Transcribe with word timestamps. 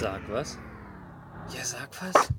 Sag 0.00 0.20
was? 0.30 0.56
Ja, 1.52 1.64
sag 1.64 1.90
was. 2.00 2.32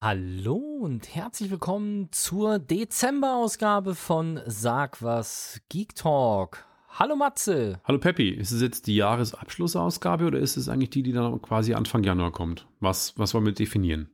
Hallo 0.00 0.54
und 0.54 1.12
herzlich 1.12 1.50
willkommen 1.50 2.06
zur 2.12 2.60
Dezemberausgabe 2.60 3.96
von 3.96 4.40
Sag 4.46 5.02
was 5.02 5.60
Geek 5.68 5.96
Talk. 5.96 6.64
Hallo 6.88 7.16
Matze. 7.16 7.80
Hallo 7.82 7.98
Peppi, 7.98 8.28
ist 8.28 8.52
es 8.52 8.62
jetzt 8.62 8.86
die 8.86 8.94
Jahresabschlussausgabe 8.94 10.26
oder 10.26 10.38
ist 10.38 10.56
es 10.56 10.68
eigentlich 10.68 10.90
die, 10.90 11.02
die 11.02 11.10
dann 11.10 11.42
quasi 11.42 11.74
Anfang 11.74 12.04
Januar 12.04 12.30
kommt? 12.30 12.68
Was, 12.78 13.18
was 13.18 13.34
wollen 13.34 13.46
wir 13.46 13.52
definieren? 13.52 14.08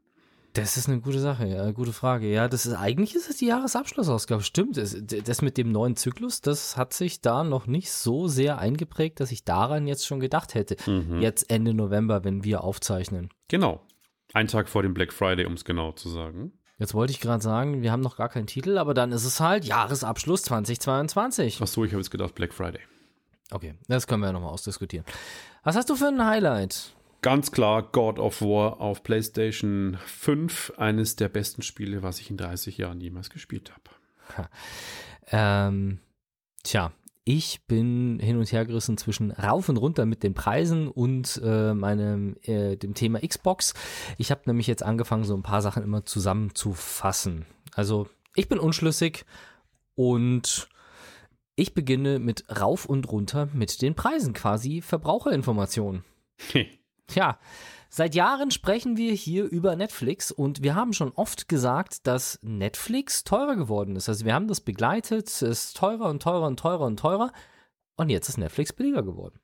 Das 0.55 0.77
ist 0.77 0.89
eine 0.89 1.01
gute 1.01 1.19
Sache, 1.19 1.47
ja, 1.47 1.71
gute 1.71 1.95
Frage. 1.95 2.31
Ja, 2.31 2.47
das 2.47 2.67
ist 2.67 2.75
eigentlich 2.75 3.15
ist 3.15 3.31
es 3.31 3.39
die 3.39 3.47
Jahresabschlussausgabe. 3.47 4.43
Stimmt, 4.43 4.77
das, 4.77 4.95
das 5.01 5.41
mit 5.41 5.57
dem 5.57 5.73
neuen 5.73 5.97
Zyklus, 5.97 6.43
das 6.43 6.77
hat 6.77 6.93
sich 6.93 7.23
da 7.23 7.43
noch 7.43 7.67
nicht 7.67 7.91
so 7.91 8.29
sehr 8.29 8.59
eingeprägt, 8.59 9.21
dass 9.21 9.33
ich 9.33 9.45
daran 9.45 9.87
jetzt 9.87 10.07
schon 10.07 10.21
gedacht 10.21 10.55
hätte. 10.55 10.77
Jetzt 11.21 11.51
Ende 11.51 11.73
November, 11.73 12.25
wenn 12.25 12.45
wir 12.45 12.65
aufzeichnen. 12.65 13.31
Genau. 13.49 13.81
Ein 14.35 14.47
Tag 14.47 14.69
vor 14.69 14.83
dem 14.83 14.93
Black 14.93 15.13
Friday, 15.13 15.47
um 15.47 15.55
es 15.55 15.65
genau 15.65 15.93
zu 15.93 16.09
sagen. 16.11 16.53
Jetzt 16.79 16.95
wollte 16.95 17.13
ich 17.13 17.21
gerade 17.21 17.43
sagen, 17.43 17.83
wir 17.83 17.93
haben 17.93 18.01
noch 18.01 18.17
gar 18.17 18.29
keinen 18.29 18.47
Titel, 18.47 18.77
aber 18.77 18.93
dann 18.93 19.13
ist 19.13 19.25
es 19.25 19.41
halt 19.41 19.65
Jahresabschluss 19.65 20.43
2022. 20.43 21.61
Ach 21.63 21.67
so, 21.67 21.85
ich 21.85 21.93
habe 21.93 22.01
jetzt 22.01 22.11
gedacht 22.11 22.35
Black 22.35 22.53
Friday. 22.53 22.81
Okay, 23.51 23.75
das 23.89 24.07
können 24.07 24.23
wir 24.23 24.27
ja 24.27 24.33
nochmal 24.33 24.51
ausdiskutieren. 24.51 25.07
Was 25.63 25.77
hast 25.77 25.91
du 25.91 25.95
für 25.95 26.09
ein 26.09 26.25
Highlight? 26.25 26.95
Ganz 27.23 27.53
klar 27.53 27.83
God 27.83 28.19
of 28.19 28.43
War 28.43 28.81
auf 28.81 29.05
PlayStation 29.05 29.97
5, 30.05 30.73
eines 30.77 31.15
der 31.15 31.29
besten 31.29 31.63
Spiele, 31.63 32.03
was 32.03 32.19
ich 32.19 32.31
in 32.31 32.37
30 32.37 32.79
Jahren 32.79 33.01
jemals 33.01 33.31
gespielt 33.31 33.73
habe. 33.73 34.49
Ähm, 35.29 36.01
tja, 36.65 36.93
ich 37.23 37.65
bin 37.69 38.19
hin 38.19 38.39
und 38.39 38.51
her 38.51 38.65
gerissen 38.67 38.99
zwischen 38.99 39.31
rauf 39.31 39.69
und 39.69 39.77
runter 39.77 40.05
mit 40.05 40.25
den 40.25 40.35
Preisen 40.35 40.89
und 40.89 41.41
äh, 41.45 41.75
meinem 41.75 42.35
äh, 42.43 42.75
dem 42.77 42.95
Thema 42.95 43.21
Xbox. 43.21 43.75
Ich 44.19 44.33
habe 44.33 44.43
nämlich 44.47 44.67
jetzt 44.67 44.83
angefangen, 44.83 45.23
so 45.23 45.37
ein 45.37 45.45
paar 45.45 45.63
Sachen 45.63 45.85
immer 45.85 46.05
zusammenzufassen. 46.05 47.47
Also 47.73 48.09
ich 48.35 48.49
bin 48.49 48.59
unschlüssig 48.59 49.25
und 49.95 50.69
ich 51.55 51.73
beginne 51.73 52.19
mit 52.19 52.45
rauf 52.61 52.85
und 52.85 53.13
runter 53.13 53.49
mit 53.53 53.81
den 53.81 53.95
Preisen, 53.95 54.33
quasi 54.33 54.81
Verbraucherinformationen. 54.81 56.03
Tja, 57.13 57.39
seit 57.91 58.15
Jahren 58.15 58.51
sprechen 58.51 58.97
wir 58.97 59.13
hier 59.13 59.45
über 59.45 59.77
Netflix 59.77 60.31
und 60.31 60.63
wir 60.63 60.75
haben 60.75 60.95
schon 60.95 61.13
oft 61.13 61.47
gesagt, 61.47 62.07
dass 62.07 62.39
Netflix 62.41 63.23
teurer 63.23 63.55
geworden 63.55 63.97
ist. 63.97 64.09
Also 64.09 64.25
wir 64.25 64.33
haben 64.33 64.49
das 64.49 64.63
begleitet, 64.63 65.29
es 65.29 65.43
ist 65.43 65.77
teurer 65.77 66.09
und 66.09 66.23
teurer 66.23 66.47
und 66.47 66.59
teurer 66.59 66.87
und 66.87 66.99
teurer 66.99 67.31
und 67.97 68.09
jetzt 68.09 68.31
ist 68.31 68.39
Netflix 68.39 68.73
billiger 68.73 69.03
geworden. 69.03 69.39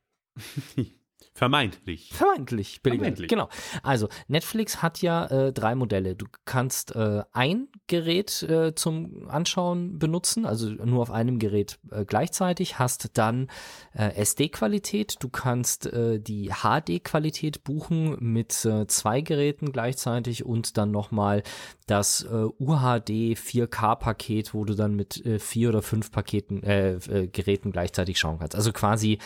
Vermeintlich. 1.39 2.11
Vermeintlich 2.13 2.83
billiger. 2.83 3.05
Vermeintlich. 3.05 3.29
Genau. 3.29 3.49
Also 3.85 4.09
Netflix 4.27 4.83
hat 4.83 5.03
ja 5.03 5.27
äh, 5.27 5.53
drei 5.53 5.77
Modelle. 5.77 6.17
Du 6.17 6.27
kannst 6.45 6.97
äh, 6.97 7.23
ein 7.33 7.69
Gerät 7.87 8.43
äh, 8.43 8.75
zum 8.75 9.29
Anschauen 9.29 10.01
benutzen, 10.01 10.47
also 10.47 10.69
nur 10.69 11.01
auf 11.01 11.13
einem 11.13 11.39
Gerät 11.39 11.79
äh, 11.93 12.05
gleichzeitig, 12.05 12.81
hast 12.81 13.17
dann 13.17 13.47
äh, 13.95 14.17
SD-Qualität, 14.17 15.19
du 15.21 15.29
kannst 15.29 15.87
äh, 15.87 16.19
die 16.19 16.51
HD-Qualität 16.51 17.63
buchen 17.63 18.17
mit 18.19 18.53
zwei 18.89 19.21
Geräten 19.21 19.71
gleichzeitig 19.71 20.45
und 20.45 20.77
dann 20.77 20.91
nochmal 20.91 21.45
das 21.87 22.27
UHD 22.29 23.37
4K-Paket, 23.37 24.55
wo 24.55 24.65
du 24.65 24.75
dann 24.75 24.95
mit 24.95 25.23
vier 25.39 25.69
oder 25.69 25.83
fünf 25.83 26.11
Paketen, 26.11 26.61
Geräten 26.61 27.73
gleichzeitig 27.73 28.19
schauen 28.19 28.39
kannst. 28.39 28.55
Also 28.55 28.73
quasi 28.73 29.19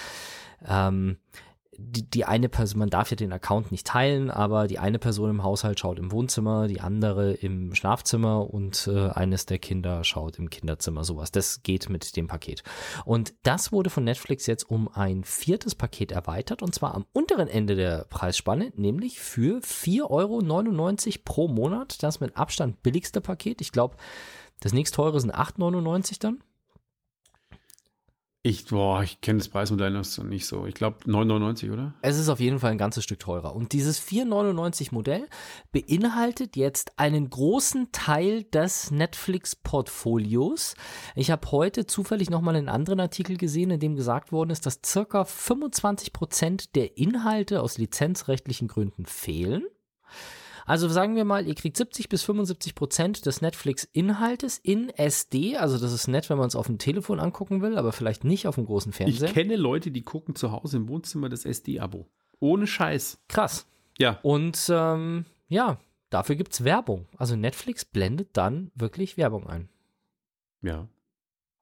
ähm, 0.69 1.17
die, 1.83 2.09
die 2.09 2.25
eine 2.25 2.49
Person, 2.49 2.79
man 2.79 2.91
darf 2.91 3.11
ja 3.11 3.17
den 3.17 3.33
Account 3.33 3.71
nicht 3.71 3.87
teilen, 3.87 4.31
aber 4.31 4.67
die 4.67 4.79
eine 4.79 4.99
Person 4.99 5.31
im 5.31 5.43
Haushalt 5.43 5.81
schaut 5.81 5.99
im 5.99 6.13
Wohnzimmer, 6.13 6.69
die 6.69 6.81
andere 6.81 7.33
im 7.33 7.75
Schlafzimmer 7.75 8.53
und 8.53 8.89
äh, 8.93 9.09
eines 9.11 9.47
der 9.47 9.59
Kinder 9.59 10.05
schaut 10.05 10.39
im 10.39 10.51
Kinderzimmer, 10.51 11.05
sowas. 11.05 11.33
Das 11.33 11.63
geht 11.63 11.89
mit 11.91 12.17
dem 12.17 12.27
Paket. 12.27 12.63
Und 13.05 13.35
das 13.43 13.73
wurde 13.73 13.91
von 13.91 14.05
Netflix 14.05 14.47
jetzt 14.47 14.69
um 14.71 14.89
ein 14.89 15.25
viertes 15.25 15.75
Paket 15.75 16.13
erweitert 16.13 16.63
und 16.63 16.75
zwar 16.75 16.95
am 16.95 17.07
unteren 17.13 17.49
Ende 17.49 17.75
der 17.75 18.05
Preisspanne, 18.09 18.73
nämlich 18.77 19.21
für 19.21 19.59
4,99 19.61 20.09
Euro 20.11 21.21
pro 21.25 21.49
Monat. 21.49 22.03
Das 22.03 22.21
mit 22.21 22.37
Abstand 22.37 22.83
billigste 22.83 23.21
Paket. 23.21 23.61
Ich 23.61 23.73
glaube, 23.73 23.97
das 24.61 24.73
nächst 24.73 24.95
teure 24.95 25.21
sind 25.21 25.35
8,99 25.35 26.21
dann. 26.21 26.43
Ich, 28.45 28.67
boah, 28.67 29.05
ich 29.05 29.21
kenne 29.21 29.39
das 29.39 29.49
Preismodell 29.49 29.93
noch 29.93 30.19
nicht 30.25 30.47
so. 30.47 30.67
Ich 30.67 30.75
glaube 30.75 31.05
9,99, 31.05 31.73
oder? 31.73 31.95
Es 32.03 32.19
ist 32.19 32.29
auf 32.29 32.41
jeden 32.41 32.59
Fall 32.59 32.73
ein 32.73 32.79
ganzes 32.79 33.05
Stück 33.05 33.21
teurer. 33.21 33.55
Und 33.55 33.73
dieses 33.73 34.01
499 34.01 34.91
Modell 34.91 35.29
beinhaltet 35.71 36.57
jetzt 36.57 36.99
einen 36.99 37.31
großen 37.31 37.93
Teil 37.93 38.43
des 38.43 38.91
Netflix-Portfolios. 38.91 40.75
Ich 41.15 41.31
habe 41.31 41.53
heute 41.53 41.87
zufällig 41.87 42.31
nochmal 42.31 42.57
einen 42.57 42.69
anderen 42.69 42.99
Artikel 42.99 43.37
gesehen, 43.37 43.71
in 43.71 43.79
dem 43.79 43.95
gesagt 43.95 44.33
worden 44.33 44.51
ist, 44.51 44.67
dass 44.67 44.81
circa 44.85 45.25
25 45.25 46.13
Prozent 46.13 46.75
der 46.75 46.99
Inhalte 46.99 47.63
aus 47.63 47.79
lizenzrechtlichen 47.79 48.67
Gründen 48.67 49.07
fehlen. 49.07 49.63
Also 50.73 50.89
sagen 50.89 51.17
wir 51.17 51.27
mal, 51.27 51.47
ihr 51.47 51.55
kriegt 51.55 51.77
70 51.77 52.09
bis 52.09 52.23
75 52.23 52.75
Prozent 52.75 53.27
des 53.27 53.43
Netflix-Inhaltes 53.43 54.57
in 54.57 54.89
SD. 54.89 55.59
Also 55.59 55.77
das 55.77 55.93
ist 55.93 56.09
nett, 56.09 56.31
wenn 56.31 56.39
man 56.39 56.49
es 56.49 56.57
auf 56.57 56.65
dem 56.67 56.79
Telefon 56.79 57.21
angucken 57.21 57.61
will, 57.61 57.77
aber 57.77 57.93
vielleicht 57.93 58.25
nicht 58.25 58.47
auf 58.47 58.55
dem 58.55 58.65
großen 58.65 58.89
Ich 58.89 58.97
Fernseher. 58.97 59.29
kenne 59.29 59.57
Leute, 59.57 59.91
die 59.91 60.01
gucken 60.01 60.35
zu 60.35 60.51
Hause 60.51 60.79
im 60.79 60.89
Wohnzimmer 60.89 61.29
das 61.29 61.45
SD-Abo. 61.45 62.09
Ohne 62.41 62.67
Scheiß. 62.67 63.19
Krass. 63.29 63.67
Ja. 63.99 64.19
Und 64.23 64.67
ähm, 64.71 65.27
ja, 65.49 65.79
dafür 66.09 66.37
gibt's 66.37 66.65
Werbung. 66.65 67.07
Also 67.19 67.37
Netflix 67.37 67.85
blendet 67.85 68.31
dann 68.33 68.71
wirklich 68.75 69.19
Werbung 69.19 69.47
ein. 69.47 69.69
Ja. 70.63 70.89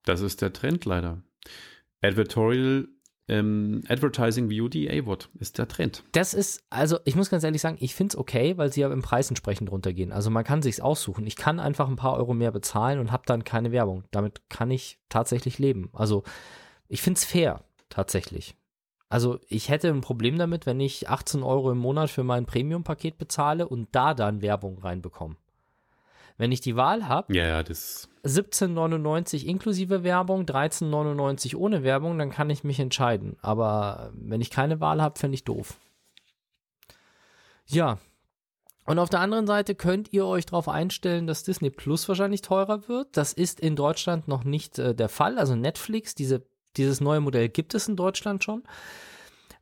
Das 0.05 0.21
ist 0.21 0.41
der 0.41 0.53
Trend 0.53 0.85
leider. 0.85 1.21
Advertorial, 2.01 2.87
ähm, 3.31 3.83
Advertising 3.89 4.51
VOD 4.51 4.91
AWOD 4.91 5.29
ist 5.39 5.59
der 5.59 5.69
Trend. 5.69 6.03
Das 6.13 6.35
ist, 6.35 6.65
also 6.69 6.99
ich 7.05 7.15
muss 7.15 7.31
ganz 7.31 7.45
ehrlich 7.45 7.63
sagen, 7.63 7.77
ich 7.81 7.95
find's 7.95 8.17
okay, 8.17 8.59
weil 8.59 8.73
sie 8.73 8.81
ja 8.81 8.93
im 8.93 9.03
Preis 9.03 9.29
entsprechend 9.29 9.71
runtergehen. 9.71 10.11
Also 10.11 10.31
man 10.31 10.43
kann 10.43 10.63
sich's 10.63 10.81
aussuchen. 10.81 11.27
Ich 11.27 11.37
kann 11.37 11.61
einfach 11.61 11.89
ein 11.89 11.97
paar 11.97 12.17
Euro 12.17 12.35
mehr 12.35 12.51
bezahlen 12.51 12.99
und 12.99 13.13
habe 13.13 13.23
dann 13.27 13.45
keine 13.45 13.71
Werbung. 13.71 14.03
Damit 14.11 14.43
kann 14.49 14.73
ich 14.73 14.99
tatsächlich 15.09 15.61
leben. 15.61 15.91
Also 15.93 16.25
ich 16.89 17.03
find's 17.03 17.25
fair, 17.25 17.63
tatsächlich. 17.89 18.57
Also 19.09 19.39
ich 19.49 19.69
hätte 19.69 19.89
ein 19.89 20.01
Problem 20.01 20.37
damit, 20.37 20.67
wenn 20.67 20.81
ich 20.81 21.09
18 21.09 21.45
Euro 21.45 21.71
im 21.71 21.79
Monat 21.79 22.11
für 22.11 22.25
mein 22.25 22.47
Premium-Paket 22.47 23.17
bezahle 23.17 23.69
und 23.69 23.89
da 23.93 24.15
dann 24.15 24.43
Werbung 24.43 24.79
reinbekomme. 24.79 25.37
Wenn 26.37 26.51
ich 26.51 26.61
die 26.61 26.75
Wahl 26.75 27.07
habe, 27.07 27.33
Ja, 27.33 27.47
ja, 27.47 27.63
das 27.63 28.10
17,99 28.25 29.45
inklusive 29.45 30.03
Werbung, 30.03 30.45
13,99 30.45 31.57
ohne 31.57 31.83
Werbung, 31.83 32.19
dann 32.19 32.31
kann 32.31 32.51
ich 32.51 32.65
mich 32.65 32.81
entscheiden. 32.81 33.37
Aber 33.41 34.13
wenn 34.15 34.41
ich 34.41 34.51
keine 34.51 34.81
Wahl 34.81 35.01
habe, 35.01 35.19
fände 35.19 35.35
ich 35.35 35.45
doof. 35.45 35.79
Ja. 37.67 37.99
Und 38.87 38.99
auf 38.99 39.09
der 39.09 39.21
anderen 39.21 39.47
Seite 39.47 39.75
könnt 39.75 40.13
ihr 40.13 40.27
euch 40.27 40.47
darauf 40.47 40.69
einstellen, 40.69 41.27
dass 41.27 41.45
Disney 41.45 41.71
Plus 41.71 42.09
wahrscheinlich 42.09 42.43
teurer 42.43 42.89
wird. 42.89 43.17
Das 43.17 43.33
ist 43.33 43.61
in 43.61 43.77
Deutschland 43.77 44.27
noch 44.27 44.45
nicht 44.45 44.79
äh, 44.79 44.95
der 44.95 45.09
Fall. 45.09 45.39
Also 45.39 45.55
Netflix, 45.55 46.15
diese, 46.15 46.43
dieses 46.77 47.01
neue 47.01 47.21
Modell 47.21 47.49
gibt 47.49 47.75
es 47.75 47.89
in 47.89 47.97
Deutschland 47.97 48.43
schon. 48.43 48.65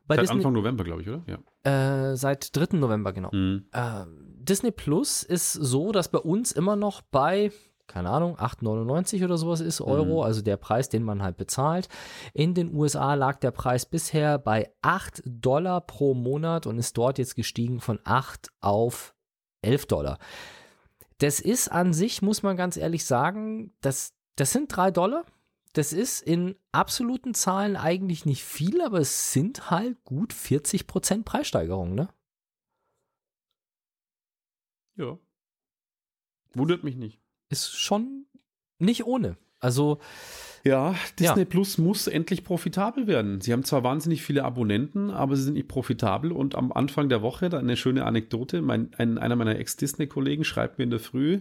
Bei 0.07 0.15
seit 0.15 0.23
Disney, 0.23 0.37
Anfang 0.37 0.53
November, 0.53 0.83
glaube 0.83 1.03
ich, 1.03 1.09
oder? 1.09 1.21
Ja. 1.27 2.11
äh, 2.11 2.17
seit 2.17 2.55
3. 2.55 2.77
November, 2.77 3.13
genau. 3.13 3.29
Mhm. 3.31 3.67
Äh, 3.71 4.05
Disney 4.49 4.71
Plus 4.71 5.21
ist 5.21 5.53
so, 5.53 5.91
dass 5.91 6.09
bei 6.09 6.17
uns 6.17 6.51
immer 6.51 6.75
noch 6.75 7.03
bei, 7.03 7.51
keine 7.89 8.09
Ahnung, 8.09 8.37
8,99 8.37 9.25
oder 9.25 9.37
sowas 9.37 9.59
ist 9.59 9.81
Euro, 9.81 10.23
also 10.23 10.41
der 10.41 10.55
Preis, 10.55 10.87
den 10.87 11.03
man 11.03 11.21
halt 11.21 11.35
bezahlt. 11.35 11.89
In 12.33 12.53
den 12.53 12.73
USA 12.73 13.15
lag 13.15 13.39
der 13.39 13.51
Preis 13.51 13.85
bisher 13.85 14.37
bei 14.37 14.71
8 14.81 15.23
Dollar 15.25 15.81
pro 15.81 16.13
Monat 16.13 16.67
und 16.67 16.77
ist 16.77 16.97
dort 16.97 17.17
jetzt 17.17 17.35
gestiegen 17.35 17.81
von 17.81 17.99
8 18.05 18.49
auf 18.61 19.13
11 19.61 19.87
Dollar. 19.87 20.19
Das 21.17 21.41
ist 21.41 21.69
an 21.69 21.91
sich, 21.91 22.21
muss 22.21 22.43
man 22.43 22.55
ganz 22.55 22.77
ehrlich 22.77 23.03
sagen, 23.03 23.73
das, 23.81 24.13
das 24.35 24.51
sind 24.51 24.73
3 24.73 24.91
Dollar. 24.91 25.25
Das 25.73 25.91
ist 25.93 26.21
in 26.21 26.55
absoluten 26.71 27.33
Zahlen 27.33 27.75
eigentlich 27.75 28.25
nicht 28.25 28.43
viel, 28.43 28.81
aber 28.81 28.99
es 28.99 29.33
sind 29.33 29.69
halt 29.69 30.03
gut 30.03 30.33
40% 30.33 31.23
Preissteigerung, 31.23 31.93
ne? 31.93 32.09
Ja. 34.95 35.17
Wundert 36.53 36.83
mich 36.83 36.95
nicht. 36.95 37.21
Ist 37.49 37.75
schon 37.75 38.25
nicht 38.77 39.05
ohne. 39.05 39.37
Also, 39.59 39.99
Ja, 40.65 40.93
Disney 41.17 41.39
Ja. 41.39 41.45
Plus 41.45 41.77
muss 41.77 42.07
endlich 42.07 42.43
profitabel 42.43 43.07
werden. 43.07 43.39
Sie 43.39 43.53
haben 43.53 43.63
zwar 43.63 43.83
wahnsinnig 43.83 44.21
viele 44.23 44.43
Abonnenten, 44.43 45.09
aber 45.09 45.37
sie 45.37 45.43
sind 45.43 45.53
nicht 45.53 45.69
profitabel. 45.69 46.33
Und 46.33 46.55
am 46.55 46.73
Anfang 46.73 47.07
der 47.07 47.21
Woche, 47.21 47.47
da 47.49 47.59
eine 47.59 47.77
schöne 47.77 48.03
Anekdote, 48.05 48.61
mein, 48.61 48.89
ein, 48.97 49.17
einer 49.17 49.37
meiner 49.37 49.57
Ex-Disney-Kollegen 49.57 50.43
schreibt 50.43 50.77
mir 50.77 50.83
in 50.83 50.89
der 50.89 50.99
Früh, 50.99 51.39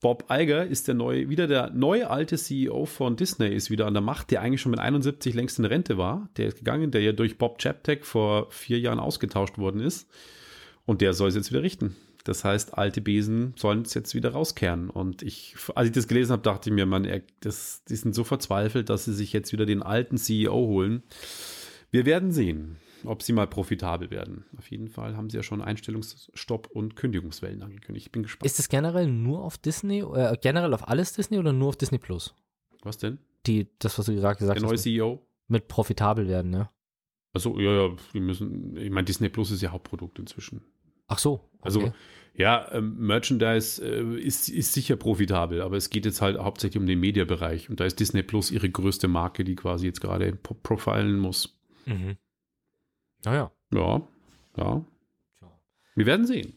Bob 0.00 0.24
Iger 0.30 0.66
ist 0.66 0.88
der 0.88 0.94
neue, 0.94 1.28
wieder 1.28 1.46
der 1.46 1.70
neue 1.70 2.10
alte 2.10 2.36
CEO 2.36 2.86
von 2.86 3.16
Disney 3.16 3.54
ist 3.54 3.70
wieder 3.70 3.86
an 3.86 3.94
der 3.94 4.02
Macht, 4.02 4.30
der 4.30 4.40
eigentlich 4.40 4.60
schon 4.60 4.70
mit 4.72 4.80
71 4.80 5.34
längst 5.34 5.58
in 5.58 5.64
Rente 5.64 5.96
war. 5.96 6.28
Der 6.38 6.48
ist 6.48 6.56
gegangen, 6.56 6.90
der 6.90 7.02
ja 7.02 7.12
durch 7.12 7.38
Bob 7.38 7.58
Chaptek 7.58 8.04
vor 8.04 8.50
vier 8.50 8.80
Jahren 8.80 8.98
ausgetauscht 8.98 9.58
worden 9.58 9.80
ist. 9.80 10.10
Und 10.86 11.02
der 11.02 11.12
soll 11.12 11.28
es 11.28 11.36
jetzt 11.36 11.52
wieder 11.52 11.62
richten. 11.62 11.94
Das 12.24 12.44
heißt, 12.44 12.78
alte 12.78 13.00
Besen 13.00 13.54
sollen 13.56 13.82
es 13.82 13.94
jetzt 13.94 14.14
wieder 14.14 14.30
rauskehren. 14.30 14.90
Und 14.90 15.22
ich, 15.22 15.56
als 15.74 15.88
ich 15.88 15.92
das 15.92 16.08
gelesen 16.08 16.32
habe, 16.32 16.42
dachte 16.42 16.70
ich 16.70 16.74
mir, 16.74 16.86
man, 16.86 17.08
das, 17.40 17.84
die 17.84 17.96
sind 17.96 18.14
so 18.14 18.24
verzweifelt, 18.24 18.88
dass 18.88 19.04
sie 19.04 19.14
sich 19.14 19.32
jetzt 19.32 19.52
wieder 19.52 19.66
den 19.66 19.82
alten 19.82 20.16
CEO 20.16 20.54
holen. 20.54 21.02
Wir 21.90 22.06
werden 22.06 22.32
sehen 22.32 22.78
ob 23.04 23.22
sie 23.22 23.32
mal 23.32 23.46
profitabel 23.46 24.10
werden. 24.10 24.44
Auf 24.58 24.70
jeden 24.70 24.88
Fall 24.88 25.16
haben 25.16 25.30
sie 25.30 25.36
ja 25.36 25.42
schon 25.42 25.62
Einstellungsstopp 25.62 26.68
und 26.68 26.96
Kündigungswellen 26.96 27.62
angekündigt. 27.62 28.06
Ich 28.06 28.12
bin 28.12 28.22
gespannt. 28.22 28.46
Ist 28.46 28.58
es 28.58 28.68
generell 28.68 29.06
nur 29.06 29.42
auf 29.42 29.58
Disney, 29.58 30.00
äh, 30.00 30.36
generell 30.40 30.74
auf 30.74 30.88
alles 30.88 31.12
Disney 31.12 31.38
oder 31.38 31.52
nur 31.52 31.70
auf 31.70 31.76
Disney 31.76 31.98
Plus? 31.98 32.34
Was 32.82 32.98
denn? 32.98 33.18
Die, 33.46 33.68
das, 33.78 33.98
was 33.98 34.06
du 34.06 34.14
gerade 34.14 34.38
gesagt 34.38 34.56
hast. 34.56 34.62
Der 34.62 34.68
neue 34.68 34.78
CEO? 34.78 35.26
Mit 35.48 35.68
profitabel 35.68 36.28
werden, 36.28 36.52
ja. 36.52 36.70
Also 37.34 37.58
ja, 37.58 37.72
ja, 37.72 37.96
wir 38.12 38.20
müssen, 38.20 38.76
ich 38.76 38.90
meine, 38.90 39.04
Disney 39.04 39.28
Plus 39.28 39.50
ist 39.50 39.62
ja 39.62 39.70
Hauptprodukt 39.70 40.18
inzwischen. 40.18 40.62
Ach 41.12 41.18
so. 41.18 41.34
Okay. 41.34 41.44
Also 41.62 41.92
ja, 42.34 42.66
ähm, 42.72 42.96
Merchandise 42.98 43.84
äh, 43.84 44.18
ist, 44.18 44.48
ist 44.48 44.72
sicher 44.72 44.96
profitabel, 44.96 45.60
aber 45.60 45.76
es 45.76 45.90
geht 45.90 46.06
jetzt 46.06 46.22
halt 46.22 46.38
hauptsächlich 46.38 46.80
um 46.80 46.86
den 46.86 46.98
Mediabereich 46.98 47.68
und 47.68 47.78
da 47.78 47.84
ist 47.84 48.00
Disney 48.00 48.22
Plus 48.22 48.50
ihre 48.50 48.70
größte 48.70 49.06
Marke, 49.06 49.44
die 49.44 49.54
quasi 49.54 49.86
jetzt 49.86 50.00
gerade 50.00 50.32
profilen 50.32 51.18
muss. 51.18 51.58
Mhm. 51.84 52.16
Naja. 53.24 53.52
Ja, 53.72 54.02
ja. 54.56 54.84
Wir 55.94 56.06
werden 56.06 56.26
sehen. 56.26 56.54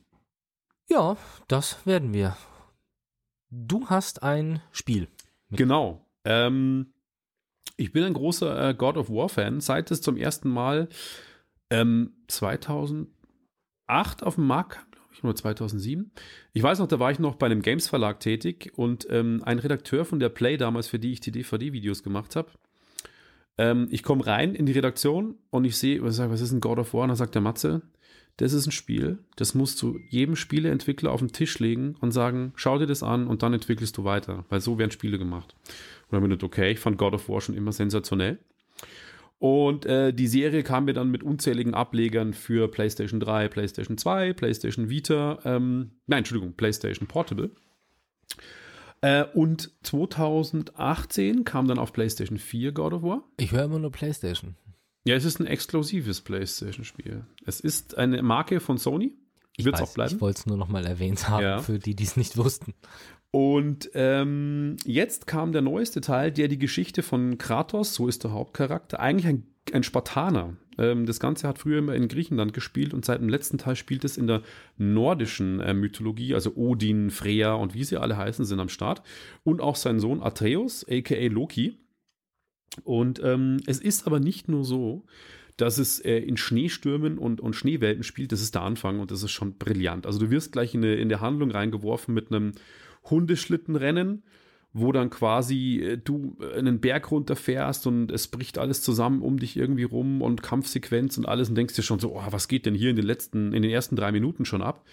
Ja, 0.90 1.18
das 1.48 1.86
werden 1.86 2.14
wir. 2.14 2.38
Du 3.50 3.88
hast 3.88 4.24
ein 4.24 4.62
Spiel. 4.72 5.08
Genau. 5.50 6.06
Ähm, 6.24 6.94
ich 7.76 7.92
bin 7.92 8.04
ein 8.04 8.14
großer 8.14 8.70
äh, 8.70 8.74
God 8.74 8.98
of 8.98 9.10
War 9.10 9.30
Fan, 9.30 9.60
seit 9.60 9.92
es 9.92 10.02
zum 10.02 10.16
ersten 10.16 10.50
Mal 10.50 10.88
ähm, 11.70 12.14
2008 12.28 13.15
auf 13.88 14.36
dem 14.36 14.48
Markt 14.48 14.74
kam, 14.74 14.86
glaube 14.92 15.10
ich, 15.14 15.24
nur 15.24 15.36
2007. 15.36 16.12
Ich 16.54 16.64
weiß 16.64 16.80
noch, 16.80 16.88
da 16.88 17.00
war 17.00 17.12
ich 17.12 17.20
noch 17.20 17.36
bei 17.36 17.46
einem 17.46 17.62
Games 17.62 17.88
Verlag 17.88 18.20
tätig 18.20 18.74
und 18.76 19.08
ähm, 19.10 19.42
ein 19.46 19.60
Redakteur 19.60 20.06
von 20.06 20.20
der 20.20 20.30
Play 20.30 20.58
damals, 20.58 20.88
für 20.88 21.00
die 21.00 21.12
ich 21.12 21.20
die 21.20 21.32
DVD-Videos 21.32 22.04
gemacht 22.04 22.36
habe, 22.36 22.50
ähm, 23.58 23.88
ich 23.90 24.04
komme 24.04 24.26
rein 24.26 24.56
in 24.56 24.66
die 24.66 24.74
Redaktion 24.74 25.36
und 25.50 25.66
ich 25.66 25.78
sehe, 25.78 26.04
was, 26.04 26.20
was 26.20 26.42
ist 26.42 26.52
ein 26.52 26.62
God 26.62 26.80
of 26.80 26.94
War? 26.94 27.04
Und 27.04 27.10
dann 27.10 27.18
sagt 27.18 27.36
der 27.36 27.42
Matze, 27.42 27.82
das 28.38 28.52
ist 28.52 28.68
ein 28.68 28.72
Spiel, 28.72 29.20
das 29.38 29.56
musst 29.56 29.82
du 29.82 29.98
jedem 30.10 30.36
Spieleentwickler 30.36 31.12
auf 31.12 31.22
den 31.22 31.32
Tisch 31.32 31.58
legen 31.60 31.96
und 32.02 32.12
sagen, 32.12 32.52
schau 32.56 32.78
dir 32.78 32.86
das 32.86 33.02
an 33.02 33.28
und 33.28 33.44
dann 33.44 33.54
entwickelst 33.54 33.98
du 33.98 34.04
weiter, 34.04 34.44
weil 34.50 34.60
so 34.60 34.78
werden 34.78 34.92
Spiele 34.92 35.18
gemacht. 35.18 35.56
Und 36.10 36.14
dann 36.14 36.22
bin 36.22 36.32
ich, 36.32 36.44
okay, 36.44 36.72
ich 36.72 36.80
fand 36.80 36.98
God 36.98 37.14
of 37.14 37.30
War 37.30 37.40
schon 37.40 37.56
immer 37.56 37.72
sensationell. 37.72 38.40
Und 39.38 39.86
äh, 39.86 40.14
die 40.14 40.28
Serie 40.28 40.64
kam 40.64 40.86
mir 40.86 40.94
dann 40.94 41.12
mit 41.12 41.24
unzähligen 41.24 41.74
Ablegern 41.74 42.34
für 42.34 42.70
PlayStation 42.70 43.20
3, 43.20 43.50
PlayStation 43.50 43.98
2, 43.98 44.34
PlayStation 44.34 44.90
Vita, 44.90 45.40
ähm, 45.44 45.92
nein, 46.08 46.20
Entschuldigung, 46.20 46.54
PlayStation 46.54 47.08
Portable. 47.08 47.52
Äh, 49.02 49.26
und 49.34 49.72
2018 49.84 51.44
kam 51.44 51.68
dann 51.68 51.80
auf 51.80 51.94
PlayStation 51.94 52.38
4 52.38 52.72
God 52.72 52.94
of 52.94 53.04
War. 53.04 53.24
Ich 53.38 53.52
höre 53.52 53.66
immer 53.66 53.80
nur 53.80 53.92
PlayStation. 53.92 54.56
Ja, 55.08 55.16
es 55.16 55.26
ist 55.26 55.40
ein 55.40 55.46
exklusives 55.46 56.22
PlayStation-Spiel. 56.22 57.26
Es 57.46 57.60
ist 57.60 57.96
eine 57.98 58.24
Marke 58.24 58.60
von 58.60 58.80
Sony. 58.80 59.14
Wird 59.58 59.76
es 59.76 59.82
auch 59.82 59.94
bleiben. 59.94 60.16
Ich 60.16 60.22
wollte 60.22 60.40
es 60.40 60.46
nur 60.46 60.58
noch 60.58 60.68
mal 60.68 60.86
erwähnt 60.86 61.30
haben, 61.30 61.44
ja. 61.44 61.60
für 61.60 61.80
die, 61.80 61.96
die 61.96 62.04
es 62.04 62.18
nicht 62.18 62.38
wussten. 62.38 62.74
Und 63.32 63.90
ähm, 63.96 64.78
jetzt 64.86 65.28
kam 65.28 65.52
der 65.52 65.62
neueste 65.62 66.00
Teil, 66.00 66.32
der 66.32 66.48
die 66.48 66.58
Geschichte 66.58 67.04
von 67.04 67.38
Kratos, 67.38 67.94
so 67.94 68.08
ist 68.08 68.24
der 68.24 68.32
Hauptcharakter, 68.32 69.00
eigentlich 69.00 69.28
ein, 69.28 69.44
ein 69.74 69.84
Spartaner. 69.84 70.56
Ähm, 70.78 71.06
das 71.06 71.20
Ganze 71.20 71.48
hat 71.48 71.60
früher 71.60 71.80
immer 71.80 71.96
in 71.96 72.08
Griechenland 72.08 72.54
gespielt 72.54 72.94
und 72.94 73.04
seit 73.04 73.20
dem 73.20 73.28
letzten 73.28 73.58
Teil 73.58 73.76
spielt 73.76 74.06
es 74.06 74.16
in 74.16 74.28
der 74.28 74.42
nordischen 74.78 75.60
äh, 75.60 75.74
Mythologie, 75.74 76.34
also 76.34 76.56
Odin, 76.56 77.10
Freya 77.10 77.56
und 77.56 77.74
wie 77.74 77.84
sie 77.84 77.98
alle 77.98 78.16
heißen, 78.16 78.46
sind 78.46 78.62
am 78.62 78.70
Start. 78.70 79.02
Und 79.44 79.60
auch 79.60 79.76
sein 79.76 80.00
Sohn 80.00 80.24
Atreus, 80.24 80.86
aka 80.90 81.28
Loki. 81.28 81.78
Und 82.84 83.22
ähm, 83.24 83.58
es 83.66 83.80
ist 83.80 84.08
aber 84.08 84.22
nicht 84.22 84.48
nur 84.48 84.64
so, 84.64 85.04
dass 85.58 85.78
es 85.78 86.00
äh, 86.00 86.18
in 86.18 86.38
Schneestürmen 86.38 87.18
und, 87.18 87.40
und 87.40 87.56
Schneewelten 87.56 88.04
spielt, 88.04 88.32
das 88.32 88.42
ist 88.42 88.56
der 88.56 88.64
Anfang 88.64 89.00
und 89.00 89.12
das 89.12 89.24
ist 89.24 89.32
schon 89.32 89.58
brillant. 89.58 90.06
Also 90.06 90.20
du 90.20 90.30
wirst 90.30 90.52
gleich 90.52 90.74
in, 90.74 90.84
eine, 90.84 90.96
in 90.96 91.10
der 91.10 91.22
Handlung 91.22 91.52
reingeworfen 91.52 92.14
mit 92.14 92.32
einem 92.32 92.54
Hundeschlittenrennen, 93.10 94.24
wo 94.74 94.92
dann 94.92 95.10
quasi 95.10 95.80
äh, 95.80 95.98
du 95.98 96.38
einen 96.56 96.82
Berg 96.82 97.10
runterfährst 97.10 97.88
und 97.88 98.12
es 98.12 98.28
bricht 98.28 98.58
alles 98.58 98.82
zusammen 98.82 99.22
um 99.22 99.40
dich 99.40 99.56
irgendwie 99.56 99.84
rum 99.84 100.22
und 100.22 100.44
Kampfsequenz 100.44 101.18
und 101.18 101.26
alles 101.26 101.48
und 101.48 101.56
denkst 101.56 101.76
dir 101.76 101.84
schon 101.84 102.00
so, 102.00 102.16
oh, 102.16 102.24
was 102.32 102.50
geht 102.50 102.66
denn 102.66 102.76
hier 102.76 102.90
in 102.90 102.98
den 102.98 103.06
letzten, 103.06 103.54
in 103.54 103.62
den 103.62 103.72
ersten 103.72 103.96
drei 103.96 104.12
Minuten 104.12 104.44
schon 104.44 104.62
ab? 104.62 104.84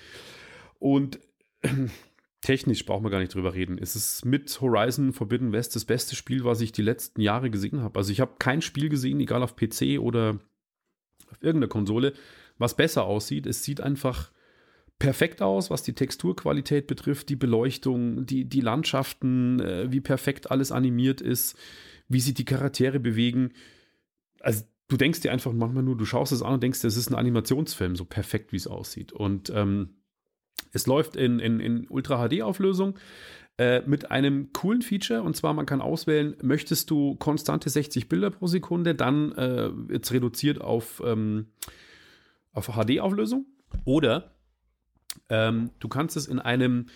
Und 0.78 1.18
technisch 2.40 2.86
brauchen 2.86 3.04
wir 3.04 3.10
gar 3.10 3.18
nicht 3.18 3.34
drüber 3.34 3.54
reden. 3.54 3.78
Es 3.78 3.96
ist 3.96 4.24
mit 4.24 4.60
Horizon 4.60 5.12
Forbidden 5.12 5.50
West 5.50 5.74
das 5.74 5.84
beste 5.84 6.14
Spiel, 6.14 6.44
was 6.44 6.60
ich 6.60 6.70
die 6.70 6.82
letzten 6.82 7.20
Jahre 7.20 7.50
gesehen 7.50 7.80
habe. 7.80 7.98
Also 7.98 8.12
ich 8.12 8.20
habe 8.20 8.34
kein 8.38 8.62
Spiel 8.62 8.88
gesehen, 8.88 9.18
egal 9.18 9.42
auf 9.42 9.56
PC 9.56 9.98
oder 9.98 10.38
auf 11.42 11.44
irgendeiner 11.44 11.68
Konsole, 11.68 12.12
was 12.58 12.76
besser 12.76 13.04
aussieht. 13.04 13.46
Es 13.46 13.64
sieht 13.64 13.80
einfach 13.80 14.30
perfekt 14.98 15.42
aus, 15.42 15.70
was 15.70 15.82
die 15.82 15.94
Texturqualität 15.94 16.86
betrifft, 16.86 17.28
die 17.28 17.36
Beleuchtung, 17.36 18.24
die, 18.24 18.44
die 18.44 18.60
Landschaften, 18.60 19.60
äh, 19.60 19.90
wie 19.90 20.00
perfekt 20.00 20.50
alles 20.50 20.70
animiert 20.70 21.20
ist, 21.20 21.58
wie 22.08 22.20
sich 22.20 22.34
die 22.34 22.44
Charaktere 22.44 23.00
bewegen. 23.00 23.52
Also 24.40 24.62
du 24.88 24.96
denkst 24.96 25.20
dir 25.20 25.32
einfach 25.32 25.52
manchmal 25.52 25.82
nur, 25.82 25.96
du 25.96 26.04
schaust 26.04 26.32
es 26.32 26.42
an 26.42 26.54
und 26.54 26.62
denkst, 26.62 26.82
das 26.82 26.96
ist 26.96 27.10
ein 27.10 27.16
Animationsfilm, 27.16 27.96
so 27.96 28.04
perfekt, 28.04 28.52
wie 28.52 28.56
es 28.56 28.68
aussieht. 28.68 29.12
Und 29.12 29.50
ähm, 29.50 29.96
es 30.72 30.86
läuft 30.86 31.16
in, 31.16 31.40
in, 31.40 31.58
in 31.58 31.88
Ultra 31.88 32.28
HD-Auflösung 32.28 32.96
äh, 33.58 33.82
mit 33.86 34.10
einem 34.10 34.52
coolen 34.52 34.82
Feature 34.82 35.22
und 35.22 35.36
zwar 35.36 35.52
man 35.54 35.66
kann 35.66 35.80
auswählen, 35.80 36.36
möchtest 36.42 36.90
du 36.90 37.16
konstante 37.16 37.68
60 37.68 38.08
Bilder 38.08 38.30
pro 38.30 38.46
Sekunde, 38.46 38.94
dann 38.94 39.32
äh, 39.32 39.70
jetzt 39.90 40.12
reduziert 40.12 40.60
auf, 40.60 41.02
ähm, 41.04 41.46
auf 42.52 42.68
HD-Auflösung 42.68 43.46
oder 43.84 44.34
ähm, 45.28 45.70
du 45.78 45.88
kannst 45.88 46.16
es 46.16 46.26
in 46.26 46.38
einem 46.38 46.86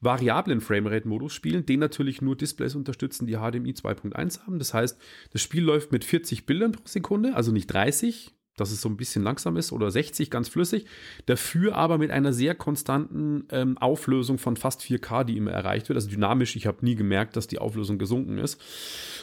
variablen 0.00 0.60
Framerate-Modus 0.60 1.32
spielen, 1.32 1.64
den 1.64 1.80
natürlich 1.80 2.20
nur 2.20 2.36
Displays 2.36 2.74
unterstützen, 2.74 3.26
die 3.26 3.36
HDMI 3.36 3.72
2.1 3.72 4.46
haben. 4.46 4.58
Das 4.58 4.74
heißt, 4.74 5.00
das 5.32 5.40
Spiel 5.40 5.62
läuft 5.62 5.92
mit 5.92 6.04
40 6.04 6.44
Bildern 6.46 6.72
pro 6.72 6.82
Sekunde, 6.84 7.34
also 7.34 7.52
nicht 7.52 7.68
30, 7.68 8.34
dass 8.56 8.70
es 8.70 8.80
so 8.80 8.88
ein 8.88 8.96
bisschen 8.96 9.22
langsam 9.22 9.56
ist, 9.56 9.72
oder 9.72 9.90
60 9.90 10.30
ganz 10.30 10.48
flüssig. 10.48 10.86
Dafür 11.26 11.74
aber 11.76 11.98
mit 11.98 12.10
einer 12.10 12.32
sehr 12.32 12.54
konstanten 12.54 13.46
ähm, 13.50 13.78
Auflösung 13.78 14.38
von 14.38 14.56
fast 14.56 14.82
4K, 14.82 15.24
die 15.24 15.36
immer 15.36 15.50
erreicht 15.50 15.88
wird. 15.88 15.96
Also 15.96 16.08
dynamisch, 16.08 16.56
ich 16.56 16.66
habe 16.66 16.84
nie 16.84 16.94
gemerkt, 16.94 17.36
dass 17.36 17.46
die 17.46 17.58
Auflösung 17.58 17.98
gesunken 17.98 18.38
ist. 18.38 18.60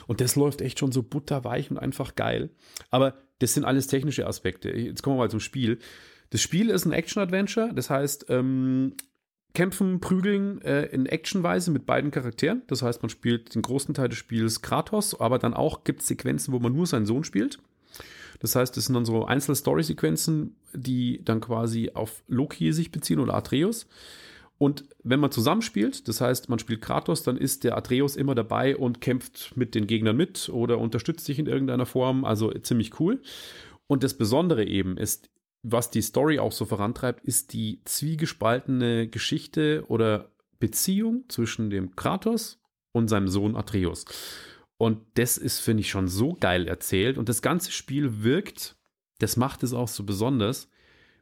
Und 0.08 0.22
das 0.22 0.36
läuft 0.36 0.62
echt 0.62 0.80
schon 0.80 0.92
so 0.92 1.04
butterweich 1.04 1.72
und 1.72 1.78
einfach 1.78 2.16
geil. 2.16 2.50
Aber 2.90 3.16
das 3.40 3.54
sind 3.54 3.66
alles 3.66 3.88
technische 3.88 4.28
Aspekte. 4.28 4.70
Jetzt 4.70 5.02
kommen 5.02 5.16
wir 5.16 5.24
mal 5.24 5.32
zum 5.32 5.40
Spiel. 5.40 5.80
Das 6.30 6.42
Spiel 6.42 6.70
ist 6.70 6.86
ein 6.86 6.94
Action-Adventure, 6.94 7.72
das 7.74 7.90
heißt, 7.90 8.28
ähm, 8.30 8.94
kämpfen, 9.54 10.00
prügeln 10.00 10.62
äh, 10.62 10.86
in 10.86 11.06
Actionweise 11.06 11.72
mit 11.72 11.86
beiden 11.86 12.12
Charakteren. 12.12 12.62
Das 12.68 12.82
heißt, 12.82 13.02
man 13.02 13.10
spielt 13.10 13.54
den 13.54 13.62
großen 13.62 13.94
Teil 13.94 14.10
des 14.10 14.18
Spiels 14.18 14.62
Kratos, 14.62 15.20
aber 15.20 15.40
dann 15.40 15.54
auch 15.54 15.84
gibt 15.84 16.02
es 16.02 16.08
Sequenzen, 16.08 16.54
wo 16.54 16.60
man 16.60 16.74
nur 16.74 16.88
seinen 16.88 17.06
Sohn 17.06 17.24
spielt. 17.24 17.60
Das 18.40 18.56
heißt, 18.56 18.76
das 18.76 18.86
sind 18.86 18.96
dann 18.96 19.06
so 19.06 19.26
Einzel-Story-Sequenzen, 19.26 20.56
die 20.74 21.24
dann 21.24 21.42
quasi 21.42 21.92
auf 21.94 22.24
Loki 22.28 22.72
sich 22.74 22.92
beziehen 22.92 23.20
oder 23.20 23.34
Atreus. 23.34 23.88
Und 24.58 24.86
wenn 25.04 25.20
man 25.20 25.32
zusammenspielt, 25.32 26.08
das 26.08 26.22
heißt, 26.22 26.50
man 26.50 26.60
spielt 26.60 26.82
Kratos, 26.82 27.24
dann 27.24 27.36
ist 27.36 27.64
der 27.64 27.76
Atreus 27.78 28.16
immer 28.16 28.36
dabei 28.36 28.78
und 28.78 29.02
kämpft 29.02 29.58
mit 29.58 29.74
den 29.74 29.88
Gegnern 29.88 30.16
mit 30.16 30.50
oder 30.50 30.78
unterstützt 30.78 31.26
sich 31.26 31.40
in 31.40 31.48
irgendeiner 31.48 31.88
Form. 31.88 32.26
Also 32.26 32.52
ziemlich 32.52 33.00
cool. 33.00 33.22
Und 33.88 34.04
das 34.04 34.14
Besondere 34.14 34.64
eben 34.64 34.98
ist, 34.98 35.32
was 35.64 35.90
die 35.90 36.02
Story 36.02 36.40
auch 36.40 36.52
so 36.52 36.66
vorantreibt, 36.66 37.24
ist 37.26 37.54
die 37.54 37.82
zwiegespaltene 37.86 39.08
Geschichte 39.08 39.84
oder 39.88 40.32
Beziehung 40.60 41.26
zwischen 41.28 41.70
dem 41.70 41.96
Kratos 41.96 42.62
und 42.92 43.08
seinem 43.10 43.28
Sohn 43.28 43.56
Atreus. 43.56 44.06
Und 44.82 45.02
das 45.14 45.38
ist, 45.38 45.60
finde 45.60 45.82
ich, 45.82 45.92
schon 45.92 46.08
so 46.08 46.34
geil 46.34 46.68
erzählt. 46.68 47.20
Und 47.20 47.30
das 47.30 47.44
ganze 47.44 47.72
Spiel 47.72 48.24
wirkt, 48.24 48.78
das 49.20 49.38
macht 49.38 49.62
es 49.62 49.74
auch 49.74 49.88
so 49.88 50.04
besonders, 50.04 50.72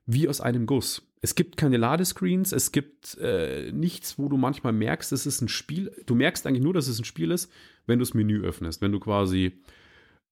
wie 0.05 0.29
aus 0.29 0.39
einem 0.39 0.65
Guss. 0.65 1.05
Es 1.19 1.35
gibt 1.35 1.57
keine 1.57 1.75
Ladescreens, 1.75 2.53
es 2.53 2.71
gibt 2.71 3.17
äh, 3.17 3.73
nichts, 3.73 4.17
wo 4.17 4.29
du 4.29 4.37
manchmal 4.37 4.71
merkst, 4.71 5.11
es 5.11 5.25
ist 5.25 5.41
ein 5.41 5.49
Spiel. 5.49 5.91
Du 6.05 6.15
merkst 6.15 6.47
eigentlich 6.47 6.63
nur, 6.63 6.73
dass 6.73 6.87
es 6.87 6.99
ein 6.99 7.03
Spiel 7.03 7.31
ist, 7.31 7.51
wenn 7.85 7.99
du 7.99 8.05
das 8.05 8.13
Menü 8.13 8.41
öffnest, 8.43 8.81
wenn 8.81 8.93
du 8.93 8.99
quasi 9.01 9.51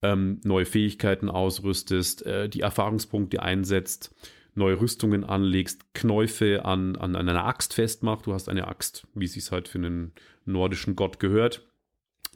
ähm, 0.02 0.40
neue 0.46 0.66
Fähigkeiten 0.66 1.30
ausrüstest, 1.30 2.26
äh, 2.26 2.48
die 2.48 2.62
Erfahrungspunkte 2.62 3.44
einsetzt, 3.44 4.16
neue 4.56 4.80
Rüstungen 4.80 5.26
anlegst, 5.26 5.94
Knäufe 5.94 6.64
an, 6.64 6.96
an, 6.96 7.18
an 7.18 7.28
einer 7.28 7.44
Axt 7.44 7.74
festmacht. 7.74 8.26
Du 8.26 8.32
hast 8.32 8.48
eine 8.48 8.70
Axt, 8.70 9.06
wie 9.16 9.26
es 9.26 9.34
sich 9.34 9.52
halt 9.52 9.68
für 9.68 9.80
einen 9.80 10.14
nordischen 10.46 10.96
Gott 10.96 11.20
gehört. 11.20 11.67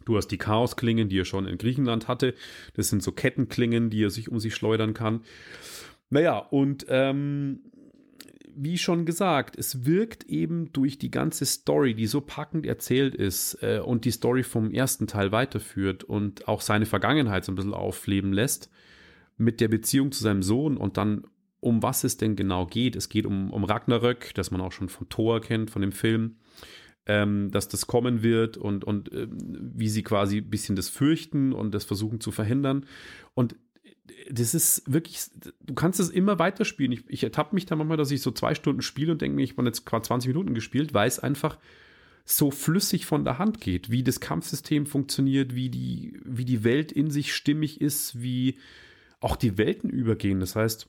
Du 0.06 0.18
hast 0.18 0.28
die 0.28 0.38
Chaosklingen, 0.38 1.10
die 1.10 1.20
er 1.20 1.26
schon 1.26 1.46
in 1.46 1.58
Griechenland 1.58 2.08
hatte. 2.08 2.34
Das 2.74 2.90
sind 2.90 3.04
so 3.04 3.12
Kettenklingen, 3.12 3.90
die 3.90 4.04
er 4.04 4.10
sich 4.10 4.30
um 4.30 4.40
sich 4.40 4.56
schleudern 4.56 4.94
kann. 4.94 5.22
Naja, 6.10 6.38
und 6.38 6.86
ähm, 6.90 7.62
wie 8.56 8.78
schon 8.78 9.06
gesagt, 9.06 9.58
es 9.58 9.86
wirkt 9.86 10.26
eben 10.26 10.72
durch 10.74 10.98
die 10.98 11.12
ganze 11.12 11.46
Story, 11.46 11.94
die 11.94 12.08
so 12.08 12.22
packend 12.22 12.66
erzählt 12.66 13.16
ist 13.16 13.58
äh, 13.62 13.80
und 13.80 14.06
die 14.06 14.12
Story 14.12 14.44
vom 14.44 14.72
ersten 14.72 15.08
Teil 15.08 15.32
weiterführt 15.32 16.04
und 16.04 16.48
auch 16.48 16.62
seine 16.62 16.86
Vergangenheit 16.86 17.46
so 17.46 17.52
ein 17.52 17.56
bisschen 17.56 17.74
aufleben 17.74 18.34
lässt, 18.34 18.70
mit 19.38 19.62
der 19.62 19.70
Beziehung 19.70 20.12
zu 20.12 20.24
seinem 20.24 20.44
Sohn 20.44 20.78
und 20.78 20.98
dann 20.98 21.24
um 21.62 21.84
was 21.84 22.04
es 22.04 22.18
denn 22.18 22.36
genau 22.36 22.66
geht. 22.66 22.96
Es 22.96 23.08
geht 23.08 23.26
um, 23.26 23.52
um 23.52 23.64
Ragnarök, 23.64 24.34
das 24.34 24.52
man 24.52 24.62
auch 24.62 24.72
schon 24.72 24.90
von 24.90 25.08
Thor 25.10 25.42
kennt, 25.42 25.70
von 25.70 25.82
dem 25.82 25.92
Film 25.92 26.38
ähm, 27.06 27.52
dass 27.52 27.68
das 27.68 27.88
kommen 27.88 28.24
wird 28.24 28.58
und, 28.58 28.84
und 28.84 29.12
äh, 29.12 29.28
wie 29.30 29.90
sie 29.90 30.04
quasi 30.04 30.38
ein 30.38 30.50
bisschen 30.50 30.76
das 30.76 30.90
fürchten 30.90 31.54
und 31.54 31.74
das 31.74 31.84
versuchen 31.84 32.20
zu 32.20 32.32
verhindern. 32.32 32.86
Und 33.34 33.56
das 34.30 34.54
ist 34.54 34.84
wirklich, 34.92 35.20
du 35.62 35.74
kannst 35.74 36.00
es 36.00 36.10
immer 36.10 36.40
weiterspielen. 36.40 36.92
Ich, 36.92 37.04
ich 37.08 37.24
ertappe 37.24 37.56
mich 37.56 37.66
da 37.66 37.76
manchmal, 37.76 37.98
dass 37.98 38.12
ich 38.12 38.22
so 38.22 38.32
zwei 38.32 38.56
Stunden 38.56 38.82
spiele 38.82 39.12
und 39.12 39.22
denke 39.22 39.36
mir, 39.36 39.44
ich 39.44 39.58
habe 39.58 39.66
jetzt 39.66 39.86
gerade 39.86 40.04
20 40.04 40.30
Minuten 40.30 40.54
gespielt, 40.54 40.94
weil 40.94 41.08
es 41.08 41.20
einfach 41.20 41.58
so 42.24 42.52
flüssig 42.52 43.06
von 43.06 43.26
der 43.26 43.40
Hand 43.40 43.62
geht, 43.62 43.90
wie 43.90 44.04
das 44.04 44.20
Kampfsystem 44.20 44.86
funktioniert, 44.86 45.56
wie 45.56 45.70
die, 45.70 46.20
wie 46.24 46.46
die 46.46 46.64
Welt 46.64 46.92
in 46.92 47.10
sich 47.10 47.34
stimmig 47.34 47.82
ist, 47.82 48.22
wie 48.22 48.58
auch 49.20 49.36
die 49.36 49.58
Welten 49.58 49.90
übergehen. 49.90 50.40
Das 50.40 50.56
heißt, 50.56 50.88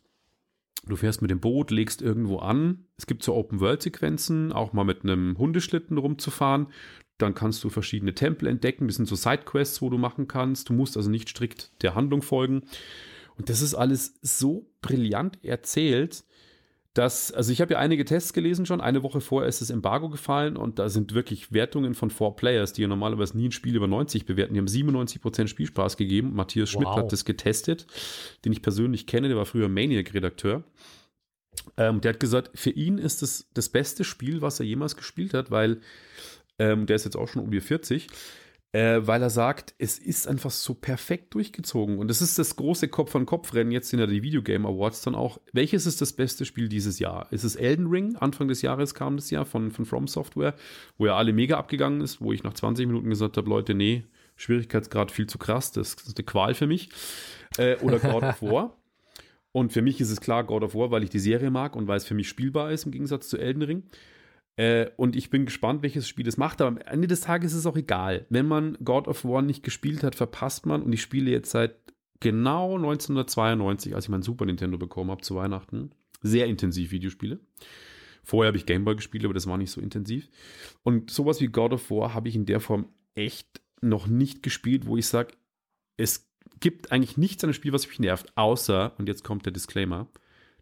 Du 0.86 0.96
fährst 0.96 1.22
mit 1.22 1.30
dem 1.30 1.40
Boot, 1.40 1.70
legst 1.70 2.02
irgendwo 2.02 2.38
an. 2.38 2.86
Es 2.96 3.06
gibt 3.06 3.22
so 3.22 3.34
Open-World-Sequenzen, 3.34 4.52
auch 4.52 4.72
mal 4.72 4.84
mit 4.84 5.04
einem 5.04 5.38
Hundeschlitten 5.38 5.96
rumzufahren. 5.96 6.68
Dann 7.18 7.34
kannst 7.34 7.62
du 7.62 7.68
verschiedene 7.68 8.14
Tempel 8.14 8.48
entdecken. 8.48 8.88
Das 8.88 8.96
sind 8.96 9.06
so 9.06 9.14
Sidequests, 9.14 9.80
wo 9.80 9.90
du 9.90 9.98
machen 9.98 10.26
kannst. 10.26 10.68
Du 10.68 10.72
musst 10.72 10.96
also 10.96 11.08
nicht 11.08 11.28
strikt 11.28 11.70
der 11.82 11.94
Handlung 11.94 12.22
folgen. 12.22 12.62
Und 13.36 13.48
das 13.48 13.62
ist 13.62 13.74
alles 13.74 14.14
so 14.22 14.70
brillant 14.82 15.42
erzählt, 15.44 16.24
dass, 16.94 17.32
also 17.32 17.52
ich 17.52 17.60
habe 17.62 17.74
ja 17.74 17.78
einige 17.78 18.04
Tests 18.04 18.34
gelesen 18.34 18.66
schon, 18.66 18.82
eine 18.82 19.02
Woche 19.02 19.20
vorher 19.20 19.48
ist 19.48 19.62
das 19.62 19.70
Embargo 19.70 20.10
gefallen 20.10 20.56
und 20.56 20.78
da 20.78 20.90
sind 20.90 21.14
wirklich 21.14 21.52
Wertungen 21.52 21.94
von 21.94 22.10
Four 22.10 22.36
Players, 22.36 22.74
die 22.74 22.82
ja 22.82 22.88
normalerweise 22.88 23.36
nie 23.36 23.48
ein 23.48 23.52
Spiel 23.52 23.74
über 23.76 23.86
90 23.86 24.26
bewerten, 24.26 24.52
die 24.52 24.60
haben 24.60 24.66
97% 24.66 25.46
Spielspaß 25.46 25.96
gegeben. 25.96 26.34
Matthias 26.34 26.70
Schmidt 26.70 26.88
wow. 26.88 26.96
hat 26.96 27.12
das 27.12 27.24
getestet, 27.24 27.86
den 28.44 28.52
ich 28.52 28.60
persönlich 28.60 29.06
kenne, 29.06 29.28
der 29.28 29.38
war 29.38 29.46
früher 29.46 29.68
Maniac-Redakteur. 29.68 30.64
Ähm, 31.76 32.00
der 32.00 32.12
hat 32.12 32.20
gesagt, 32.20 32.50
für 32.54 32.70
ihn 32.70 32.98
ist 32.98 33.22
das 33.22 33.48
das 33.54 33.68
beste 33.70 34.04
Spiel, 34.04 34.42
was 34.42 34.60
er 34.60 34.66
jemals 34.66 34.96
gespielt 34.96 35.32
hat, 35.32 35.50
weil 35.50 35.80
ähm, 36.58 36.86
der 36.86 36.96
ist 36.96 37.04
jetzt 37.04 37.16
auch 37.16 37.28
schon 37.28 37.42
um 37.42 37.50
die 37.50 37.60
40 37.60 38.08
äh, 38.72 39.00
weil 39.02 39.22
er 39.22 39.30
sagt, 39.30 39.74
es 39.78 39.98
ist 39.98 40.26
einfach 40.26 40.50
so 40.50 40.74
perfekt 40.74 41.34
durchgezogen. 41.34 41.98
Und 41.98 42.08
das 42.08 42.22
ist 42.22 42.38
das 42.38 42.56
große 42.56 42.88
Kopf-an-Kopf-Rennen. 42.88 43.70
Jetzt 43.70 43.92
ja 43.92 44.06
die 44.06 44.22
Videogame 44.22 44.66
Awards 44.66 45.02
dann 45.02 45.14
auch. 45.14 45.38
Welches 45.52 45.86
ist 45.86 46.00
das 46.00 46.14
beste 46.14 46.46
Spiel 46.46 46.68
dieses 46.68 46.98
Jahr? 46.98 47.30
Ist 47.30 47.44
es 47.44 47.54
Elden 47.54 47.86
Ring? 47.86 48.16
Anfang 48.16 48.48
des 48.48 48.62
Jahres 48.62 48.94
kam 48.94 49.16
das 49.16 49.30
Jahr 49.30 49.44
von, 49.44 49.70
von 49.70 49.84
From 49.84 50.08
Software, 50.08 50.54
wo 50.96 51.06
ja 51.06 51.16
alle 51.16 51.34
mega 51.34 51.58
abgegangen 51.58 52.00
ist, 52.00 52.22
wo 52.22 52.32
ich 52.32 52.42
nach 52.42 52.54
20 52.54 52.86
Minuten 52.86 53.10
gesagt 53.10 53.36
habe, 53.36 53.48
Leute, 53.48 53.74
nee, 53.74 54.04
Schwierigkeitsgrad 54.36 55.12
viel 55.12 55.26
zu 55.26 55.36
krass, 55.38 55.72
das 55.72 55.94
ist 55.94 56.18
eine 56.18 56.24
Qual 56.24 56.54
für 56.54 56.66
mich. 56.66 56.88
Äh, 57.58 57.76
oder 57.76 57.98
God 57.98 58.22
of 58.22 58.42
War. 58.42 58.78
Und 59.52 59.74
für 59.74 59.82
mich 59.82 60.00
ist 60.00 60.10
es 60.10 60.22
klar 60.22 60.44
God 60.44 60.62
of 60.62 60.74
War, 60.74 60.90
weil 60.90 61.02
ich 61.02 61.10
die 61.10 61.18
Serie 61.18 61.50
mag 61.50 61.76
und 61.76 61.86
weil 61.86 61.98
es 61.98 62.06
für 62.06 62.14
mich 62.14 62.26
spielbar 62.26 62.72
ist 62.72 62.86
im 62.86 62.90
Gegensatz 62.90 63.28
zu 63.28 63.36
Elden 63.36 63.62
Ring. 63.62 63.82
Äh, 64.56 64.90
und 64.96 65.16
ich 65.16 65.30
bin 65.30 65.46
gespannt, 65.46 65.82
welches 65.82 66.08
Spiel 66.08 66.28
es 66.28 66.36
macht. 66.36 66.60
Aber 66.60 66.68
am 66.68 66.78
Ende 66.78 67.08
des 67.08 67.22
Tages 67.22 67.52
ist 67.52 67.60
es 67.60 67.66
auch 67.66 67.76
egal. 67.76 68.26
Wenn 68.28 68.46
man 68.46 68.76
God 68.84 69.08
of 69.08 69.24
War 69.24 69.42
nicht 69.42 69.62
gespielt 69.62 70.02
hat, 70.02 70.14
verpasst 70.14 70.66
man. 70.66 70.82
Und 70.82 70.92
ich 70.92 71.02
spiele 71.02 71.30
jetzt 71.30 71.50
seit 71.50 71.76
genau 72.20 72.76
1992, 72.76 73.94
als 73.94 74.06
ich 74.06 74.10
mein 74.10 74.22
Super 74.22 74.46
Nintendo 74.46 74.78
bekommen 74.78 75.10
habe 75.10 75.22
zu 75.22 75.34
Weihnachten, 75.34 75.90
sehr 76.22 76.46
intensiv 76.46 76.92
Videospiele. 76.92 77.40
Vorher 78.22 78.48
habe 78.48 78.56
ich 78.56 78.66
Gameboy 78.66 78.94
gespielt, 78.94 79.24
aber 79.24 79.34
das 79.34 79.48
war 79.48 79.58
nicht 79.58 79.72
so 79.72 79.80
intensiv. 79.80 80.28
Und 80.84 81.10
sowas 81.10 81.40
wie 81.40 81.48
God 81.48 81.72
of 81.72 81.90
War 81.90 82.14
habe 82.14 82.28
ich 82.28 82.36
in 82.36 82.46
der 82.46 82.60
Form 82.60 82.86
echt 83.14 83.60
noch 83.80 84.06
nicht 84.06 84.42
gespielt, 84.44 84.86
wo 84.86 84.96
ich 84.96 85.08
sage, 85.08 85.34
es 85.96 86.30
gibt 86.60 86.92
eigentlich 86.92 87.16
nichts 87.16 87.42
an 87.42 87.50
dem 87.50 87.54
Spiel, 87.54 87.72
was 87.72 87.88
mich 87.88 87.98
nervt, 87.98 88.36
außer, 88.36 88.94
und 88.98 89.08
jetzt 89.08 89.24
kommt 89.24 89.44
der 89.44 89.52
Disclaimer, 89.52 90.06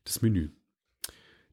das 0.05 0.23
Menü. 0.23 0.49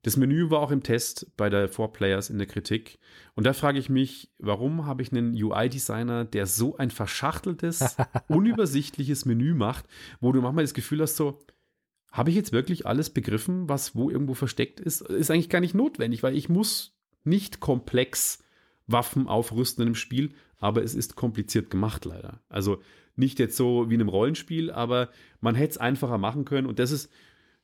Das 0.04 0.18
Menü 0.18 0.50
war 0.50 0.60
auch 0.60 0.72
im 0.72 0.84
Test 0.84 1.28
bei 1.38 1.50
der 1.50 1.68
Four 1.68 1.92
Players 1.92 2.30
in 2.30 2.38
der 2.38 2.48
Kritik. 2.48 3.00
Und 3.36 3.46
da 3.46 3.54
frage 3.54 3.80
ich 3.80 3.90
mich, 3.90 4.30
warum 4.38 4.86
habe 4.86 5.02
ich 5.02 5.12
einen 5.12 5.34
UI-Designer, 5.34 6.26
der 6.26 6.46
so 6.46 6.78
ein 6.78 6.92
verschachteltes, 6.92 7.98
unübersichtliches 8.28 9.26
Menü 9.26 9.54
macht, 9.54 9.86
wo 10.22 10.32
du 10.32 10.42
manchmal 10.42 10.64
das 10.64 10.74
Gefühl 10.74 11.02
hast, 11.02 11.18
so, 11.18 11.40
habe 12.12 12.30
ich 12.30 12.36
jetzt 12.36 12.52
wirklich 12.52 12.86
alles 12.86 13.10
begriffen, 13.10 13.68
was 13.70 13.96
wo 13.96 14.10
irgendwo 14.10 14.34
versteckt 14.34 14.80
ist? 14.80 15.02
Ist 15.02 15.30
eigentlich 15.30 15.50
gar 15.50 15.60
nicht 15.60 15.76
notwendig, 15.76 16.24
weil 16.24 16.36
ich 16.36 16.50
muss 16.50 16.98
nicht 17.24 17.60
komplex 17.60 18.44
Waffen 18.88 19.28
aufrüsten 19.28 19.82
in 19.82 19.90
einem 19.90 19.96
Spiel, 19.96 20.34
aber 20.58 20.84
es 20.84 20.96
ist 20.96 21.16
kompliziert 21.16 21.70
gemacht 21.70 22.06
leider. 22.06 22.42
Also 22.50 22.82
nicht 23.16 23.40
jetzt 23.40 23.58
so 23.58 23.90
wie 23.90 23.96
in 23.96 24.02
einem 24.02 24.10
Rollenspiel, 24.10 24.72
aber 24.72 25.10
man 25.42 25.56
hätte 25.56 25.72
es 25.72 25.78
einfacher 25.78 26.18
machen 26.18 26.46
können 26.46 26.68
und 26.68 26.80
das 26.80 26.92
ist 26.92 27.12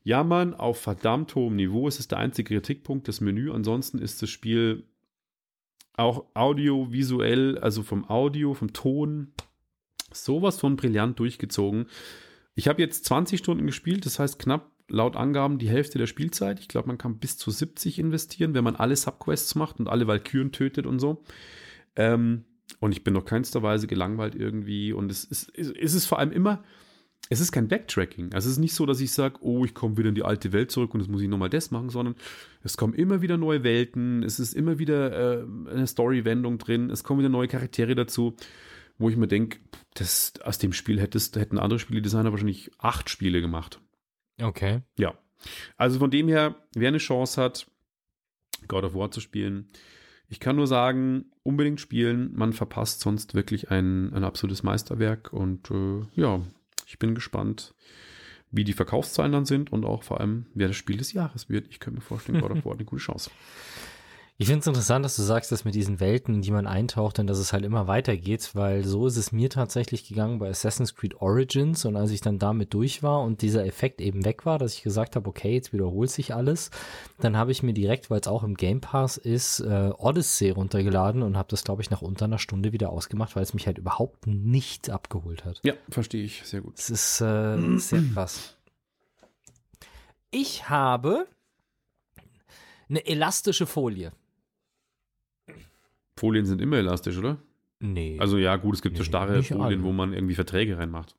Jammern 0.03 0.53
auf 0.53 0.79
verdammt 0.79 1.33
hohem 1.35 1.55
Niveau. 1.55 1.87
Es 1.87 1.99
ist 1.99 2.11
der 2.11 2.19
einzige 2.19 2.55
Kritikpunkt 2.55 3.07
des 3.07 3.21
Menü. 3.21 3.51
Ansonsten 3.51 3.99
ist 3.99 4.21
das 4.21 4.29
Spiel 4.29 4.83
auch 5.95 6.25
audiovisuell, 6.33 7.57
also 7.59 7.83
vom 7.83 8.09
Audio, 8.09 8.53
vom 8.53 8.73
Ton, 8.73 9.31
sowas 10.11 10.59
von 10.59 10.75
brillant 10.75 11.19
durchgezogen. 11.19 11.87
Ich 12.55 12.67
habe 12.67 12.81
jetzt 12.81 13.05
20 13.05 13.39
Stunden 13.39 13.65
gespielt, 13.65 14.05
das 14.05 14.19
heißt 14.19 14.39
knapp 14.39 14.71
laut 14.89 15.15
Angaben 15.15 15.59
die 15.59 15.69
Hälfte 15.69 15.97
der 15.97 16.07
Spielzeit. 16.07 16.59
Ich 16.59 16.67
glaube, 16.67 16.87
man 16.87 16.97
kann 16.97 17.19
bis 17.19 17.37
zu 17.37 17.51
70 17.51 17.99
investieren, 17.99 18.53
wenn 18.53 18.63
man 18.63 18.75
alle 18.75 18.95
Subquests 18.95 19.55
macht 19.55 19.79
und 19.79 19.87
alle 19.87 20.07
Valkyren 20.07 20.51
tötet 20.51 20.85
und 20.85 20.99
so. 20.99 21.23
Ähm, 21.95 22.45
und 22.79 22.91
ich 22.91 23.03
bin 23.03 23.13
noch 23.13 23.25
keinster 23.25 23.63
Weise 23.63 23.87
gelangweilt 23.87 24.35
irgendwie. 24.35 24.93
Und 24.93 25.09
es 25.09 25.23
ist, 25.23 25.57
es 25.57 25.93
ist 25.93 26.05
vor 26.05 26.19
allem 26.19 26.31
immer, 26.31 26.63
es 27.29 27.39
ist 27.39 27.51
kein 27.51 27.67
Backtracking. 27.67 28.33
Also 28.33 28.47
es 28.47 28.53
ist 28.53 28.59
nicht 28.59 28.75
so, 28.75 28.85
dass 28.85 28.99
ich 28.99 29.11
sage, 29.11 29.37
oh, 29.41 29.65
ich 29.65 29.73
komme 29.73 29.97
wieder 29.97 30.09
in 30.09 30.15
die 30.15 30.23
alte 30.23 30.51
Welt 30.51 30.71
zurück 30.71 30.93
und 30.93 30.99
jetzt 30.99 31.09
muss 31.09 31.21
ich 31.21 31.29
nochmal 31.29 31.49
das 31.49 31.71
machen, 31.71 31.89
sondern 31.89 32.15
es 32.63 32.77
kommen 32.77 32.93
immer 32.93 33.21
wieder 33.21 33.37
neue 33.37 33.63
Welten, 33.63 34.23
es 34.23 34.39
ist 34.39 34.53
immer 34.53 34.77
wieder 34.79 35.41
äh, 35.41 35.45
eine 35.71 35.87
Story-Wendung 35.87 36.57
drin, 36.57 36.89
es 36.89 37.03
kommen 37.03 37.19
wieder 37.19 37.29
neue 37.29 37.47
Charaktere 37.47 37.95
dazu, 37.95 38.35
wo 38.97 39.09
ich 39.09 39.17
mir 39.17 39.27
denke, 39.27 39.59
aus 40.43 40.57
dem 40.59 40.73
Spiel 40.73 40.99
hättest, 40.99 41.35
hätten 41.35 41.57
andere 41.57 41.79
Spieledesigner 41.79 42.31
wahrscheinlich 42.31 42.71
acht 42.77 43.09
Spiele 43.09 43.41
gemacht. 43.41 43.81
Okay. 44.41 44.81
Ja. 44.97 45.17
Also 45.77 45.99
von 45.99 46.11
dem 46.11 46.27
her, 46.27 46.55
wer 46.75 46.89
eine 46.89 46.99
Chance 46.99 47.41
hat, 47.41 47.67
God 48.67 48.83
of 48.83 48.95
War 48.95 49.11
zu 49.11 49.19
spielen, 49.19 49.69
ich 50.29 50.39
kann 50.39 50.55
nur 50.55 50.67
sagen, 50.67 51.25
unbedingt 51.43 51.79
spielen, 51.79 52.31
man 52.33 52.53
verpasst 52.53 53.01
sonst 53.01 53.35
wirklich 53.35 53.71
ein, 53.71 54.13
ein 54.13 54.23
absolutes 54.23 54.63
Meisterwerk 54.63 55.31
und 55.31 55.69
äh, 55.69 56.01
ja, 56.15 56.41
ich 56.93 56.99
bin 56.99 57.15
gespannt, 57.15 57.73
wie 58.51 58.63
die 58.63 58.73
Verkaufszahlen 58.73 59.31
dann 59.31 59.45
sind 59.45 59.71
und 59.71 59.83
auch 59.83 60.03
vor 60.03 60.19
allem, 60.19 60.45
wer 60.53 60.67
das 60.67 60.77
Spiel 60.77 60.97
des 60.97 61.11
Jahres 61.11 61.49
wird. 61.49 61.65
Ich 61.71 61.79
könnte 61.79 61.95
mir 61.99 62.05
vorstellen, 62.05 62.39
God 62.39 62.51
of 62.51 62.65
War 62.65 62.73
eine 62.73 62.85
gute 62.85 63.01
Chance. 63.01 63.31
Ich 64.37 64.47
finde 64.47 64.61
es 64.61 64.67
interessant, 64.67 65.05
dass 65.05 65.15
du 65.15 65.21
sagst, 65.21 65.51
dass 65.51 65.63
mit 65.63 65.75
diesen 65.75 65.99
Welten, 65.99 66.35
in 66.35 66.41
die 66.41 66.49
man 66.49 66.65
eintaucht, 66.65 67.19
und 67.19 67.27
dass 67.27 67.37
es 67.37 67.53
halt 67.53 67.63
immer 67.63 67.87
weitergeht, 67.87 68.49
weil 68.55 68.83
so 68.83 69.05
ist 69.05 69.15
es 69.15 69.31
mir 69.31 69.47
tatsächlich 69.51 70.07
gegangen 70.07 70.39
bei 70.39 70.49
Assassin's 70.49 70.95
Creed 70.95 71.21
Origins 71.21 71.85
und 71.85 71.95
als 71.95 72.09
ich 72.09 72.19
dann 72.19 72.39
damit 72.39 72.73
durch 72.73 73.03
war 73.03 73.21
und 73.21 73.43
dieser 73.43 73.63
Effekt 73.63 74.01
eben 74.01 74.25
weg 74.25 74.43
war, 74.47 74.57
dass 74.57 74.73
ich 74.73 74.81
gesagt 74.81 75.15
habe, 75.15 75.29
okay, 75.29 75.53
jetzt 75.53 75.71
wiederholt 75.71 76.09
sich 76.09 76.33
alles, 76.33 76.71
dann 77.19 77.37
habe 77.37 77.51
ich 77.51 77.61
mir 77.61 77.73
direkt, 77.73 78.09
weil 78.09 78.21
es 78.21 78.27
auch 78.27 78.43
im 78.43 78.55
Game 78.55 78.81
Pass 78.81 79.17
ist, 79.17 79.59
äh, 79.59 79.91
Odyssey 79.95 80.49
runtergeladen 80.49 81.21
und 81.21 81.37
habe 81.37 81.49
das, 81.49 81.63
glaube 81.63 81.83
ich, 81.83 81.91
nach 81.91 82.01
unter 82.01 82.25
einer 82.25 82.39
Stunde 82.39 82.73
wieder 82.73 82.89
ausgemacht, 82.89 83.35
weil 83.35 83.43
es 83.43 83.53
mich 83.53 83.67
halt 83.67 83.77
überhaupt 83.77 84.25
nicht 84.25 84.89
abgeholt 84.89 85.45
hat. 85.45 85.61
Ja, 85.63 85.73
verstehe 85.89 86.23
ich, 86.23 86.41
sehr 86.43 86.61
gut. 86.61 86.79
Es 86.79 86.89
ist 86.89 87.21
äh, 87.21 87.77
sehr 87.77 88.01
krass. 88.13 88.57
Ich 90.31 90.69
habe 90.69 91.27
eine 92.89 93.05
elastische 93.05 93.67
Folie. 93.67 94.11
Folien 96.15 96.45
sind 96.45 96.61
immer 96.61 96.77
elastisch, 96.77 97.17
oder? 97.17 97.37
Nee. 97.79 98.17
Also 98.19 98.37
ja, 98.37 98.55
gut, 98.55 98.75
es 98.75 98.81
gibt 98.81 98.93
nee, 98.93 98.99
so 98.99 99.03
starre 99.03 99.43
Folien, 99.43 99.61
alle. 99.61 99.83
wo 99.83 99.91
man 99.91 100.13
irgendwie 100.13 100.35
Verträge 100.35 100.77
reinmacht. 100.77 101.15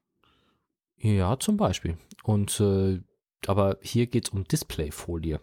Ja, 0.97 1.39
zum 1.39 1.57
Beispiel. 1.57 1.99
Und 2.23 2.61
äh, 2.61 3.01
aber 3.47 3.79
hier 3.83 4.07
geht 4.07 4.27
es 4.27 4.31
um 4.31 4.45
Displayfolie. 4.45 5.41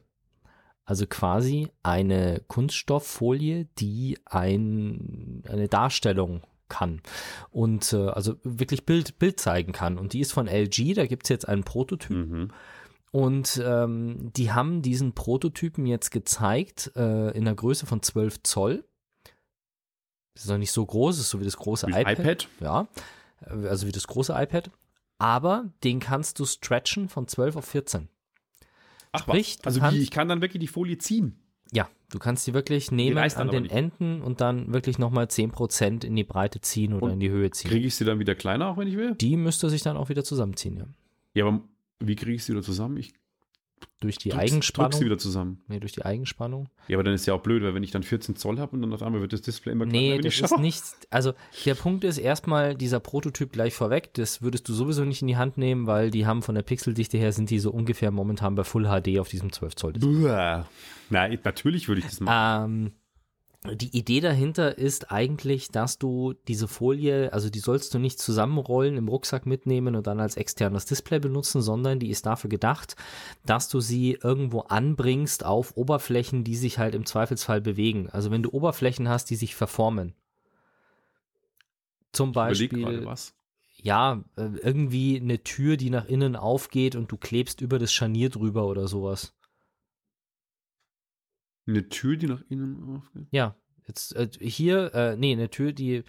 Also 0.86 1.06
quasi 1.06 1.70
eine 1.84 2.42
Kunststofffolie, 2.48 3.68
die 3.78 4.18
ein, 4.26 5.44
eine 5.48 5.68
Darstellung 5.68 6.42
kann 6.68 7.02
und 7.52 7.92
äh, 7.94 8.08
also 8.08 8.38
wirklich 8.44 8.86
Bild, 8.86 9.20
Bild 9.20 9.40
zeigen 9.40 9.74
kann. 9.74 9.98
Und 9.98 10.14
die 10.14 10.22
ist 10.22 10.32
von 10.32 10.48
LG, 10.48 10.96
da 10.96 11.06
gibt 11.06 11.24
es 11.24 11.30
jetzt 11.30 11.48
einen 11.48 11.64
Prototyp. 11.64 12.18
Mhm. 12.18 12.52
Und 13.12 13.62
ähm, 13.64 14.32
die 14.36 14.54
haben 14.54 14.82
diesen 14.82 15.14
Prototypen 15.14 15.86
jetzt 15.86 16.12
gezeigt 16.12 16.92
äh, 16.96 17.32
in 17.38 17.44
der 17.44 17.56
Größe 17.56 17.86
von 17.86 18.02
12 18.02 18.44
Zoll. 18.44 18.86
Das 20.34 20.44
ist 20.44 20.50
noch 20.50 20.58
nicht 20.58 20.72
so 20.72 20.86
groß, 20.86 21.20
ist 21.20 21.30
so 21.30 21.40
wie 21.40 21.46
das 21.46 21.58
große 21.58 21.88
Wie 21.88 21.92
iPad. 22.00 22.20
iPad? 22.20 22.48
Ja, 22.62 22.88
also 23.46 23.88
wie 23.88 23.92
das 23.92 24.08
große 24.08 24.34
iPad. 24.36 24.72
Aber 25.18 25.66
den 25.84 26.00
kannst 26.00 26.40
du 26.40 26.46
stretchen 26.46 27.10
von 27.10 27.28
12 27.28 27.56
auf 27.58 27.66
14. 27.66 28.08
Ach 29.12 29.22
Sprich, 29.22 29.58
was? 29.60 29.66
Also 29.68 29.80
kannst- 29.82 29.98
wie, 29.98 30.02
ich 30.04 30.12
kann 30.12 30.28
dann 30.30 30.42
wirklich 30.42 30.62
die 30.62 30.68
Folie 30.68 30.98
ziehen. 30.98 31.38
Ja, 31.74 31.88
du 32.10 32.20
kannst 32.20 32.46
die 32.48 32.54
wirklich 32.54 32.92
nehmen 32.92 33.16
dann 33.16 33.32
an 33.34 33.50
den. 33.50 33.66
Enden 33.70 34.22
und 34.22 34.42
dann 34.42 34.74
wirklich 34.74 34.98
nochmal 35.00 35.26
10% 35.28 36.04
in 36.04 36.16
die 36.16 36.24
Breite 36.24 36.60
ziehen 36.60 36.94
oder 36.94 37.06
Und 37.06 37.12
in 37.14 37.20
die 37.20 37.30
Höhe 37.30 37.50
ziehen. 37.52 37.70
Kriege 37.70 37.88
ich 37.88 37.96
sie 37.96 38.04
dann 38.04 38.20
wieder 38.20 38.36
kleiner, 38.36 38.68
auch 38.68 38.78
wenn 38.78 38.88
ich 38.88 38.98
will? 38.98 39.16
Die 39.16 39.38
müsste 39.38 39.70
sich 39.70 39.82
dann 39.82 39.96
auch 39.96 40.10
wieder 40.10 40.24
zusammenziehen, 40.24 40.78
ja. 40.78 40.86
Ja, 41.34 41.46
aber 41.48 41.62
wie 42.00 42.16
kriege 42.16 42.34
ich 42.34 42.44
sie 42.44 42.52
wieder 42.54 42.64
zusammen? 42.64 42.98
Ich 42.98 43.14
Durch 44.00 44.18
die 44.18 44.30
drück's- 44.30 44.40
drück 44.42 44.52
Eigenspannung. 44.54 44.92
sie 44.94 45.06
wieder 45.06 45.18
zusammen. 45.18 45.62
Nee, 45.68 45.80
durch 45.80 45.92
die 45.92 46.04
Eigenspannung. 46.04 46.70
Ja, 46.88 46.98
aber 46.98 47.04
dann 47.04 47.14
ist 47.14 47.26
ja 47.28 47.34
auch 47.36 47.42
blöd, 47.42 47.62
weil 47.64 47.76
wenn 47.76 47.84
ich 47.84 47.92
dann 47.92 48.02
14 48.04 48.36
Zoll 48.36 48.58
habe 48.60 48.72
und 48.76 48.82
dann 48.82 48.92
auf 48.94 49.04
einmal 49.04 49.22
wird 49.22 49.34
das 49.34 49.42
Display 49.42 49.74
immer 49.74 49.86
kleiner, 49.86 50.00
Nee, 50.00 50.18
das 50.18 50.40
ist 50.40 50.50
schaue. 50.50 50.60
nicht. 50.60 50.84
Also 51.12 51.34
der 51.66 51.76
Punkt 51.76 52.04
ist 52.04 52.18
erstmal 52.18 52.76
dieser 52.76 53.00
Prototyp 53.00 53.52
gleich 53.52 53.74
vorweg. 53.76 54.14
Das 54.16 54.42
würdest 54.42 54.68
du 54.70 54.74
sowieso 54.74 55.04
nicht 55.06 55.22
in 55.22 55.28
die 55.28 55.38
Hand 55.38 55.58
nehmen, 55.58 55.86
weil 55.86 56.10
die 56.10 56.26
haben 56.26 56.42
von 56.42 56.56
der 56.56 56.64
Pixeldichte 56.64 57.18
her 57.18 57.32
sind 57.32 57.50
die 57.52 57.60
so 57.60 57.72
ungefähr 57.72 58.10
momentan 58.12 58.56
bei 58.56 58.64
Full 58.64 58.86
HD 58.86 59.20
auf 59.20 59.30
diesem 59.30 59.52
12 59.52 59.76
Zoll. 59.76 59.94
Display. 59.94 60.64
Nein, 61.10 61.40
natürlich 61.44 61.88
würde 61.88 62.00
ich 62.00 62.06
das 62.08 62.20
machen. 62.22 62.72
Ähm, 62.72 62.92
die 63.64 63.96
Idee 63.96 64.22
dahinter 64.22 64.80
ist 64.80 65.12
eigentlich, 65.12 65.70
dass 65.70 66.00
du 66.00 66.34
diese 66.48 66.68
Folie, 66.68 67.32
also 67.32 67.52
die 67.52 67.60
sollst 67.60 67.94
du 67.94 68.00
nicht 68.00 68.20
zusammenrollen, 68.20 68.98
im 68.98 69.08
Rucksack 69.08 69.46
mitnehmen 69.46 69.96
und 69.96 70.08
dann 70.08 70.20
als 70.20 70.36
externes 70.36 70.86
Display 70.86 71.20
benutzen, 71.20 71.62
sondern 71.62 72.00
die 72.00 72.10
ist 72.10 72.26
dafür 72.26 72.50
gedacht, 72.50 72.96
dass 73.46 73.70
du 73.70 73.80
sie 73.80 74.18
irgendwo 74.22 74.62
anbringst 74.62 75.46
auf 75.46 75.78
Oberflächen, 75.78 76.44
die 76.44 76.56
sich 76.56 76.80
halt 76.80 76.96
im 76.96 77.06
Zweifelsfall 77.06 77.62
bewegen. 77.62 78.10
Also 78.10 78.32
wenn 78.32 78.42
du 78.42 78.50
Oberflächen 78.50 79.08
hast, 79.08 79.30
die 79.30 79.36
sich 79.36 79.56
verformen. 79.56 80.16
Zum 82.14 82.32
Beispiel 82.32 83.06
was. 83.06 83.36
ja, 83.76 84.24
äh, 84.38 84.50
irgendwie 84.64 85.20
eine 85.20 85.44
Tür, 85.44 85.78
die 85.78 85.92
nach 85.92 86.06
innen 86.06 86.36
aufgeht 86.36 86.96
und 86.96 87.12
du 87.12 87.18
klebst 87.18 87.62
über 87.62 87.78
das 87.78 87.94
Scharnier 87.94 88.30
drüber 88.32 88.66
oder 88.66 88.88
sowas. 88.88 89.36
Eine 91.68 91.90
Tür, 91.90 92.18
die 92.18 92.28
nach 92.28 92.44
innen 92.50 92.84
aufgeht. 92.96 93.28
Ja, 93.32 93.56
jetzt 93.88 94.16
äh, 94.16 94.30
hier, 94.40 94.94
äh, 94.94 95.16
nee, 95.16 95.32
eine 95.32 95.50
Tür, 95.50 95.74
die, 95.74 96.04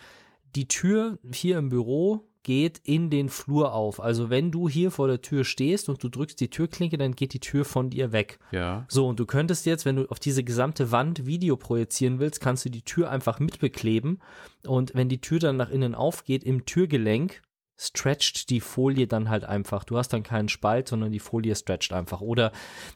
die 0.55 0.69
Tür 0.69 1.19
hier 1.33 1.59
im 1.59 1.69
Büro 1.69 2.29
geht 2.43 2.81
in 2.85 3.11
den 3.11 3.29
Flur 3.29 3.73
auf. 3.73 4.01
Also 4.01 4.31
wenn 4.31 4.51
du 4.51 4.69
hier 4.69 4.91
vor 4.91 5.07
der 5.07 5.23
Tür 5.23 5.45
stehst 5.45 5.89
und 5.89 6.03
du 6.03 6.09
drückst 6.09 6.41
die 6.41 6.51
Türklinke, 6.51 6.99
dann 6.99 7.15
geht 7.15 7.35
die 7.35 7.41
Tür 7.41 7.65
von 7.65 7.91
dir 7.91 8.13
weg. 8.13 8.39
Ja. 8.51 8.85
So, 8.89 9.07
und 9.07 9.21
du 9.21 9.27
könntest 9.27 9.67
jetzt, 9.67 9.85
wenn 9.85 9.97
du 9.97 10.11
auf 10.11 10.19
diese 10.19 10.43
gesamte 10.43 10.91
Wand 10.91 11.27
Video 11.27 11.57
projizieren 11.57 12.19
willst, 12.19 12.41
kannst 12.41 12.65
du 12.65 12.71
die 12.71 12.83
Tür 12.83 13.11
einfach 13.11 13.39
mitbekleben. 13.39 14.21
Und 14.67 14.95
wenn 14.95 15.09
die 15.09 15.21
Tür 15.21 15.39
dann 15.39 15.57
nach 15.57 15.71
innen 15.71 15.95
aufgeht, 15.95 16.43
im 16.45 16.65
Türgelenk 16.67 17.43
stretcht 17.77 18.51
die 18.51 18.61
Folie 18.61 19.07
dann 19.07 19.29
halt 19.29 19.45
einfach. 19.45 19.85
Du 19.85 19.97
hast 19.97 20.13
dann 20.13 20.23
keinen 20.23 20.49
Spalt, 20.49 20.89
sondern 20.89 21.11
die 21.11 21.19
Folie 21.19 21.55
stretcht 21.55 21.93
einfach. 21.93 22.21
Oder 22.21 22.53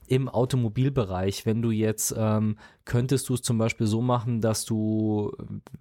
im 0.07 0.29
Automobilbereich, 0.29 1.47
wenn 1.47 1.63
du 1.63 1.71
jetzt, 1.71 2.15
ähm, 2.17 2.59
könntest 2.85 3.29
du 3.29 3.35
es 3.35 3.43
zum 3.43 3.59
Beispiel 3.59 3.87
so 3.87 4.01
machen, 4.01 4.41
dass 4.41 4.65
du, 4.65 5.33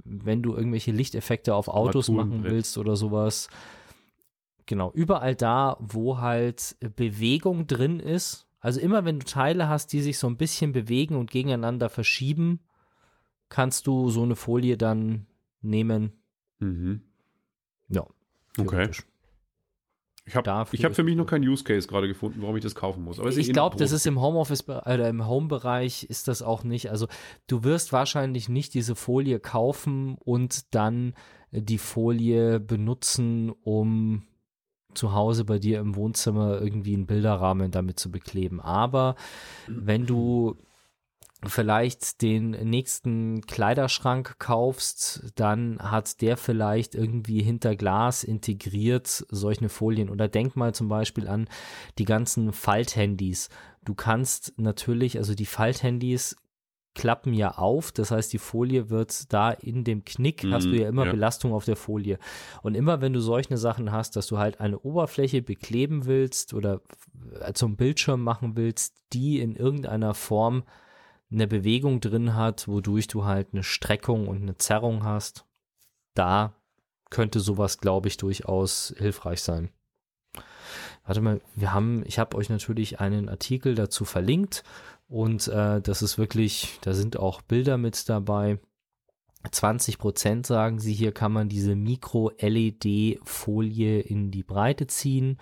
wenn 0.03 0.41
du 0.41 0.55
irgendwelche 0.55 0.91
Lichteffekte 0.91 1.53
auf 1.53 1.67
Autos 1.67 2.09
machen 2.09 2.43
willst 2.43 2.77
oder 2.77 2.95
sowas, 2.95 3.47
genau, 4.65 4.91
überall 4.93 5.35
da, 5.35 5.77
wo 5.79 6.19
halt 6.19 6.75
Bewegung 6.95 7.67
drin 7.67 7.99
ist, 7.99 8.47
also 8.59 8.79
immer 8.79 9.05
wenn 9.05 9.19
du 9.19 9.25
Teile 9.25 9.69
hast, 9.69 9.93
die 9.93 10.01
sich 10.01 10.17
so 10.17 10.25
ein 10.25 10.37
bisschen 10.37 10.71
bewegen 10.71 11.15
und 11.15 11.29
gegeneinander 11.29 11.89
verschieben, 11.89 12.61
kannst 13.49 13.85
du 13.85 14.09
so 14.09 14.23
eine 14.23 14.35
Folie 14.35 14.77
dann 14.77 15.27
nehmen. 15.61 16.13
Mhm. 16.59 17.01
Ja. 17.89 18.07
Okay. 18.57 18.89
Ich 20.27 20.35
habe 20.35 20.49
hab 20.49 20.95
für 20.95 21.03
mich 21.03 21.15
noch 21.15 21.27
keinen 21.27 21.47
Use 21.47 21.63
Case 21.63 21.87
gerade 21.87 22.07
gefunden, 22.07 22.41
warum 22.41 22.55
ich 22.57 22.63
das 22.63 22.73
kaufen 22.73 23.03
muss. 23.03 23.19
Aber 23.19 23.29
ich 23.29 23.49
eh 23.49 23.51
glaube, 23.51 23.77
das 23.77 23.91
ist 23.91 24.07
im 24.07 24.19
Homeoffice 24.19 24.67
oder 24.67 25.07
im 25.07 25.27
Home-Bereich 25.27 26.05
ist 26.05 26.27
das 26.27 26.41
auch 26.41 26.63
nicht. 26.63 26.89
Also 26.89 27.07
du 27.45 27.63
wirst 27.63 27.93
wahrscheinlich 27.93 28.49
nicht 28.49 28.73
diese 28.73 28.95
Folie 28.95 29.39
kaufen 29.39 30.15
und 30.15 30.73
dann 30.73 31.13
äh, 31.51 31.61
die 31.61 31.77
Folie 31.77 32.59
benutzen, 32.59 33.51
um 33.51 34.23
zu 34.95 35.13
Hause 35.13 35.45
bei 35.45 35.59
dir 35.59 35.79
im 35.79 35.95
Wohnzimmer 35.95 36.59
irgendwie 36.59 36.95
einen 36.95 37.05
Bilderrahmen 37.05 37.69
damit 37.69 37.99
zu 37.99 38.09
bekleben. 38.09 38.59
Aber 38.59 39.15
wenn 39.67 40.07
du 40.07 40.55
vielleicht 41.47 42.21
den 42.21 42.51
nächsten 42.51 43.41
Kleiderschrank 43.41 44.37
kaufst, 44.39 45.31
dann 45.35 45.79
hat 45.79 46.21
der 46.21 46.37
vielleicht 46.37 46.95
irgendwie 46.95 47.41
hinter 47.41 47.75
Glas 47.75 48.23
integriert 48.23 49.25
solche 49.29 49.69
Folien. 49.69 50.09
Oder 50.09 50.27
denk 50.27 50.55
mal 50.55 50.73
zum 50.73 50.87
Beispiel 50.87 51.27
an 51.27 51.47
die 51.97 52.05
ganzen 52.05 52.53
Falthandys. 52.53 53.49
Du 53.83 53.93
kannst 53.93 54.53
natürlich, 54.57 55.17
also 55.17 55.35
die 55.35 55.45
Falthandys 55.45 56.35
klappen 56.95 57.33
ja 57.33 57.51
auf, 57.51 57.91
das 57.91 58.09
heißt, 58.09 58.31
die 58.31 58.37
Folie 58.39 58.89
wird 58.89 59.31
da 59.31 59.51
in 59.51 59.83
dem 59.83 60.05
Knick, 60.05 60.45
hast 60.49 60.65
du 60.67 60.69
Mhm, 60.69 60.75
ja 60.81 60.87
immer 60.87 61.05
ja. 61.05 61.11
Belastung 61.11 61.53
auf 61.53 61.65
der 61.65 61.75
Folie. 61.75 62.17
Und 62.63 62.73
immer 62.73 63.01
wenn 63.01 63.13
du 63.13 63.19
solche 63.19 63.57
Sachen 63.57 63.91
hast, 63.91 64.15
dass 64.15 64.27
du 64.27 64.37
halt 64.37 64.61
eine 64.61 64.79
Oberfläche 64.79 65.41
bekleben 65.41 66.05
willst 66.05 66.53
oder 66.53 66.81
äh, 67.41 67.51
zum 67.53 67.75
Bildschirm 67.75 68.23
machen 68.23 68.55
willst, 68.55 68.95
die 69.11 69.39
in 69.39 69.55
irgendeiner 69.55 70.13
Form 70.13 70.63
eine 71.35 71.47
Bewegung 71.47 71.99
drin 71.99 72.35
hat, 72.35 72.67
wodurch 72.67 73.07
du 73.07 73.25
halt 73.25 73.49
eine 73.53 73.63
Streckung 73.63 74.27
und 74.27 74.41
eine 74.41 74.57
Zerrung 74.57 75.03
hast, 75.03 75.45
da 76.13 76.55
könnte 77.09 77.39
sowas, 77.39 77.77
glaube 77.79 78.07
ich, 78.07 78.17
durchaus 78.17 78.93
hilfreich 78.97 79.41
sein. 79.41 79.69
Warte 81.05 81.21
mal, 81.21 81.41
wir 81.55 81.71
haben, 81.71 82.03
ich 82.05 82.17
habe 82.17 82.35
euch 82.35 82.49
natürlich 82.49 82.99
einen 82.99 83.29
Artikel 83.29 83.75
dazu 83.75 84.05
verlinkt 84.05 84.63
und 85.07 85.47
äh, 85.47 85.81
das 85.81 86.01
ist 86.01 86.17
wirklich, 86.17 86.79
da 86.81 86.93
sind 86.93 87.17
auch 87.17 87.41
Bilder 87.41 87.77
mit 87.77 88.09
dabei. 88.09 88.59
20 89.51 89.97
Prozent 89.97 90.45
sagen 90.45 90.79
sie, 90.79 90.93
hier 90.93 91.11
kann 91.11 91.31
man 91.31 91.49
diese 91.49 91.75
Mikro-LED-Folie 91.75 93.99
in 93.99 94.29
die 94.31 94.43
Breite 94.43 94.87
ziehen. 94.87 95.37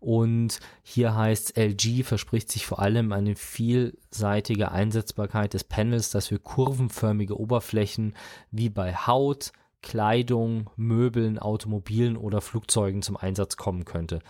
Und 0.00 0.60
hier 0.82 1.14
heißt 1.14 1.56
LG 1.56 2.04
verspricht 2.04 2.50
sich 2.50 2.66
vor 2.66 2.80
allem 2.80 3.12
eine 3.12 3.36
vielseitige 3.36 4.72
Einsetzbarkeit 4.72 5.54
des 5.54 5.64
Panels, 5.64 6.10
das 6.10 6.28
für 6.28 6.38
kurvenförmige 6.38 7.38
Oberflächen 7.38 8.14
wie 8.50 8.68
bei 8.68 8.94
Haut, 8.94 9.52
Kleidung, 9.82 10.70
Möbeln, 10.76 11.38
Automobilen 11.38 12.16
oder 12.16 12.40
Flugzeugen 12.40 13.02
zum 13.02 13.16
Einsatz 13.16 13.56
kommen 13.56 13.84
könnte. 13.84 14.20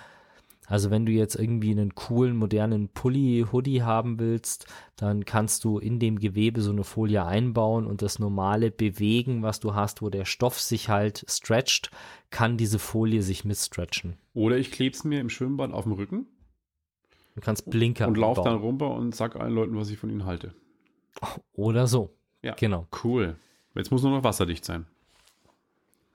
Also 0.67 0.91
wenn 0.91 1.05
du 1.05 1.13
jetzt 1.13 1.35
irgendwie 1.35 1.73
einen 1.73 1.95
coolen, 1.95 2.37
modernen 2.37 2.89
Pulli, 2.89 3.47
Hoodie 3.51 3.83
haben 3.83 4.19
willst, 4.19 4.67
dann 4.97 5.25
kannst 5.25 5.65
du 5.65 5.79
in 5.79 5.99
dem 5.99 6.19
Gewebe 6.19 6.63
so 6.63 6.71
eine 6.71 6.85
Folie 6.85 7.25
einbauen 7.25 7.87
und 7.87 8.01
das 8.01 8.19
normale 8.19 8.71
Bewegen, 8.71 9.43
was 9.43 9.61
du 9.61 9.75
hast, 9.75 10.03
wo 10.03 10.09
der 10.09 10.25
Stoff 10.25 10.61
sich 10.61 10.89
halt 10.89 11.25
stretcht, 11.29 11.91
kann 12.31 12.57
diese 12.57 12.79
Folie 12.79 13.23
sich 13.23 13.45
mitstretchen. 13.45 14.17
Oder 14.35 14.57
ich 14.57 14.71
klebe 14.71 14.95
es 14.95 15.05
mir 15.05 15.21
im 15.21 15.31
Schwimmbad 15.31 15.73
auf 15.73 15.85
dem 15.85 15.93
Rücken 15.93 16.27
Du 17.35 17.41
kannst 17.41 17.69
Blinker 17.71 18.09
und 18.09 18.19
laufe 18.19 18.43
dann 18.43 18.59
runter 18.59 18.91
und 18.91 19.15
sag 19.15 19.37
allen 19.37 19.55
Leuten, 19.55 19.77
was 19.77 19.91
ich 19.91 19.99
von 19.99 20.11
ihnen 20.11 20.27
halte. 20.27 20.55
Oder 21.55 21.87
so. 21.87 22.15
Ja. 22.43 22.55
Genau. 22.55 22.87
Cool. 23.03 23.37
Jetzt 23.75 23.91
muss 23.91 24.03
nur 24.03 24.13
noch 24.13 24.25
wasserdicht 24.25 24.65
sein. 24.65 24.87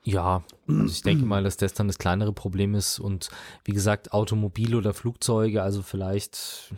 Ja, 0.07 0.41
also 0.69 0.85
ich 0.85 1.01
denke 1.01 1.25
mal, 1.25 1.43
dass 1.43 1.57
das 1.57 1.73
dann 1.73 1.87
das 1.87 1.97
kleinere 1.97 2.31
Problem 2.31 2.75
ist 2.75 2.97
und 2.97 3.29
wie 3.65 3.73
gesagt, 3.73 4.13
Automobile 4.13 4.77
oder 4.77 4.93
Flugzeuge, 4.93 5.61
also 5.61 5.81
vielleicht, 5.81 6.73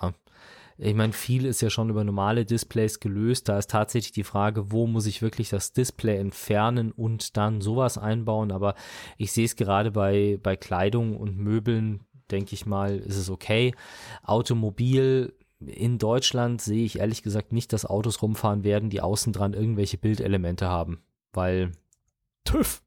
ja, 0.00 0.12
ich 0.78 0.94
meine, 0.94 1.12
viel 1.12 1.46
ist 1.46 1.62
ja 1.62 1.68
schon 1.68 1.90
über 1.90 2.04
normale 2.04 2.44
Displays 2.44 3.00
gelöst. 3.00 3.48
Da 3.48 3.58
ist 3.58 3.70
tatsächlich 3.70 4.12
die 4.12 4.22
Frage, 4.22 4.70
wo 4.70 4.86
muss 4.86 5.06
ich 5.06 5.20
wirklich 5.20 5.48
das 5.48 5.72
Display 5.72 6.16
entfernen 6.18 6.92
und 6.92 7.36
dann 7.36 7.60
sowas 7.60 7.98
einbauen. 7.98 8.52
Aber 8.52 8.76
ich 9.18 9.32
sehe 9.32 9.46
es 9.46 9.56
gerade 9.56 9.90
bei, 9.90 10.38
bei 10.40 10.54
Kleidung 10.54 11.16
und 11.16 11.38
Möbeln, 11.38 12.04
denke 12.30 12.54
ich 12.54 12.66
mal, 12.66 12.98
ist 12.98 13.16
es 13.16 13.30
okay. 13.30 13.74
Automobil 14.22 15.34
in 15.58 15.98
Deutschland 15.98 16.62
sehe 16.62 16.84
ich 16.84 17.00
ehrlich 17.00 17.24
gesagt 17.24 17.50
nicht, 17.52 17.72
dass 17.72 17.84
Autos 17.84 18.22
rumfahren 18.22 18.62
werden, 18.62 18.90
die 18.90 19.00
außen 19.00 19.32
dran 19.32 19.54
irgendwelche 19.54 19.98
Bildelemente 19.98 20.68
haben, 20.68 21.00
weil 21.32 21.72
TÜV 22.44 22.82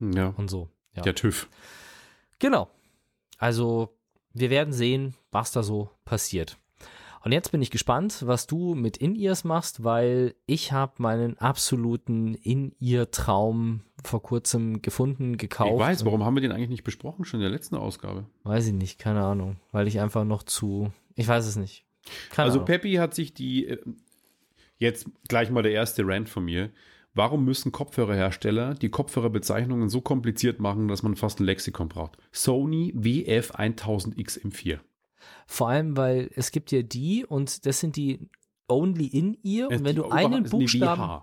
Ja, 0.00 0.28
und 0.36 0.48
so. 0.48 0.68
Ja. 0.94 1.02
der 1.02 1.14
TÜV. 1.14 1.48
Genau. 2.38 2.70
Also 3.38 3.96
wir 4.32 4.50
werden 4.50 4.72
sehen, 4.72 5.14
was 5.30 5.52
da 5.52 5.62
so 5.62 5.90
passiert. 6.04 6.58
Und 7.24 7.32
jetzt 7.32 7.52
bin 7.52 7.62
ich 7.62 7.70
gespannt, 7.70 8.22
was 8.26 8.46
du 8.46 8.74
mit 8.74 8.98
In-Ears 8.98 9.44
machst, 9.44 9.82
weil 9.82 10.34
ich 10.44 10.72
habe 10.72 10.92
meinen 10.98 11.38
absoluten 11.38 12.34
In-Ear-Traum 12.34 13.80
vor 14.04 14.22
kurzem 14.22 14.82
gefunden, 14.82 15.38
gekauft. 15.38 15.72
Ich 15.72 15.78
weiß, 15.78 16.04
warum 16.04 16.22
haben 16.22 16.34
wir 16.34 16.42
den 16.42 16.52
eigentlich 16.52 16.68
nicht 16.68 16.84
besprochen, 16.84 17.24
schon 17.24 17.40
in 17.40 17.44
der 17.44 17.50
letzten 17.50 17.76
Ausgabe? 17.76 18.26
Weiß 18.42 18.66
ich 18.66 18.74
nicht, 18.74 18.98
keine 18.98 19.24
Ahnung, 19.24 19.56
weil 19.72 19.88
ich 19.88 20.00
einfach 20.00 20.24
noch 20.24 20.42
zu, 20.42 20.92
ich 21.14 21.26
weiß 21.26 21.46
es 21.46 21.56
nicht. 21.56 21.86
Keine 22.30 22.44
also 22.44 22.58
Ahnung. 22.58 22.66
Peppi 22.66 22.94
hat 22.96 23.14
sich 23.14 23.32
die, 23.32 23.68
äh, 23.68 23.82
jetzt 24.76 25.06
gleich 25.26 25.50
mal 25.50 25.62
der 25.62 25.72
erste 25.72 26.06
Rant 26.06 26.28
von 26.28 26.44
mir. 26.44 26.70
Warum 27.14 27.44
müssen 27.44 27.70
Kopfhörerhersteller 27.70 28.74
die 28.74 28.88
Kopfhörerbezeichnungen 28.88 29.88
so 29.88 30.00
kompliziert 30.00 30.58
machen, 30.58 30.88
dass 30.88 31.04
man 31.04 31.14
fast 31.14 31.40
ein 31.40 31.44
Lexikon 31.44 31.88
braucht? 31.88 32.18
Sony 32.32 32.92
WF1000X 32.96 34.42
M4. 34.44 34.80
Vor 35.46 35.68
allem, 35.68 35.96
weil 35.96 36.30
es 36.34 36.50
gibt 36.50 36.72
ja 36.72 36.82
die 36.82 37.24
und 37.24 37.66
das 37.66 37.80
sind 37.80 37.96
die 37.96 38.28
Only 38.68 39.06
in 39.06 39.38
ear 39.44 39.68
und 39.68 39.84
wenn 39.84 39.94
du 39.94 40.08
einen 40.10 40.44
Buchstaben, 40.44 41.22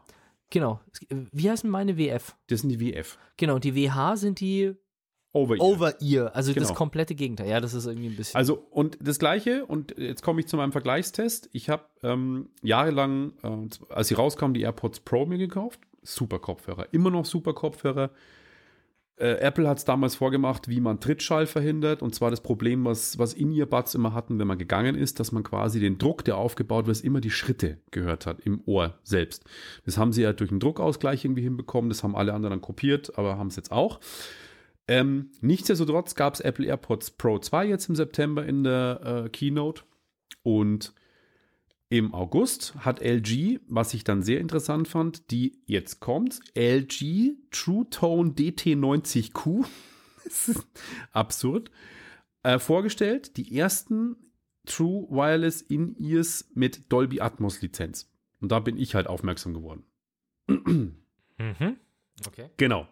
genau, 0.49 0.79
wie 1.09 1.49
heißen 1.49 1.69
meine 1.69 1.97
WF? 1.97 2.35
Das 2.47 2.61
sind 2.61 2.69
die 2.69 2.79
WF. 2.79 3.17
Genau, 3.35 3.59
die 3.59 3.75
WH 3.75 4.15
sind 4.15 4.39
die 4.39 4.75
Over 5.33 5.55
ear. 5.55 5.61
Over 5.63 6.01
Ear, 6.01 6.35
also 6.35 6.53
das 6.53 6.67
Genau. 6.67 6.77
komplette 6.77 7.15
Gegenteil. 7.15 7.47
Ja, 7.49 7.61
das 7.61 7.73
ist 7.73 7.85
irgendwie 7.85 8.07
ein 8.09 8.15
bisschen. 8.17 8.35
Also, 8.35 8.65
und 8.69 8.97
das 9.01 9.17
Gleiche, 9.17 9.65
und 9.65 9.97
jetzt 9.97 10.23
komme 10.23 10.41
ich 10.41 10.47
zu 10.47 10.57
meinem 10.57 10.73
Vergleichstest. 10.73 11.49
Ich 11.53 11.69
habe 11.69 11.83
ähm, 12.03 12.49
jahrelang, 12.61 13.33
äh, 13.43 13.93
als 13.93 14.09
sie 14.09 14.15
rauskamen, 14.15 14.53
die 14.53 14.61
AirPods 14.61 14.99
Pro 15.01 15.25
mir 15.25 15.37
gekauft. 15.37 15.79
Super 16.03 16.39
Kopfhörer. 16.39 16.87
Immer 16.91 17.11
noch 17.11 17.25
super 17.25 17.53
Kopfhörer. 17.53 18.09
Äh, 19.17 19.33
Apple 19.35 19.69
hat 19.69 19.77
es 19.77 19.85
damals 19.85 20.15
vorgemacht, 20.15 20.67
wie 20.67 20.79
man 20.81 20.99
Trittschall 20.99 21.45
verhindert. 21.45 22.01
Und 22.01 22.15
zwar 22.15 22.31
das 22.31 22.41
Problem, 22.41 22.83
was, 22.85 23.19
was 23.19 23.33
In-Ear-Buds 23.33 23.93
immer 23.95 24.13
hatten, 24.13 24.39
wenn 24.39 24.47
man 24.47 24.57
gegangen 24.57 24.95
ist, 24.95 25.19
dass 25.19 25.31
man 25.31 25.43
quasi 25.43 25.79
den 25.79 25.97
Druck, 25.99 26.25
der 26.25 26.37
aufgebaut 26.37 26.87
wird, 26.87 27.01
immer 27.03 27.21
die 27.21 27.29
Schritte 27.29 27.77
gehört 27.91 28.25
hat 28.25 28.39
im 28.41 28.61
Ohr 28.65 28.95
selbst. 29.03 29.45
Das 29.85 29.97
haben 29.97 30.11
sie 30.11 30.23
ja 30.23 30.33
durch 30.33 30.49
einen 30.49 30.59
Druckausgleich 30.59 31.23
irgendwie 31.23 31.43
hinbekommen. 31.43 31.89
Das 31.89 32.03
haben 32.03 32.15
alle 32.15 32.33
anderen 32.33 32.51
dann 32.51 32.61
kopiert, 32.61 33.17
aber 33.17 33.37
haben 33.37 33.47
es 33.47 33.55
jetzt 33.55 33.71
auch. 33.71 33.99
Ähm, 34.91 35.31
nichtsdestotrotz 35.39 36.15
gab 36.15 36.33
es 36.33 36.41
Apple 36.41 36.65
AirPods 36.65 37.11
Pro 37.11 37.39
2 37.39 37.65
jetzt 37.65 37.87
im 37.87 37.95
September 37.95 38.45
in 38.45 38.65
der 38.65 39.23
äh, 39.25 39.29
Keynote. 39.29 39.83
Und 40.43 40.93
im 41.87 42.13
August 42.13 42.75
hat 42.75 42.99
LG, 42.99 43.61
was 43.69 43.93
ich 43.93 44.03
dann 44.03 44.21
sehr 44.21 44.41
interessant 44.41 44.89
fand, 44.89 45.31
die 45.31 45.61
jetzt 45.65 46.01
kommt, 46.01 46.41
LG 46.55 47.37
True 47.51 47.89
Tone 47.89 48.31
DT90Q, 48.31 49.65
das 50.25 50.49
ist 50.49 50.67
absurd, 51.13 51.71
äh, 52.43 52.59
vorgestellt, 52.59 53.37
die 53.37 53.57
ersten 53.57 54.17
True 54.65 55.07
Wireless 55.09 55.61
In-Ears 55.61 56.51
mit 56.53 56.91
Dolby 56.91 57.21
Atmos 57.21 57.61
Lizenz. 57.61 58.11
Und 58.41 58.51
da 58.51 58.59
bin 58.59 58.75
ich 58.75 58.93
halt 58.93 59.07
aufmerksam 59.07 59.53
geworden. 59.53 59.85
mhm. 60.47 61.77
Okay. 62.27 62.49
Genau. 62.57 62.89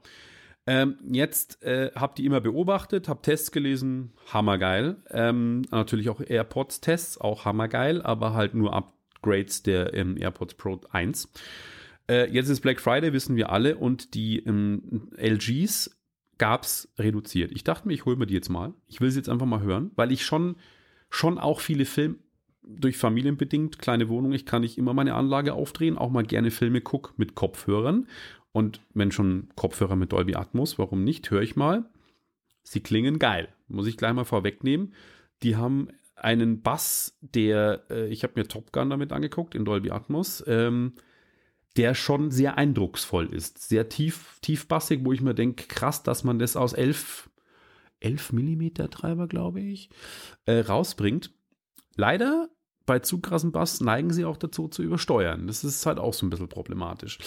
Ähm, 0.69 0.97
jetzt 1.11 1.63
äh, 1.63 1.89
habt 1.95 2.19
ihr 2.19 2.25
immer 2.27 2.41
beobachtet, 2.41 3.09
habt 3.09 3.25
Tests 3.25 3.51
gelesen, 3.51 4.11
hammergeil. 4.31 4.97
Ähm, 5.09 5.63
natürlich 5.71 6.09
auch 6.09 6.21
AirPods-Tests, 6.21 7.17
auch 7.17 7.43
hammergeil, 7.43 8.03
aber 8.03 8.35
halt 8.35 8.53
nur 8.53 8.75
Upgrades 8.75 9.63
der 9.63 9.95
ähm, 9.95 10.15
AirPods 10.15 10.53
Pro 10.53 10.79
1. 10.91 11.27
Äh, 12.07 12.31
jetzt 12.31 12.49
ist 12.49 12.61
Black 12.61 12.79
Friday, 12.79 13.13
wissen 13.13 13.35
wir 13.35 13.51
alle, 13.51 13.77
und 13.77 14.13
die 14.13 14.45
ähm, 14.45 15.09
LGs 15.17 15.97
gab's 16.37 16.93
reduziert. 16.99 17.51
Ich 17.51 17.63
dachte 17.63 17.87
mir, 17.87 17.95
ich 17.95 18.05
hole 18.05 18.17
mir 18.17 18.27
die 18.27 18.35
jetzt 18.35 18.49
mal. 18.49 18.75
Ich 18.85 19.01
will 19.01 19.09
sie 19.09 19.17
jetzt 19.17 19.29
einfach 19.29 19.47
mal 19.47 19.63
hören, 19.63 19.89
weil 19.95 20.11
ich 20.11 20.23
schon, 20.23 20.55
schon 21.09 21.39
auch 21.39 21.61
viele 21.61 21.85
Filme 21.85 22.17
durch 22.61 22.97
familienbedingt, 22.97 23.79
kleine 23.79 24.09
Wohnung, 24.09 24.31
ich 24.31 24.45
kann 24.45 24.61
nicht 24.61 24.77
immer 24.77 24.93
meine 24.93 25.15
Anlage 25.15 25.53
aufdrehen, 25.53 25.97
auch 25.97 26.11
mal 26.11 26.23
gerne 26.23 26.51
Filme 26.51 26.81
guck 26.81 27.17
mit 27.17 27.33
Kopfhörern. 27.33 28.07
Und 28.51 28.81
wenn 28.93 29.11
schon 29.11 29.49
Kopfhörer 29.55 29.95
mit 29.95 30.11
Dolby 30.11 30.35
Atmos, 30.35 30.79
warum 30.79 31.03
nicht? 31.03 31.29
Höre 31.29 31.41
ich 31.41 31.55
mal. 31.55 31.85
Sie 32.63 32.81
klingen 32.81 33.19
geil. 33.19 33.49
Muss 33.67 33.87
ich 33.87 33.97
gleich 33.97 34.13
mal 34.13 34.25
vorwegnehmen. 34.25 34.93
Die 35.43 35.55
haben 35.55 35.89
einen 36.15 36.61
Bass, 36.61 37.17
der, 37.21 37.85
äh, 37.89 38.07
ich 38.07 38.23
habe 38.23 38.33
mir 38.35 38.47
Top 38.47 38.71
Gun 38.71 38.89
damit 38.89 39.13
angeguckt 39.13 39.55
in 39.55 39.65
Dolby 39.65 39.91
Atmos, 39.91 40.43
ähm, 40.47 40.93
der 41.77 41.93
schon 41.93 42.31
sehr 42.31 42.57
eindrucksvoll 42.57 43.33
ist. 43.33 43.59
Sehr 43.69 43.89
tief, 43.89 44.39
tiefbassig, 44.41 45.01
wo 45.03 45.13
ich 45.13 45.21
mir 45.21 45.33
denke, 45.33 45.67
krass, 45.67 46.03
dass 46.03 46.23
man 46.23 46.39
das 46.39 46.55
aus 46.57 46.73
11, 46.73 47.29
11 48.01 48.33
Millimeter 48.33 48.89
Treiber, 48.89 49.27
glaube 49.27 49.61
ich, 49.61 49.89
äh, 50.45 50.59
rausbringt. 50.59 51.31
Leider 51.95 52.49
bei 52.89 52.97
zu 52.97 53.19
krassem 53.19 53.51
Bass 53.51 53.81
neigen 53.81 54.11
sie 54.11 54.25
auch 54.25 54.35
dazu 54.35 54.67
zu 54.67 54.81
übersteuern. 54.81 55.45
Das 55.45 55.63
ist 55.63 55.85
halt 55.85 55.99
auch 55.99 56.15
so 56.15 56.25
ein 56.25 56.31
bisschen 56.31 56.49
problematisch. 56.49 57.19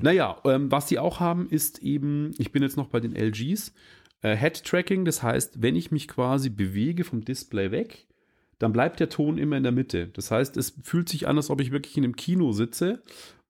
Naja, 0.00 0.38
ähm, 0.46 0.72
was 0.72 0.88
sie 0.88 0.98
auch 0.98 1.20
haben, 1.20 1.46
ist 1.50 1.80
eben, 1.80 2.30
ich 2.38 2.52
bin 2.52 2.62
jetzt 2.62 2.78
noch 2.78 2.86
bei 2.86 3.00
den 3.00 3.14
LGs, 3.14 3.74
äh, 4.22 4.34
Head-Tracking. 4.34 5.04
Das 5.04 5.22
heißt, 5.22 5.60
wenn 5.60 5.76
ich 5.76 5.90
mich 5.90 6.08
quasi 6.08 6.48
bewege 6.48 7.04
vom 7.04 7.22
Display 7.22 7.70
weg, 7.70 8.06
dann 8.58 8.72
bleibt 8.72 8.98
der 8.98 9.10
Ton 9.10 9.36
immer 9.36 9.58
in 9.58 9.62
der 9.62 9.72
Mitte. 9.72 10.06
Das 10.06 10.30
heißt, 10.30 10.56
es 10.56 10.72
fühlt 10.82 11.10
sich 11.10 11.28
an, 11.28 11.36
als 11.36 11.50
ob 11.50 11.60
ich 11.60 11.70
wirklich 11.70 11.98
in 11.98 12.04
einem 12.04 12.16
Kino 12.16 12.52
sitze 12.52 13.02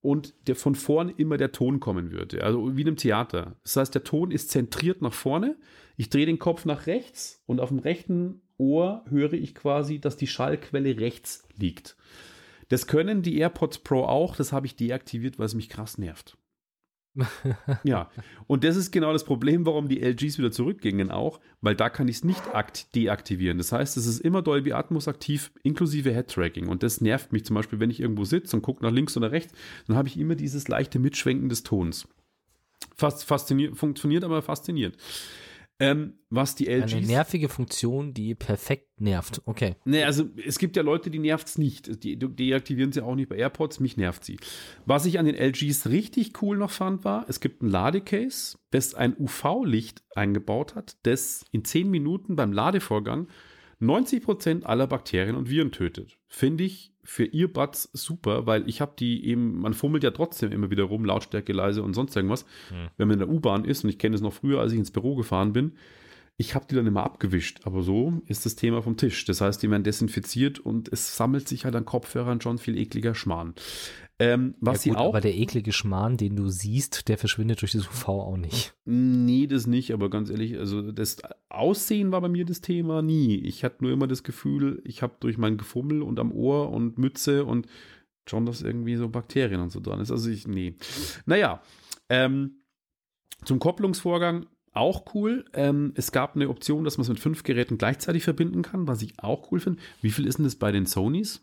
und 0.03 0.35
der 0.49 0.57
von 0.57 0.75
vorne 0.75 1.15
immer 1.19 1.37
der 1.37 1.53
Ton 1.53 1.79
kommen 1.79 2.11
würde. 2.11 2.43
Also 2.43 2.77
wie 2.77 2.81
in 2.81 2.89
einem 2.89 2.97
Theater. 2.97 3.55
Das 3.63 3.77
heißt, 3.77 3.95
der 3.95 4.03
Ton 4.03 4.33
ist 4.33 4.51
zentriert 4.51 5.03
nach 5.03 5.15
vorne. 5.15 5.57
Ich 5.97 6.11
drehe 6.11 6.27
den 6.27 6.41
Kopf 6.41 6.65
nach 6.65 6.89
rechts 6.89 7.45
und 7.47 7.61
auf 7.61 7.69
dem 7.69 7.79
rechten 7.79 8.43
Ohr 8.61 9.05
höre 9.09 9.33
ich 9.33 9.55
quasi, 9.55 9.99
dass 9.99 10.17
die 10.17 10.27
Schallquelle 10.27 11.01
rechts 11.01 11.49
liegt. 11.57 11.97
Das 12.69 12.87
können 12.87 13.23
die 13.23 13.39
AirPods 13.39 13.79
Pro 13.79 14.05
auch. 14.05 14.37
Das 14.37 14.53
habe 14.53 14.67
ich 14.67 14.77
deaktiviert, 14.77 15.39
weil 15.39 15.47
es 15.47 15.55
mich 15.55 15.69
krass 15.69 15.99
nervt. 15.99 16.37
ja, 17.83 18.09
und 18.47 18.63
das 18.63 18.77
ist 18.77 18.93
genau 18.93 19.13
das 19.13 19.25
Problem, 19.25 19.67
warum 19.67 19.89
die 19.89 20.01
LGs 20.01 20.39
wieder 20.39 20.53
zurückgingen 20.53 21.11
auch, 21.11 21.41
weil 21.61 21.75
da 21.75 21.91
kann 21.91 22.07
ich 22.07 22.17
es 22.17 22.25
nicht 22.25 22.55
akt 22.55 22.95
deaktivieren. 22.95 23.59
Das 23.59 23.73
heißt, 23.73 23.97
es 23.97 24.07
ist 24.07 24.21
immer 24.21 24.43
Dolby 24.43 24.73
Atmos 24.73 25.09
aktiv, 25.09 25.51
inklusive 25.65 26.13
Head-Tracking. 26.13 26.69
Und 26.69 26.85
das 26.85 27.01
nervt 27.01 27.33
mich 27.33 27.45
zum 27.45 27.57
Beispiel, 27.57 27.81
wenn 27.81 27.91
ich 27.91 28.01
irgendwo 28.01 28.25
sitze 28.25 28.57
und 28.57 28.63
gucke 28.63 28.85
nach 28.85 28.93
links 28.93 29.17
oder 29.17 29.33
rechts, 29.33 29.53
dann 29.89 29.97
habe 29.97 30.07
ich 30.07 30.19
immer 30.19 30.37
dieses 30.37 30.69
leichte 30.69 31.01
Mitschwenken 31.01 31.49
des 31.49 31.65
Tons. 31.65 32.07
Fast 32.95 33.25
fasziniert, 33.25 33.77
funktioniert 33.77 34.23
aber 34.23 34.43
faszinierend. 34.43 34.97
Ähm, 35.81 36.19
was 36.29 36.55
die 36.55 36.67
LGs. 36.67 36.93
Eine 36.93 37.07
nervige 37.07 37.49
Funktion, 37.49 38.13
die 38.13 38.35
perfekt 38.35 39.01
nervt. 39.01 39.41
Okay. 39.47 39.77
Nee, 39.87 40.05
also 40.05 40.29
es 40.47 40.59
gibt 40.59 40.77
ja 40.77 40.83
Leute, 40.83 41.11
die 41.11 41.19
nervt 41.19 41.49
es 41.49 41.59
nicht. 41.59 42.05
Die 42.05 42.19
deaktivieren 42.19 42.93
sie 42.93 43.03
auch 43.03 43.15
nicht 43.15 43.31
bei 43.31 43.37
AirPods, 43.37 43.81
mich 43.81 43.97
nervt 43.97 44.25
sie. 44.25 44.39
Was 44.85 45.07
ich 45.07 45.19
an 45.19 45.25
den 45.25 45.35
LGs 45.35 45.89
richtig 45.89 46.43
cool 46.43 46.59
noch 46.59 46.71
fand, 46.71 47.05
war, 47.05 47.25
es 47.29 47.41
gibt 47.41 47.63
ein 47.63 47.71
Ladecase, 47.71 48.59
das 48.71 48.95
ein 48.95 49.17
UV-Licht 49.19 50.05
eingebaut 50.15 50.75
hat, 50.75 50.99
das 51.03 51.47
in 51.51 51.65
10 51.65 51.91
Minuten 51.91 52.37
beim 52.37 52.53
Ladevorgang 52.53 53.27
90% 53.81 54.65
aller 54.65 54.87
Bakterien 54.87 55.37
und 55.37 55.49
Viren 55.49 55.73
tötet. 55.73 56.19
Finde 56.29 56.65
ich 56.65 56.93
für 57.11 57.25
Earbuds 57.25 57.91
super, 57.93 58.47
weil 58.47 58.69
ich 58.69 58.81
habe 58.81 58.93
die 58.97 59.27
eben, 59.27 59.59
man 59.59 59.75
fummelt 59.75 60.05
ja 60.05 60.13
trotzdem 60.13 60.53
immer 60.53 60.71
wieder 60.71 60.85
rum, 60.85 61.05
Lautstärke 61.05 61.53
leise 61.53 61.83
und 61.83 61.93
sonst 61.93 62.15
irgendwas, 62.15 62.47
wenn 62.97 63.09
man 63.09 63.15
in 63.15 63.19
der 63.19 63.29
U-Bahn 63.29 63.65
ist 63.65 63.83
und 63.83 63.91
ich 63.91 63.99
kenne 63.99 64.15
es 64.15 64.23
noch 64.23 64.33
früher, 64.33 64.61
als 64.61 64.71
ich 64.71 64.79
ins 64.79 64.93
Büro 64.93 65.17
gefahren 65.17 65.53
bin, 65.53 65.73
ich 66.37 66.55
habe 66.55 66.67
die 66.71 66.77
dann 66.77 66.87
immer 66.87 67.03
abgewischt, 67.03 67.63
aber 67.65 67.83
so 67.83 68.23
ist 68.27 68.47
das 68.47 68.55
Thema 68.55 68.81
vom 68.81 68.97
Tisch. 68.97 69.25
Das 69.25 69.41
heißt, 69.41 69.61
die 69.61 69.69
werden 69.69 69.83
desinfiziert 69.83 70.61
und 70.61 70.89
es 70.93 71.17
sammelt 71.17 71.49
sich 71.49 71.65
halt 71.65 71.75
an 71.75 71.85
Kopfhörern 71.85 72.41
schon 72.41 72.59
viel 72.59 72.79
ekliger 72.79 73.17
Schmarrn. 73.17 73.55
Ähm, 74.21 74.55
was 74.61 74.85
ja, 74.85 74.93
gut, 74.93 74.99
sie 74.99 75.03
auch. 75.03 75.09
aber 75.09 75.23
der 75.23 75.35
eklige 75.35 75.73
Schmarrn, 75.73 76.19
den 76.19 76.37
du 76.37 76.51
siehst, 76.51 77.09
der 77.09 77.17
verschwindet 77.17 77.63
durch 77.63 77.73
das 77.73 77.89
UV 77.89 78.09
auch 78.09 78.37
nicht. 78.37 78.75
Nee, 78.85 79.47
das 79.47 79.67
nicht, 79.67 79.95
aber 79.95 80.11
ganz 80.11 80.29
ehrlich, 80.29 80.59
also 80.59 80.93
das 80.93 81.17
Aussehen 81.49 82.13
war 82.13 82.21
bei 82.21 82.29
mir 82.29 82.45
das 82.45 82.61
Thema 82.61 83.01
nie. 83.01 83.37
Ich 83.37 83.65
hatte 83.65 83.83
nur 83.83 83.93
immer 83.93 84.07
das 84.07 84.23
Gefühl, 84.23 84.83
ich 84.85 85.01
habe 85.01 85.15
durch 85.21 85.39
mein 85.39 85.57
Gefummel 85.57 86.03
und 86.03 86.19
am 86.19 86.33
Ohr 86.33 86.71
und 86.71 86.99
Mütze 86.99 87.47
und 87.47 87.67
schon, 88.29 88.45
dass 88.45 88.61
irgendwie 88.61 88.97
so 88.97 89.09
Bakterien 89.09 89.63
und 89.63 89.73
so 89.73 89.81
dran 89.81 90.01
ist. 90.01 90.11
Also 90.11 90.29
ich, 90.29 90.47
nee. 90.47 90.75
Naja, 91.25 91.63
ähm, 92.11 92.61
zum 93.47 93.59
Kopplungsvorgang 93.59 94.45
auch 94.73 95.15
cool. 95.15 95.47
Ähm, 95.55 95.93
es 95.95 96.13
gab 96.13 96.37
eine 96.37 96.51
Option, 96.51 96.85
dass 96.85 96.99
man 96.99 97.05
es 97.05 97.09
mit 97.09 97.21
fünf 97.21 97.43
Geräten 97.43 97.79
gleichzeitig 97.79 98.25
verbinden 98.25 98.61
kann, 98.61 98.87
was 98.87 99.01
ich 99.01 99.19
auch 99.19 99.51
cool 99.51 99.61
finde. 99.61 99.81
Wie 100.03 100.11
viel 100.11 100.27
ist 100.27 100.37
denn 100.37 100.45
das 100.45 100.57
bei 100.57 100.73
den 100.73 100.85
Sonys? 100.85 101.43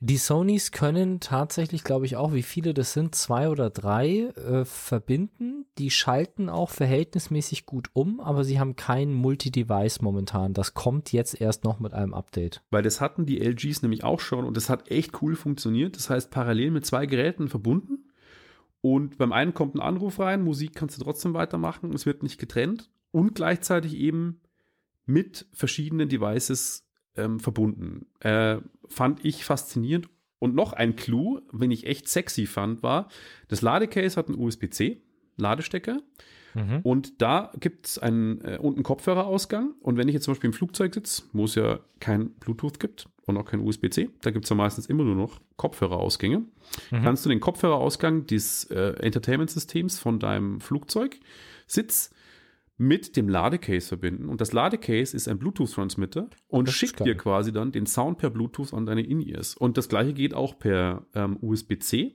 Die 0.00 0.16
Sonys 0.16 0.70
können 0.70 1.18
tatsächlich, 1.18 1.82
glaube 1.82 2.06
ich, 2.06 2.14
auch, 2.14 2.32
wie 2.32 2.44
viele 2.44 2.72
das 2.72 2.92
sind, 2.92 3.16
zwei 3.16 3.48
oder 3.48 3.68
drei 3.68 4.28
äh, 4.36 4.64
verbinden. 4.64 5.66
Die 5.76 5.90
schalten 5.90 6.48
auch 6.48 6.70
verhältnismäßig 6.70 7.66
gut 7.66 7.90
um, 7.94 8.20
aber 8.20 8.44
sie 8.44 8.60
haben 8.60 8.76
kein 8.76 9.12
Multi-Device 9.12 10.00
momentan. 10.00 10.54
Das 10.54 10.74
kommt 10.74 11.12
jetzt 11.12 11.40
erst 11.40 11.64
noch 11.64 11.80
mit 11.80 11.94
einem 11.94 12.14
Update. 12.14 12.62
Weil 12.70 12.84
das 12.84 13.00
hatten 13.00 13.26
die 13.26 13.40
LGs 13.40 13.82
nämlich 13.82 14.04
auch 14.04 14.20
schon 14.20 14.44
und 14.44 14.56
das 14.56 14.70
hat 14.70 14.88
echt 14.88 15.20
cool 15.20 15.34
funktioniert. 15.34 15.96
Das 15.96 16.10
heißt, 16.10 16.30
parallel 16.30 16.70
mit 16.70 16.86
zwei 16.86 17.06
Geräten 17.06 17.48
verbunden. 17.48 18.04
Und 18.80 19.18
beim 19.18 19.32
einen 19.32 19.52
kommt 19.52 19.74
ein 19.74 19.80
Anruf 19.80 20.20
rein, 20.20 20.44
Musik 20.44 20.76
kannst 20.76 20.96
du 20.96 21.02
trotzdem 21.02 21.34
weitermachen, 21.34 21.92
es 21.92 22.06
wird 22.06 22.22
nicht 22.22 22.38
getrennt. 22.38 22.88
Und 23.10 23.34
gleichzeitig 23.34 23.96
eben 23.96 24.42
mit 25.06 25.48
verschiedenen 25.52 26.08
Devices 26.08 26.87
ähm, 27.18 27.40
verbunden. 27.40 28.06
Äh, 28.20 28.58
fand 28.88 29.24
ich 29.24 29.44
faszinierend. 29.44 30.08
Und 30.38 30.54
noch 30.54 30.72
ein 30.72 30.94
Clou, 30.94 31.40
wenn 31.52 31.72
ich 31.72 31.86
echt 31.86 32.08
sexy 32.08 32.46
fand, 32.46 32.82
war, 32.82 33.08
das 33.48 33.60
Ladecase 33.60 34.16
hat 34.16 34.28
einen 34.28 34.38
USB-C 34.38 35.02
Ladestecker. 35.36 36.00
Mhm. 36.54 36.80
Und 36.82 37.22
da 37.22 37.52
gibt 37.58 37.86
es 37.86 37.98
einen 37.98 38.40
äh, 38.42 38.58
unten 38.60 38.82
Kopfhörerausgang. 38.82 39.74
Und 39.80 39.96
wenn 39.96 40.08
ich 40.08 40.14
jetzt 40.14 40.24
zum 40.24 40.32
Beispiel 40.32 40.48
im 40.48 40.54
Flugzeug 40.54 40.94
sitze, 40.94 41.22
wo 41.32 41.44
es 41.44 41.54
ja 41.54 41.80
kein 42.00 42.30
Bluetooth 42.30 42.80
gibt 42.80 43.08
und 43.26 43.36
auch 43.36 43.44
kein 43.44 43.60
USB-C, 43.60 44.10
da 44.22 44.30
gibt 44.30 44.44
es 44.44 44.50
ja 44.50 44.56
meistens 44.56 44.86
immer 44.86 45.04
nur 45.04 45.14
noch 45.14 45.40
Kopfhörerausgänge, 45.56 46.38
mhm. 46.90 47.02
kannst 47.02 47.24
du 47.24 47.28
den 47.28 47.40
Kopfhörerausgang 47.40 48.26
des 48.26 48.64
äh, 48.64 48.94
Entertainment-Systems 49.00 49.98
von 49.98 50.18
deinem 50.18 50.60
Flugzeugsitz 50.60 52.12
mit 52.78 53.16
dem 53.16 53.28
Ladecase 53.28 53.88
verbinden. 53.88 54.28
Und 54.28 54.40
das 54.40 54.52
Ladecase 54.52 55.14
ist 55.14 55.26
ein 55.28 55.38
Bluetooth-Transmitter 55.38 56.30
und 56.46 56.70
schickt 56.70 57.04
dir 57.04 57.16
quasi 57.16 57.52
dann 57.52 57.72
den 57.72 57.86
Sound 57.86 58.18
per 58.18 58.30
Bluetooth 58.30 58.72
an 58.72 58.86
deine 58.86 59.02
In-Ears. 59.02 59.56
Und 59.56 59.76
das 59.76 59.88
gleiche 59.88 60.14
geht 60.14 60.32
auch 60.32 60.58
per 60.58 61.04
ähm, 61.14 61.36
USB-C. 61.40 62.14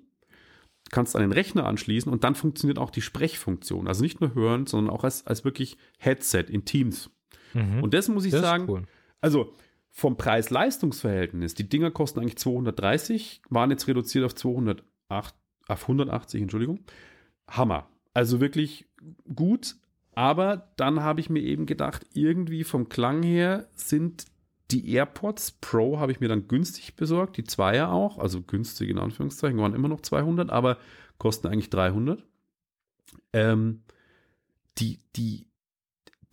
Kannst 0.89 1.15
an 1.15 1.21
den 1.21 1.33
Rechner 1.33 1.65
anschließen 1.65 2.11
und 2.11 2.23
dann 2.23 2.35
funktioniert 2.35 2.79
auch 2.79 2.91
die 2.91 3.01
Sprechfunktion. 3.01 3.87
Also 3.87 4.03
nicht 4.03 4.21
nur 4.21 4.35
hören, 4.35 4.65
sondern 4.65 4.93
auch 4.93 5.03
als, 5.03 5.27
als 5.27 5.43
wirklich 5.43 5.77
Headset 5.97 6.45
in 6.47 6.63
Teams. 6.63 7.09
Mhm. 7.53 7.83
Und 7.83 7.93
das 7.93 8.07
muss 8.07 8.25
ich 8.25 8.31
das 8.31 8.41
sagen, 8.41 8.65
cool. 8.69 8.83
also 9.19 9.53
vom 9.91 10.17
Preis-Leistungs-Verhältnis, 10.17 11.55
die 11.55 11.67
Dinger 11.67 11.91
kosten 11.91 12.19
eigentlich 12.19 12.37
230, 12.37 13.41
waren 13.49 13.69
jetzt 13.69 13.87
reduziert 13.87 14.23
auf 14.23 14.33
208, 14.33 14.83
auf 15.67 15.81
180, 15.81 16.41
Entschuldigung. 16.41 16.79
Hammer. 17.49 17.89
Also 18.13 18.39
wirklich 18.39 18.87
gut, 19.35 19.75
aber 20.15 20.71
dann 20.77 21.01
habe 21.01 21.19
ich 21.19 21.29
mir 21.29 21.41
eben 21.41 21.65
gedacht, 21.65 22.05
irgendwie 22.13 22.63
vom 22.63 22.89
Klang 22.89 23.23
her 23.23 23.67
sind 23.75 24.25
die 24.71 24.93
AirPods 24.93 25.51
Pro 25.61 25.99
habe 25.99 26.11
ich 26.11 26.19
mir 26.19 26.27
dann 26.27 26.47
günstig 26.47 26.95
besorgt, 26.95 27.37
die 27.37 27.43
Zweier 27.43 27.91
auch, 27.91 28.17
also 28.17 28.41
günstig 28.41 28.89
in 28.89 28.97
Anführungszeichen, 28.97 29.59
waren 29.59 29.75
immer 29.75 29.87
noch 29.87 30.01
200, 30.01 30.49
aber 30.49 30.77
kosten 31.17 31.47
eigentlich 31.47 31.69
300. 31.69 32.23
Ähm, 33.33 33.83
die, 34.79 34.99
die, 35.15 35.45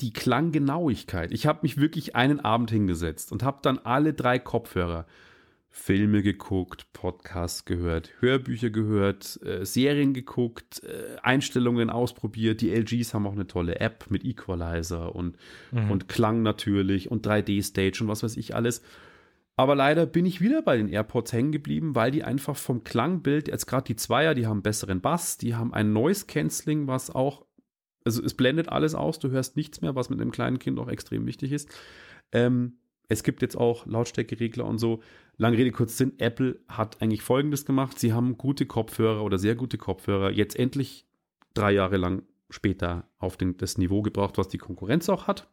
die 0.01 0.12
Klanggenauigkeit. 0.12 1.33
Ich 1.33 1.47
habe 1.47 1.61
mich 1.62 1.77
wirklich 1.77 2.16
einen 2.16 2.40
Abend 2.40 2.71
hingesetzt 2.71 3.33
und 3.33 3.43
habe 3.43 3.59
dann 3.62 3.79
alle 3.79 4.14
drei 4.14 4.38
Kopfhörer 4.38 5.07
Filme 5.73 6.23
geguckt, 6.23 6.93
Podcasts 6.93 7.65
gehört, 7.65 8.11
Hörbücher 8.19 8.71
gehört, 8.71 9.41
äh, 9.45 9.65
Serien 9.65 10.13
geguckt, 10.13 10.83
äh, 10.83 11.17
Einstellungen 11.23 11.91
ausprobiert. 11.91 12.61
Die 12.61 12.71
LGs 12.71 13.15
haben 13.15 13.27
auch 13.27 13.33
eine 13.33 13.47
tolle 13.47 13.79
App 13.79 14.07
mit 14.11 14.25
Equalizer 14.25 15.15
und, 15.15 15.37
mhm. 15.71 15.91
und 15.93 16.09
Klang 16.09 16.43
natürlich 16.43 17.11
und 17.11 17.25
3D-Stage 17.25 18.03
und 18.03 18.09
was 18.09 18.25
weiß 18.25 18.37
ich 18.37 18.55
alles. 18.57 18.83
Aber 19.57 19.77
leider 19.77 20.07
bin 20.07 20.27
ich 20.27 20.41
wieder 20.41 20.63
bei 20.63 20.77
den 20.77 20.89
AirPods 20.89 21.33
hängen 21.33 21.53
geblieben, 21.53 21.95
weil 21.95 22.11
die 22.11 22.25
einfach 22.25 22.57
vom 22.57 22.83
Klangbild, 22.83 23.47
jetzt 23.47 23.67
gerade 23.67 23.85
die 23.85 23.97
Zweier, 23.97 24.35
die 24.35 24.47
haben 24.47 24.63
besseren 24.63 25.01
Bass, 25.01 25.39
die 25.39 25.55
haben 25.55 25.73
ein 25.73 25.93
Noise 25.93 26.27
Cancelling, 26.27 26.89
was 26.89 27.15
auch, 27.15 27.47
also 28.05 28.25
es 28.25 28.35
blendet 28.35 28.71
alles 28.71 28.95
aus, 28.95 29.19
du 29.19 29.31
hörst 29.31 29.57
nichts 29.57 29.83
mehr, 29.83 29.95
was 29.95 30.11
mit 30.11 30.21
einem 30.21 30.33
kleinen 30.33 30.59
Kind 30.59 30.79
auch 30.81 30.89
extrem 30.89 31.27
wichtig 31.27 31.53
ist. 31.53 31.69
Ähm, 32.33 32.79
es 33.11 33.23
gibt 33.25 33.43
jetzt 33.43 33.57
auch 33.57 33.87
Lautstärkeregler 33.87 34.65
und 34.65 34.79
so. 34.79 35.03
Lange 35.40 35.57
Rede, 35.57 35.72
kurz 35.72 35.96
Sinn. 35.96 36.12
Apple 36.18 36.59
hat 36.68 37.00
eigentlich 37.00 37.22
Folgendes 37.22 37.64
gemacht. 37.64 37.98
Sie 37.98 38.12
haben 38.12 38.37
gute 38.37 38.66
Kopfhörer 38.66 39.24
oder 39.24 39.38
sehr 39.38 39.55
gute 39.55 39.79
Kopfhörer 39.79 40.31
jetzt 40.31 40.55
endlich 40.55 41.07
drei 41.55 41.72
Jahre 41.72 41.96
lang 41.96 42.24
später 42.50 43.09
auf 43.16 43.38
den, 43.38 43.57
das 43.57 43.79
Niveau 43.79 44.03
gebracht, 44.03 44.37
was 44.37 44.48
die 44.48 44.59
Konkurrenz 44.59 45.09
auch 45.09 45.29
hat. 45.29 45.48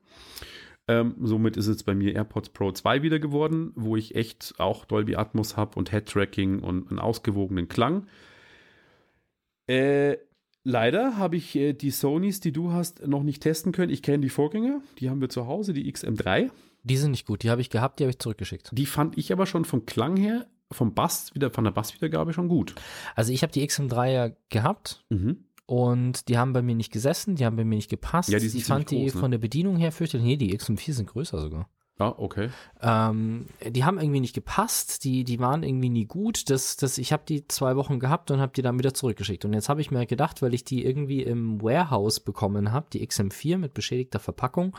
Ähm, 0.89 1.15
somit 1.21 1.55
ist 1.55 1.67
es 1.67 1.83
bei 1.83 1.95
mir 1.95 2.13
AirPods 2.15 2.49
Pro 2.49 2.73
2 2.73 3.01
wieder 3.01 3.19
geworden, 3.19 3.71
wo 3.75 3.95
ich 3.95 4.15
echt 4.15 4.55
auch 4.57 4.83
Dolby 4.83 5.15
Atmos 5.15 5.55
habe 5.55 5.79
und 5.79 5.89
Head-Tracking 5.89 6.59
und 6.59 6.89
einen 6.89 6.99
ausgewogenen 6.99 7.69
Klang. 7.69 8.07
Äh, 9.67 10.17
leider 10.65 11.15
habe 11.15 11.37
ich 11.37 11.55
äh, 11.55 11.71
die 11.71 11.91
Sonys, 11.91 12.41
die 12.41 12.51
du 12.51 12.73
hast, 12.73 13.07
noch 13.07 13.23
nicht 13.23 13.41
testen 13.41 13.71
können. 13.71 13.93
Ich 13.93 14.03
kenne 14.03 14.19
die 14.19 14.29
Vorgänger, 14.29 14.81
die 14.99 15.09
haben 15.09 15.21
wir 15.21 15.29
zu 15.29 15.47
Hause, 15.47 15.71
die 15.71 15.89
XM3. 15.89 16.51
Die 16.87 16.97
sind 16.97 17.11
nicht 17.11 17.27
gut. 17.27 17.43
Die 17.43 17.49
habe 17.49 17.61
ich 17.61 17.69
gehabt, 17.69 17.99
die 17.99 18.03
habe 18.03 18.11
ich 18.11 18.19
zurückgeschickt. 18.19 18.69
Die 18.71 18.85
fand 18.85 19.17
ich 19.17 19.31
aber 19.31 19.45
schon 19.45 19.65
vom 19.65 19.85
Klang 19.85 20.15
her, 20.15 20.47
vom 20.71 20.93
Bass, 20.93 21.35
wieder 21.35 21.51
von 21.51 21.63
der 21.63 21.71
Basswiedergabe 21.71 22.33
schon 22.33 22.47
gut. 22.47 22.75
Also 23.15 23.31
ich 23.31 23.43
habe 23.43 23.51
die 23.51 23.67
XM3 23.67 24.11
ja 24.11 24.29
gehabt. 24.49 25.03
Mhm. 25.09 25.43
Und 25.65 26.29
die 26.29 26.37
haben 26.37 26.53
bei 26.53 26.61
mir 26.61 26.75
nicht 26.75 26.93
gesessen, 26.93 27.35
die 27.35 27.45
haben 27.45 27.57
bei 27.57 27.65
mir 27.65 27.75
nicht 27.75 27.89
gepasst. 27.89 28.29
Ja, 28.29 28.39
die 28.39 28.47
sind 28.47 28.61
ich 28.61 28.65
fand 28.65 28.87
groß, 28.87 28.97
die 28.97 29.05
ne? 29.05 29.11
von 29.11 29.31
der 29.31 29.37
Bedienung 29.37 29.75
her 29.75 29.91
fürchterlich. 29.91 30.25
Nee, 30.25 30.37
die 30.37 30.57
XM4 30.57 30.93
sind 30.93 31.09
größer 31.09 31.41
sogar. 31.41 31.69
Ah, 31.99 32.13
okay. 32.15 32.51
Ähm, 32.81 33.47
die 33.67 33.83
haben 33.83 33.99
irgendwie 33.99 34.19
nicht 34.19 34.35
gepasst, 34.35 35.03
die, 35.03 35.23
die 35.23 35.39
waren 35.39 35.63
irgendwie 35.63 35.89
nie 35.89 36.05
gut. 36.05 36.49
Das, 36.49 36.77
das, 36.77 36.97
ich 36.99 37.11
habe 37.11 37.23
die 37.27 37.47
zwei 37.47 37.75
Wochen 37.75 37.99
gehabt 37.99 38.29
und 38.29 38.39
habe 38.39 38.53
die 38.55 38.61
dann 38.61 38.77
wieder 38.77 38.93
zurückgeschickt. 38.93 39.45
Und 39.45 39.53
jetzt 39.53 39.67
habe 39.67 39.81
ich 39.81 39.89
mir 39.89 40.05
gedacht, 40.05 40.41
weil 40.41 40.53
ich 40.53 40.63
die 40.63 40.85
irgendwie 40.85 41.23
im 41.23 41.61
Warehouse 41.61 42.19
bekommen 42.19 42.71
habe, 42.71 42.87
die 42.93 43.05
XM4 43.05 43.57
mit 43.57 43.73
beschädigter 43.73 44.19
Verpackung, 44.19 44.77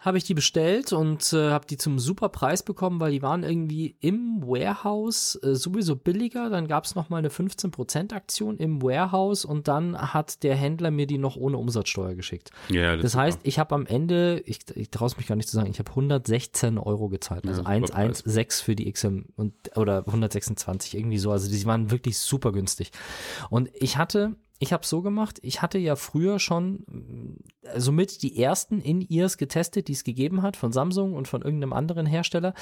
habe 0.00 0.16
ich 0.16 0.24
die 0.24 0.34
bestellt 0.34 0.92
und 0.92 1.32
äh, 1.32 1.50
habe 1.50 1.66
die 1.66 1.76
zum 1.76 1.98
super 1.98 2.28
Preis 2.28 2.62
bekommen, 2.62 3.00
weil 3.00 3.10
die 3.10 3.22
waren 3.22 3.42
irgendwie 3.42 3.96
im 4.00 4.40
Warehouse 4.42 5.38
äh, 5.42 5.56
sowieso 5.56 5.96
billiger. 5.96 6.50
Dann 6.50 6.68
gab 6.68 6.84
es 6.84 6.94
nochmal 6.94 7.18
eine 7.18 7.30
15% 7.30 8.14
Aktion 8.14 8.58
im 8.58 8.80
Warehouse 8.80 9.44
und 9.44 9.66
dann 9.66 9.98
hat 9.98 10.44
der 10.44 10.54
Händler 10.54 10.92
mir 10.92 11.06
die 11.06 11.18
noch 11.18 11.36
ohne 11.36 11.58
Umsatzsteuer 11.58 12.14
geschickt. 12.14 12.50
Ja, 12.68 12.94
das, 12.94 13.02
das 13.02 13.16
heißt, 13.16 13.40
ich 13.42 13.58
habe 13.58 13.74
am 13.74 13.86
Ende, 13.86 14.40
ich, 14.46 14.60
ich 14.74 14.90
traue 14.90 15.08
es 15.08 15.16
mich 15.16 15.26
gar 15.26 15.34
nicht 15.34 15.48
zu 15.48 15.56
sagen, 15.56 15.70
ich 15.70 15.80
habe 15.80 15.90
116 15.90 16.78
Euro 16.78 17.08
gezahlt. 17.08 17.46
Also 17.48 17.62
ja, 17.62 17.68
116 17.68 18.64
für 18.64 18.76
die 18.76 18.90
XM 18.92 19.26
und 19.36 19.52
oder 19.76 20.06
126 20.06 20.96
irgendwie 20.96 21.18
so. 21.18 21.32
Also 21.32 21.50
die 21.50 21.66
waren 21.66 21.90
wirklich 21.90 22.18
super 22.18 22.52
günstig. 22.52 22.92
Und 23.50 23.68
ich 23.74 23.96
hatte 23.96 24.36
ich 24.60 24.72
habe 24.72 24.84
so 24.84 25.02
gemacht, 25.02 25.38
ich 25.42 25.62
hatte 25.62 25.78
ja 25.78 25.94
früher 25.94 26.40
schon 26.40 26.84
äh, 27.62 27.78
somit 27.78 28.22
die 28.22 28.42
ersten 28.42 28.80
In-Ears 28.80 29.38
getestet, 29.38 29.88
die 29.88 29.92
es 29.92 30.02
gegeben 30.02 30.42
hat, 30.42 30.56
von 30.56 30.72
Samsung 30.72 31.14
und 31.14 31.28
von 31.28 31.42
irgendeinem 31.42 31.72
anderen 31.72 32.06
Hersteller. 32.06 32.54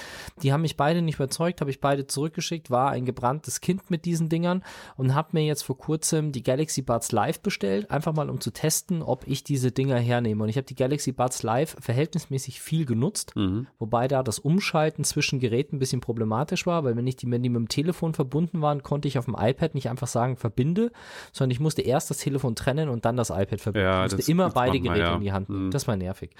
Die 0.43 0.53
haben 0.53 0.61
mich 0.61 0.77
beide 0.77 1.01
nicht 1.01 1.15
überzeugt, 1.15 1.61
habe 1.61 1.71
ich 1.71 1.81
beide 1.81 2.07
zurückgeschickt, 2.07 2.71
war 2.71 2.91
ein 2.91 3.07
gebranntes 3.07 3.63
Kind 3.63 3.91
mit 3.91 4.05
diesen 4.05 4.29
Dingern 4.29 4.63
und 4.97 5.15
habe 5.15 5.31
mir 5.33 5.47
jetzt 5.47 5.63
vor 5.63 5.79
kurzem 5.79 6.33
die 6.33 6.43
Galaxy 6.43 6.83
Buds 6.83 7.13
Live 7.13 7.41
bestellt, 7.41 7.91
einfach 7.91 8.13
mal 8.13 8.29
um 8.29 8.41
zu 8.41 8.51
testen, 8.51 9.03
ob 9.03 9.27
ich 9.27 9.43
diese 9.43 9.73
Dinger 9.73 9.99
hernehme. 9.99 10.43
Und 10.43 10.51
ich 10.51 10.57
habe 10.57 10.67
die 10.67 10.75
Galaxy 10.75 11.13
Buds 11.13 11.43
Live 11.43 11.77
verhältnismäßig 11.81 12.61
viel 12.61 12.85
genutzt, 12.85 13.35
mhm. 13.37 13.69
wobei 13.79 14.07
da 14.07 14.23
das 14.23 14.39
Umschalten 14.39 15.05
zwischen 15.05 15.41
Geräten 15.41 15.77
ein 15.77 15.79
bisschen 15.79 16.03
problematisch 16.03 16.67
war, 16.67 16.85
weil 16.85 16.97
wenn 16.97 17.07
ich 17.07 17.17
die, 17.17 17.31
wenn 17.31 17.43
die 17.43 17.49
mit 17.49 17.61
dem 17.61 17.69
Telefon 17.69 18.13
verbunden 18.13 18.61
waren, 18.61 18.83
konnte 18.83 19.09
ich 19.09 19.19
auf 19.19 19.25
dem 19.25 19.37
iPad 19.39 19.75
nicht 19.75 19.89
einfach 19.89 20.09
sagen, 20.09 20.37
verbinde, 20.37 20.93
sondern 21.33 21.53
ich 21.53 21.61
musste 21.61 21.86
erst 21.87 22.11
das 22.11 22.19
Telefon 22.19 22.55
trennen 22.57 22.89
und 22.89 23.05
dann 23.05 23.17
das 23.17 23.31
iPad 23.31 23.61
verbinden. 23.61 23.89
Ja, 23.89 24.07
ich 24.07 24.13
musste 24.13 24.31
immer 24.31 24.51
beide 24.51 24.81
Geräte 24.81 25.01
ja. 25.01 25.15
in 25.15 25.21
die 25.21 25.33
Hand 25.33 25.49
nehmen. 25.49 25.67
Mhm. 25.67 25.71
Das 25.71 25.87
war 25.87 25.97
nervig. 25.97 26.35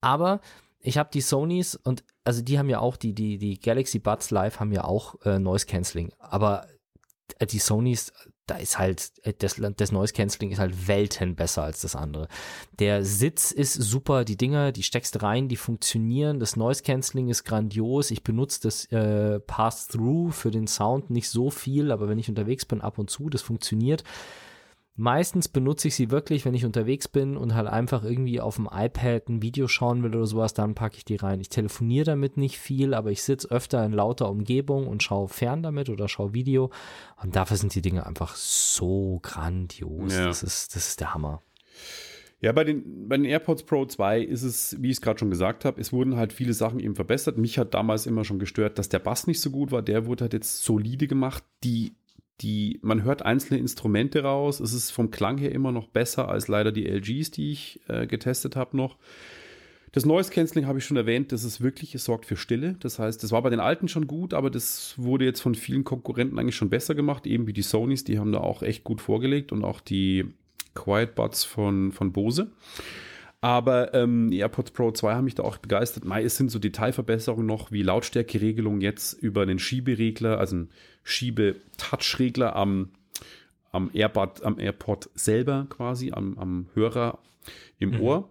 Aber 0.00 0.40
ich 0.80 0.98
habe 0.98 1.10
die 1.12 1.20
Sonys 1.20 1.76
und 1.76 2.04
also 2.24 2.42
die 2.42 2.58
haben 2.58 2.68
ja 2.68 2.80
auch, 2.80 2.96
die, 2.96 3.14
die, 3.14 3.38
die 3.38 3.58
Galaxy 3.58 3.98
Buds 3.98 4.30
Live 4.30 4.60
haben 4.60 4.72
ja 4.72 4.84
auch 4.84 5.14
äh, 5.24 5.38
Noise 5.38 5.66
Cancelling. 5.66 6.12
Aber 6.18 6.66
äh, 7.38 7.46
die 7.46 7.58
Sonys, 7.58 8.12
da 8.46 8.56
ist 8.56 8.78
halt, 8.78 9.12
äh, 9.22 9.32
das, 9.36 9.60
das 9.76 9.92
Noise 9.92 10.12
Cancelling 10.12 10.50
ist 10.50 10.58
halt 10.58 10.88
Welten 10.88 11.36
besser 11.36 11.62
als 11.62 11.82
das 11.82 11.94
andere. 11.94 12.28
Der 12.78 13.04
Sitz 13.04 13.52
ist 13.52 13.74
super, 13.74 14.24
die 14.24 14.36
Dinger, 14.36 14.72
die 14.72 14.82
steckst 14.82 15.22
rein, 15.22 15.48
die 15.48 15.56
funktionieren, 15.56 16.40
das 16.40 16.56
Noise 16.56 16.82
Cancelling 16.82 17.28
ist 17.28 17.44
grandios. 17.44 18.10
Ich 18.10 18.24
benutze 18.24 18.62
das 18.62 18.86
äh, 18.86 19.40
Pass-Through 19.40 20.32
für 20.32 20.50
den 20.50 20.66
Sound 20.66 21.10
nicht 21.10 21.28
so 21.28 21.50
viel, 21.50 21.92
aber 21.92 22.08
wenn 22.08 22.18
ich 22.18 22.28
unterwegs 22.28 22.64
bin, 22.64 22.80
ab 22.80 22.98
und 22.98 23.10
zu, 23.10 23.28
das 23.28 23.42
funktioniert. 23.42 24.02
Meistens 24.94 25.48
benutze 25.48 25.88
ich 25.88 25.94
sie 25.94 26.10
wirklich, 26.10 26.44
wenn 26.44 26.52
ich 26.52 26.66
unterwegs 26.66 27.08
bin 27.08 27.38
und 27.38 27.54
halt 27.54 27.66
einfach 27.66 28.04
irgendwie 28.04 28.40
auf 28.40 28.56
dem 28.56 28.68
iPad 28.70 29.28
ein 29.30 29.42
Video 29.42 29.66
schauen 29.66 30.02
will 30.02 30.14
oder 30.14 30.26
sowas, 30.26 30.52
dann 30.52 30.74
packe 30.74 30.98
ich 30.98 31.06
die 31.06 31.16
rein. 31.16 31.40
Ich 31.40 31.48
telefoniere 31.48 32.04
damit 32.04 32.36
nicht 32.36 32.58
viel, 32.58 32.92
aber 32.92 33.10
ich 33.10 33.22
sitze 33.22 33.50
öfter 33.50 33.82
in 33.86 33.92
lauter 33.92 34.28
Umgebung 34.28 34.86
und 34.86 35.02
schaue 35.02 35.28
fern 35.28 35.62
damit 35.62 35.88
oder 35.88 36.08
schaue 36.08 36.34
Video. 36.34 36.70
Und 37.22 37.36
dafür 37.36 37.56
sind 37.56 37.74
die 37.74 37.80
Dinge 37.80 38.06
einfach 38.06 38.36
so 38.36 39.18
grandios. 39.22 40.14
Ja. 40.14 40.26
Das, 40.26 40.42
ist, 40.42 40.76
das 40.76 40.88
ist 40.88 41.00
der 41.00 41.14
Hammer. 41.14 41.40
Ja, 42.42 42.52
bei 42.52 42.64
den, 42.64 43.08
bei 43.08 43.16
den 43.16 43.24
AirPods 43.24 43.62
Pro 43.62 43.86
2 43.86 44.20
ist 44.20 44.42
es, 44.42 44.76
wie 44.82 44.88
ich 44.88 44.96
es 44.96 45.00
gerade 45.00 45.18
schon 45.18 45.30
gesagt 45.30 45.64
habe, 45.64 45.80
es 45.80 45.92
wurden 45.92 46.16
halt 46.16 46.32
viele 46.32 46.52
Sachen 46.52 46.80
eben 46.80 46.96
verbessert. 46.96 47.38
Mich 47.38 47.56
hat 47.56 47.72
damals 47.72 48.04
immer 48.04 48.24
schon 48.24 48.40
gestört, 48.40 48.78
dass 48.78 48.88
der 48.88 48.98
Bass 48.98 49.26
nicht 49.28 49.40
so 49.40 49.50
gut 49.50 49.70
war. 49.70 49.80
Der 49.80 50.06
wurde 50.06 50.24
halt 50.24 50.32
jetzt 50.34 50.64
solide 50.64 51.06
gemacht. 51.06 51.44
Die 51.62 51.94
die, 52.40 52.80
man 52.82 53.04
hört 53.04 53.22
einzelne 53.22 53.60
Instrumente 53.60 54.22
raus. 54.22 54.60
Es 54.60 54.72
ist 54.72 54.90
vom 54.90 55.10
Klang 55.10 55.38
her 55.38 55.52
immer 55.52 55.72
noch 55.72 55.88
besser 55.88 56.28
als 56.28 56.48
leider 56.48 56.72
die 56.72 56.86
LGs, 56.86 57.30
die 57.30 57.52
ich 57.52 57.80
äh, 57.88 58.06
getestet 58.06 58.56
habe 58.56 58.76
noch. 58.76 58.98
Das 59.92 60.06
Noise 60.06 60.30
Cancelling 60.30 60.66
habe 60.66 60.78
ich 60.78 60.86
schon 60.86 60.96
erwähnt, 60.96 61.32
das 61.32 61.44
ist 61.44 61.60
wirklich, 61.60 61.94
es 61.94 62.04
sorgt 62.04 62.24
für 62.24 62.36
Stille. 62.36 62.76
Das 62.80 62.98
heißt, 62.98 63.22
das 63.22 63.30
war 63.30 63.42
bei 63.42 63.50
den 63.50 63.60
alten 63.60 63.88
schon 63.88 64.06
gut, 64.06 64.32
aber 64.32 64.48
das 64.48 64.94
wurde 64.96 65.26
jetzt 65.26 65.42
von 65.42 65.54
vielen 65.54 65.84
Konkurrenten 65.84 66.38
eigentlich 66.38 66.56
schon 66.56 66.70
besser 66.70 66.94
gemacht, 66.94 67.26
eben 67.26 67.46
wie 67.46 67.52
die 67.52 67.62
Sonys, 67.62 68.02
die 68.02 68.18
haben 68.18 68.32
da 68.32 68.38
auch 68.38 68.62
echt 68.62 68.84
gut 68.84 69.02
vorgelegt 69.02 69.52
und 69.52 69.64
auch 69.64 69.82
die 69.82 70.24
Quiet 70.74 71.14
Buds 71.14 71.44
von, 71.44 71.92
von 71.92 72.10
Bose. 72.10 72.50
Aber 73.42 73.92
ähm, 73.92 74.30
die 74.30 74.38
AirPods 74.38 74.70
Pro 74.70 74.92
2 74.92 75.14
haben 75.14 75.24
mich 75.24 75.34
da 75.34 75.42
auch 75.42 75.58
begeistert. 75.58 76.04
Mai, 76.04 76.22
es 76.22 76.36
sind 76.36 76.52
so 76.52 76.60
Detailverbesserungen 76.60 77.44
noch, 77.44 77.72
wie 77.72 77.82
Lautstärkeregelung 77.82 78.80
jetzt 78.80 79.14
über 79.14 79.42
einen 79.42 79.58
Schieberegler, 79.58 80.38
also 80.38 80.54
einen 80.54 80.70
Schiebe-Touch-Regler 81.02 82.54
am, 82.54 82.90
am, 83.72 83.90
AirPod, 83.92 84.44
am 84.44 84.60
AirPod 84.60 85.10
selber 85.16 85.66
quasi, 85.68 86.12
am, 86.12 86.38
am 86.38 86.66
Hörer 86.74 87.18
im 87.80 87.90
mhm. 87.90 88.00
Ohr. 88.00 88.30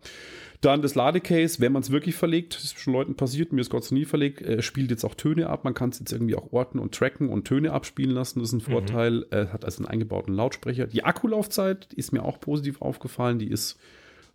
Dann 0.62 0.82
das 0.82 0.96
Ladecase, 0.96 1.60
wenn 1.60 1.74
man 1.74 1.82
es 1.82 1.92
wirklich 1.92 2.16
verlegt, 2.16 2.56
ist 2.56 2.80
schon 2.80 2.94
Leuten 2.94 3.16
passiert, 3.16 3.52
mir 3.52 3.60
ist 3.60 3.70
Gott 3.70 3.84
sei 3.84 3.96
nie 3.96 4.06
verlegt, 4.06 4.42
äh, 4.44 4.62
spielt 4.62 4.92
jetzt 4.92 5.04
auch 5.04 5.16
Töne 5.16 5.50
ab. 5.50 5.66
Man 5.66 5.74
kann 5.74 5.90
es 5.90 6.00
jetzt 6.00 6.14
irgendwie 6.14 6.36
auch 6.36 6.54
orten 6.54 6.80
und 6.80 6.96
tracken 6.96 7.28
und 7.28 7.46
Töne 7.46 7.74
abspielen 7.74 8.12
lassen. 8.12 8.40
Das 8.40 8.54
ist 8.54 8.54
ein 8.54 8.66
mhm. 8.66 8.72
Vorteil. 8.72 9.12
Mhm. 9.12 9.26
Äh, 9.32 9.48
hat 9.48 9.66
also 9.66 9.80
einen 9.80 9.88
eingebauten 9.88 10.34
Lautsprecher. 10.34 10.88
Die 10.88 11.04
Akkulaufzeit 11.04 11.92
ist 11.96 12.14
mir 12.14 12.24
auch 12.24 12.40
positiv 12.40 12.82
aufgefallen. 12.82 13.40
Die 13.40 13.50
ist 13.50 13.78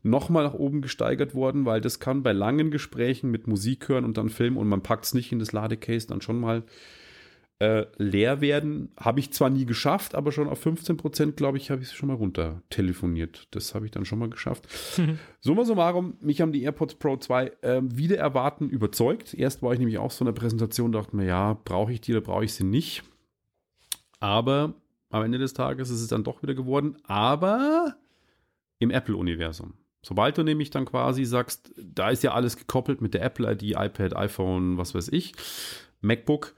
nochmal 0.06 0.44
nach 0.44 0.54
oben 0.54 0.80
gesteigert 0.80 1.34
worden, 1.34 1.66
weil 1.66 1.80
das 1.80 2.00
kann 2.00 2.22
bei 2.22 2.32
langen 2.32 2.70
Gesprächen 2.70 3.30
mit 3.30 3.46
Musik 3.46 3.88
hören 3.88 4.04
und 4.04 4.16
dann 4.16 4.30
Film 4.30 4.56
und 4.56 4.68
man 4.68 4.82
packt 4.82 5.04
es 5.04 5.14
nicht 5.14 5.32
in 5.32 5.38
das 5.38 5.52
Ladecase, 5.52 6.06
dann 6.06 6.20
schon 6.20 6.40
mal 6.40 6.62
äh, 7.58 7.86
leer 7.96 8.40
werden. 8.40 8.92
Habe 8.98 9.20
ich 9.20 9.32
zwar 9.32 9.50
nie 9.50 9.66
geschafft, 9.66 10.14
aber 10.14 10.30
schon 10.30 10.48
auf 10.48 10.60
15 10.60 10.96
Prozent, 10.96 11.36
glaube 11.36 11.58
ich, 11.58 11.70
habe 11.70 11.82
ich 11.82 11.88
es 11.88 11.94
schon 11.94 12.08
mal 12.08 12.14
runter 12.14 12.62
telefoniert. 12.70 13.48
Das 13.50 13.74
habe 13.74 13.86
ich 13.86 13.90
dann 13.90 14.04
schon 14.04 14.18
mal 14.18 14.30
geschafft. 14.30 14.68
Mhm. 14.98 15.18
Summa 15.40 15.64
summarum, 15.64 16.16
mich 16.20 16.40
haben 16.40 16.52
die 16.52 16.62
AirPods 16.62 16.96
Pro 16.96 17.16
2 17.16 17.52
äh, 17.62 17.80
wieder 17.82 18.18
erwarten 18.18 18.68
überzeugt. 18.68 19.34
Erst 19.34 19.62
war 19.62 19.72
ich 19.72 19.78
nämlich 19.78 19.98
auch 19.98 20.10
so 20.10 20.24
in 20.24 20.26
der 20.26 20.40
Präsentation, 20.40 20.92
dachte 20.92 21.16
mir, 21.16 21.26
ja, 21.26 21.58
brauche 21.64 21.92
ich 21.92 22.00
die 22.00 22.12
oder 22.12 22.20
brauche 22.20 22.44
ich 22.44 22.54
sie 22.54 22.64
nicht. 22.64 23.02
Aber 24.20 24.74
am 25.10 25.24
Ende 25.24 25.38
des 25.38 25.52
Tages 25.54 25.90
ist 25.90 26.00
es 26.00 26.08
dann 26.08 26.24
doch 26.24 26.42
wieder 26.42 26.54
geworden. 26.54 26.96
Aber 27.04 27.96
im 28.78 28.90
Apple-Universum. 28.90 29.74
Sobald 30.06 30.38
du 30.38 30.44
nämlich 30.44 30.70
dann 30.70 30.84
quasi 30.84 31.24
sagst, 31.24 31.74
da 31.76 32.10
ist 32.10 32.22
ja 32.22 32.32
alles 32.32 32.56
gekoppelt 32.56 33.00
mit 33.00 33.12
der 33.12 33.24
Apple 33.24 33.50
ID, 33.50 33.72
iPad, 33.72 34.14
iPhone, 34.14 34.78
was 34.78 34.94
weiß 34.94 35.08
ich, 35.08 35.32
MacBook, 36.00 36.54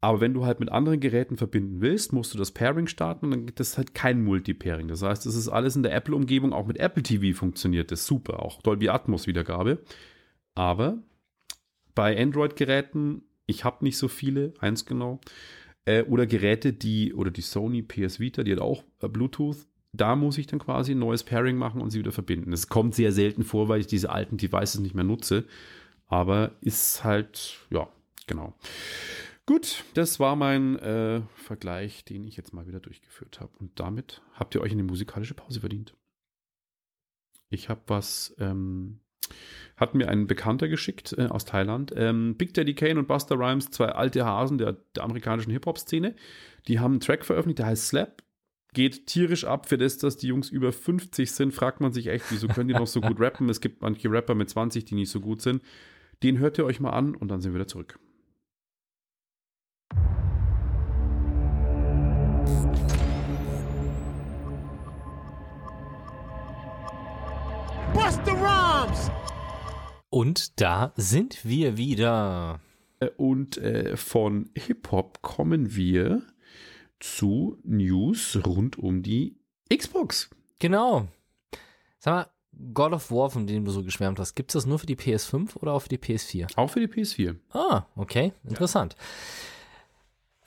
aber 0.00 0.20
wenn 0.20 0.34
du 0.34 0.44
halt 0.44 0.58
mit 0.58 0.72
anderen 0.72 0.98
Geräten 0.98 1.36
verbinden 1.36 1.80
willst, 1.80 2.12
musst 2.12 2.34
du 2.34 2.38
das 2.38 2.50
Pairing 2.50 2.88
starten 2.88 3.26
und 3.26 3.30
dann 3.30 3.46
gibt 3.46 3.60
es 3.60 3.78
halt 3.78 3.94
kein 3.94 4.24
Multi-Pairing. 4.24 4.88
Das 4.88 5.02
heißt, 5.02 5.26
es 5.26 5.36
ist 5.36 5.48
alles 5.48 5.76
in 5.76 5.84
der 5.84 5.94
Apple-Umgebung, 5.94 6.52
auch 6.52 6.66
mit 6.66 6.78
Apple 6.78 7.04
TV 7.04 7.38
funktioniert 7.38 7.92
das 7.92 8.04
super, 8.04 8.42
auch 8.42 8.62
Dolby 8.62 8.88
Atmos-Wiedergabe. 8.88 9.78
Aber 10.56 10.98
bei 11.94 12.20
Android-Geräten, 12.20 13.22
ich 13.46 13.62
habe 13.62 13.84
nicht 13.84 13.96
so 13.96 14.08
viele, 14.08 14.54
eins 14.58 14.86
genau, 14.86 15.20
äh, 15.84 16.02
oder 16.02 16.26
Geräte, 16.26 16.72
die, 16.72 17.14
oder 17.14 17.30
die 17.30 17.42
Sony 17.42 17.82
PS 17.82 18.18
Vita, 18.18 18.42
die 18.42 18.50
hat 18.50 18.60
auch 18.60 18.82
äh, 19.02 19.06
Bluetooth, 19.06 19.68
da 19.92 20.16
muss 20.16 20.38
ich 20.38 20.46
dann 20.46 20.58
quasi 20.58 20.92
ein 20.92 20.98
neues 20.98 21.24
Pairing 21.24 21.56
machen 21.56 21.80
und 21.80 21.90
sie 21.90 21.98
wieder 21.98 22.12
verbinden. 22.12 22.50
Das 22.50 22.68
kommt 22.68 22.94
sehr 22.94 23.12
selten 23.12 23.42
vor, 23.42 23.68
weil 23.68 23.80
ich 23.80 23.86
diese 23.86 24.10
alten 24.10 24.36
Devices 24.36 24.80
nicht 24.80 24.94
mehr 24.94 25.04
nutze. 25.04 25.44
Aber 26.06 26.52
ist 26.60 27.04
halt, 27.04 27.58
ja, 27.70 27.88
genau. 28.26 28.54
Gut, 29.46 29.84
das 29.94 30.20
war 30.20 30.36
mein 30.36 30.78
äh, 30.78 31.22
Vergleich, 31.34 32.04
den 32.04 32.26
ich 32.26 32.36
jetzt 32.36 32.52
mal 32.52 32.66
wieder 32.66 32.80
durchgeführt 32.80 33.40
habe. 33.40 33.52
Und 33.58 33.80
damit 33.80 34.20
habt 34.34 34.54
ihr 34.54 34.60
euch 34.60 34.72
eine 34.72 34.82
musikalische 34.82 35.34
Pause 35.34 35.60
verdient. 35.60 35.94
Ich 37.48 37.70
habe 37.70 37.80
was, 37.86 38.34
ähm, 38.38 39.00
hat 39.76 39.94
mir 39.94 40.08
ein 40.08 40.26
Bekannter 40.26 40.68
geschickt 40.68 41.14
äh, 41.16 41.26
aus 41.26 41.46
Thailand. 41.46 41.92
Ähm, 41.96 42.36
Big 42.36 42.52
Daddy 42.52 42.74
Kane 42.74 42.98
und 42.98 43.08
Buster 43.08 43.38
Rhymes, 43.38 43.70
zwei 43.70 43.86
alte 43.86 44.24
Hasen 44.24 44.58
der, 44.58 44.76
der 44.94 45.04
amerikanischen 45.04 45.50
Hip-Hop-Szene. 45.52 46.14
Die 46.66 46.78
haben 46.78 46.92
einen 46.92 47.00
Track 47.00 47.24
veröffentlicht, 47.24 47.60
der 47.60 47.66
heißt 47.66 47.88
Slap. 47.88 48.22
Geht 48.74 49.06
tierisch 49.06 49.44
ab 49.44 49.66
für 49.66 49.78
das, 49.78 49.98
dass 49.98 50.18
die 50.18 50.28
Jungs 50.28 50.50
über 50.50 50.72
50 50.72 51.32
sind. 51.32 51.52
Fragt 51.54 51.80
man 51.80 51.92
sich 51.92 52.08
echt, 52.08 52.26
wieso 52.30 52.48
können 52.48 52.68
die 52.68 52.74
noch 52.74 52.86
so 52.86 53.00
gut 53.00 53.18
rappen? 53.18 53.48
Es 53.48 53.60
gibt 53.60 53.80
manche 53.80 54.10
Rapper 54.10 54.34
mit 54.34 54.50
20, 54.50 54.84
die 54.84 54.94
nicht 54.94 55.10
so 55.10 55.20
gut 55.20 55.40
sind. 55.40 55.62
Den 56.22 56.38
hört 56.38 56.58
ihr 56.58 56.64
euch 56.64 56.78
mal 56.78 56.90
an 56.90 57.14
und 57.14 57.28
dann 57.28 57.40
sind 57.40 57.52
wir 57.52 57.60
wieder 57.60 57.68
zurück. 57.68 57.98
Und 70.10 70.60
da 70.60 70.92
sind 70.96 71.44
wir 71.44 71.76
wieder. 71.76 72.60
Äh, 73.00 73.10
und 73.16 73.56
äh, 73.58 73.96
von 73.96 74.50
Hip-Hop 74.56 75.22
kommen 75.22 75.74
wir 75.74 76.22
zu 77.00 77.58
News 77.64 78.38
rund 78.46 78.78
um 78.78 79.02
die 79.02 79.36
Xbox. 79.72 80.30
Genau. 80.58 81.08
Sag 81.98 82.12
mal, 82.12 82.26
God 82.72 82.92
of 82.92 83.10
War, 83.10 83.30
von 83.30 83.46
dem 83.46 83.64
du 83.64 83.70
so 83.70 83.82
geschwärmt 83.82 84.18
hast, 84.18 84.34
gibt 84.34 84.50
es 84.50 84.54
das 84.54 84.66
nur 84.66 84.78
für 84.78 84.86
die 84.86 84.96
PS5 84.96 85.56
oder 85.56 85.72
auch 85.72 85.80
für 85.80 85.88
die 85.88 85.98
PS4? 85.98 86.56
Auch 86.56 86.70
für 86.70 86.80
die 86.80 86.88
PS4. 86.88 87.36
Ah, 87.50 87.84
okay, 87.94 88.32
interessant. 88.44 88.96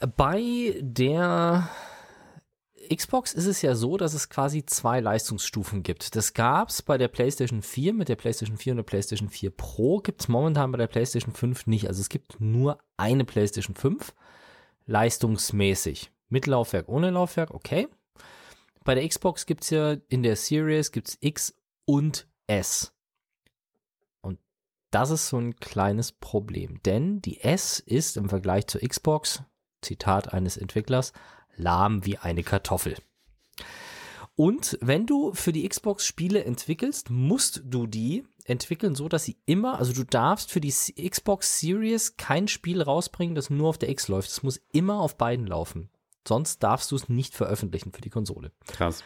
Ja. 0.02 0.08
Bei 0.08 0.76
der 0.82 1.70
Xbox 2.94 3.34
ist 3.34 3.46
es 3.46 3.62
ja 3.62 3.76
so, 3.76 3.96
dass 3.96 4.14
es 4.14 4.30
quasi 4.30 4.66
zwei 4.66 5.00
Leistungsstufen 5.00 5.84
gibt. 5.84 6.16
Das 6.16 6.34
gab 6.34 6.70
es 6.70 6.82
bei 6.82 6.98
der 6.98 7.08
PlayStation 7.08 7.62
4 7.62 7.94
mit 7.94 8.10
der 8.10 8.16
PlayStation 8.16 8.58
4 8.58 8.74
und 8.74 8.78
der 8.78 8.84
PlayStation 8.84 9.30
4 9.30 9.52
Pro, 9.52 10.00
gibt 10.00 10.22
es 10.22 10.28
momentan 10.28 10.72
bei 10.72 10.78
der 10.78 10.88
PlayStation 10.88 11.34
5 11.34 11.68
nicht. 11.68 11.88
Also 11.88 12.02
es 12.02 12.10
gibt 12.10 12.42
nur 12.42 12.80
eine 12.98 13.24
PlayStation 13.24 13.76
5 13.76 14.14
leistungsmäßig. 14.88 16.12
Mit 16.32 16.48
Laufwerk, 16.48 16.88
ohne 16.88 17.10
Laufwerk, 17.10 17.52
okay. 17.52 17.90
Bei 18.86 18.96
der 18.96 19.06
Xbox 19.08 19.46
gibt 19.46 19.64
es 19.64 19.70
ja 19.70 19.98
in 20.08 20.24
der 20.24 20.38
Series 20.38 20.94
gibt's 20.94 21.18
X 21.20 21.54
und 21.84 22.26
S. 22.48 22.94
Und 24.22 24.40
das 24.92 25.10
ist 25.10 25.28
so 25.28 25.38
ein 25.38 25.58
kleines 25.58 26.14
Problem, 26.14 26.82
denn 26.84 27.22
die 27.22 27.42
S 27.42 27.80
ist 27.80 28.16
im 28.16 28.30
Vergleich 28.30 28.68
zur 28.68 28.80
Xbox, 28.80 29.44
Zitat 29.82 30.34
eines 30.34 30.56
Entwicklers, 30.56 31.12
lahm 31.58 32.06
wie 32.06 32.18
eine 32.18 32.44
Kartoffel. 32.44 32.96
Und 34.36 34.80
wenn 34.82 35.06
du 35.06 35.34
für 35.34 35.52
die 35.52 35.68
Xbox 35.68 36.06
Spiele 36.06 36.46
entwickelst, 36.46 37.10
musst 37.10 37.62
du 37.66 37.88
die 37.88 38.24
entwickeln, 38.46 38.96
so 38.96 39.10
dass 39.10 39.26
sie 39.26 39.38
immer, 39.46 39.80
also 39.80 39.92
du 39.92 40.06
darfst 40.06 40.50
für 40.50 40.62
die 40.62 40.72
Xbox 40.72 41.60
Series 41.60 42.16
kein 42.16 42.48
Spiel 42.48 42.82
rausbringen, 42.82 43.36
das 43.36 43.50
nur 43.50 43.68
auf 43.68 43.78
der 43.78 43.90
X 43.90 44.08
läuft. 44.08 44.30
Es 44.30 44.44
muss 44.44 44.62
immer 44.72 45.02
auf 45.02 45.18
beiden 45.18 45.46
laufen. 45.46 45.90
Sonst 46.28 46.60
darfst 46.64 46.92
du 46.92 46.96
es 46.96 47.10
nicht 47.10 47.36
veröffentlichen 47.36 47.92
für 47.92 48.02
die 48.02 48.10
Konsole. 48.10 48.52
Krass. 48.68 49.04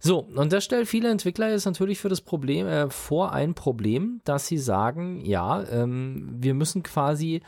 So, 0.00 0.18
und 0.18 0.52
das 0.52 0.64
stellt 0.64 0.86
viele 0.86 1.08
Entwickler 1.08 1.50
jetzt 1.50 1.64
natürlich 1.64 1.98
für 1.98 2.10
das 2.10 2.20
Problem 2.20 2.66
äh, 2.66 2.90
vor 2.90 3.32
ein 3.32 3.54
Problem, 3.54 4.20
dass 4.24 4.46
sie 4.46 4.58
sagen, 4.58 5.24
ja, 5.24 5.62
ähm, 5.70 6.36
wir 6.38 6.52
müssen 6.52 6.82
quasi 6.82 7.40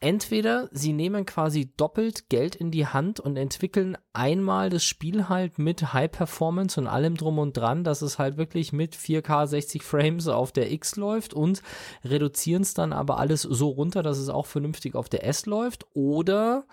entweder 0.00 0.68
sie 0.72 0.94
nehmen 0.94 1.26
quasi 1.26 1.70
doppelt 1.76 2.30
Geld 2.30 2.54
in 2.54 2.70
die 2.70 2.86
Hand 2.86 3.20
und 3.20 3.36
entwickeln 3.36 3.98
einmal 4.14 4.70
das 4.70 4.82
Spiel 4.82 5.28
halt 5.28 5.58
mit 5.58 5.92
High 5.92 6.10
Performance 6.10 6.80
und 6.80 6.86
allem 6.86 7.16
drum 7.16 7.38
und 7.38 7.56
dran, 7.56 7.84
dass 7.84 8.00
es 8.00 8.18
halt 8.18 8.38
wirklich 8.38 8.72
mit 8.72 8.96
4K 8.96 9.46
60 9.46 9.82
Frames 9.82 10.26
auf 10.26 10.52
der 10.52 10.72
X 10.72 10.96
läuft 10.96 11.34
und 11.34 11.62
reduzieren 12.04 12.62
es 12.62 12.72
dann 12.72 12.94
aber 12.94 13.18
alles 13.18 13.42
so 13.42 13.68
runter, 13.68 14.02
dass 14.02 14.16
es 14.16 14.30
auch 14.30 14.46
vernünftig 14.46 14.94
auf 14.94 15.10
der 15.10 15.26
S 15.26 15.44
läuft 15.44 15.86
oder 15.92 16.64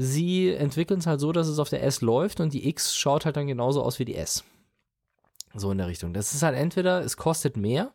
sie 0.00 0.54
entwickeln 0.54 1.00
es 1.00 1.06
halt 1.08 1.18
so, 1.18 1.32
dass 1.32 1.48
es 1.48 1.58
auf 1.58 1.70
der 1.70 1.82
S 1.82 2.00
läuft 2.02 2.38
und 2.38 2.54
die 2.54 2.68
X 2.68 2.96
schaut 2.96 3.24
halt 3.24 3.36
dann 3.36 3.48
genauso 3.48 3.82
aus 3.82 3.98
wie 3.98 4.04
die 4.04 4.14
S. 4.14 4.44
So 5.54 5.72
in 5.72 5.78
der 5.78 5.88
Richtung. 5.88 6.14
Das 6.14 6.32
ist 6.34 6.42
halt 6.44 6.56
entweder, 6.56 7.02
es 7.02 7.16
kostet 7.16 7.56
mehr 7.56 7.90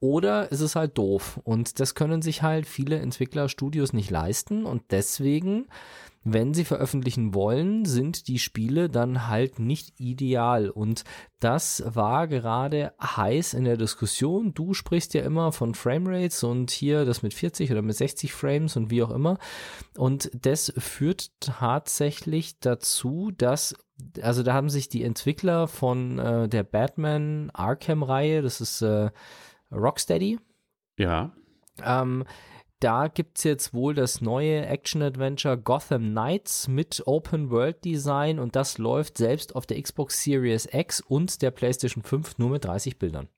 oder 0.00 0.50
ist 0.50 0.62
es 0.62 0.76
halt 0.76 0.96
doof. 0.96 1.40
Und 1.44 1.78
das 1.78 1.94
können 1.94 2.22
sich 2.22 2.42
halt 2.42 2.66
viele 2.66 2.98
Entwicklerstudios 2.98 3.92
nicht 3.92 4.10
leisten. 4.10 4.64
Und 4.64 4.82
deswegen, 4.90 5.66
wenn 6.24 6.54
sie 6.54 6.64
veröffentlichen 6.64 7.34
wollen, 7.34 7.84
sind 7.84 8.26
die 8.26 8.38
Spiele 8.38 8.88
dann 8.88 9.28
halt 9.28 9.58
nicht 9.58 10.00
ideal. 10.00 10.70
Und 10.70 11.04
das 11.38 11.82
war 11.86 12.28
gerade 12.28 12.94
heiß 13.02 13.52
in 13.52 13.64
der 13.64 13.76
Diskussion. 13.76 14.54
Du 14.54 14.72
sprichst 14.72 15.12
ja 15.12 15.22
immer 15.22 15.52
von 15.52 15.74
Framerates 15.74 16.42
und 16.44 16.70
hier 16.70 17.04
das 17.04 17.22
mit 17.22 17.34
40 17.34 17.70
oder 17.70 17.82
mit 17.82 17.96
60 17.96 18.32
Frames 18.32 18.76
und 18.76 18.90
wie 18.90 19.02
auch 19.02 19.10
immer. 19.10 19.38
Und 19.96 20.30
das 20.32 20.72
führt 20.78 21.30
tatsächlich 21.40 22.58
dazu, 22.58 23.32
dass 23.36 23.74
also 24.22 24.42
da 24.42 24.54
haben 24.54 24.70
sich 24.70 24.88
die 24.88 25.04
Entwickler 25.04 25.68
von 25.68 26.18
äh, 26.18 26.48
der 26.48 26.62
Batman 26.62 27.50
Arkham-Reihe, 27.52 28.40
das 28.40 28.62
ist 28.62 28.80
äh, 28.80 29.10
Rocksteady. 29.72 30.38
Ja. 30.98 31.32
Ähm, 31.84 32.24
da 32.80 33.08
gibt 33.08 33.36
es 33.36 33.44
jetzt 33.44 33.74
wohl 33.74 33.94
das 33.94 34.22
neue 34.22 34.64
Action-Adventure 34.64 35.58
Gotham 35.58 36.12
Knights 36.12 36.66
mit 36.66 37.02
Open-World-Design 37.04 38.38
und 38.38 38.56
das 38.56 38.78
läuft 38.78 39.18
selbst 39.18 39.54
auf 39.54 39.66
der 39.66 39.80
Xbox 39.80 40.22
Series 40.22 40.66
X 40.72 41.02
und 41.02 41.42
der 41.42 41.50
PlayStation 41.50 42.02
5 42.02 42.38
nur 42.38 42.48
mit 42.48 42.64
30 42.64 42.98
Bildern. 42.98 43.28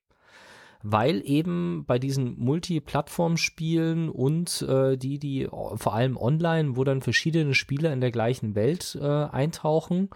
Weil 0.84 1.22
eben 1.24 1.84
bei 1.86 1.98
diesen 1.98 2.38
Multi-Plattform-Spielen 2.38 4.08
und 4.10 4.62
äh, 4.62 4.96
die, 4.96 5.18
die 5.18 5.48
vor 5.48 5.94
allem 5.94 6.16
online, 6.16 6.76
wo 6.76 6.84
dann 6.84 7.02
verschiedene 7.02 7.54
Spieler 7.54 7.92
in 7.92 8.00
der 8.00 8.12
gleichen 8.12 8.54
Welt 8.54 8.96
äh, 9.00 9.06
eintauchen, 9.06 10.10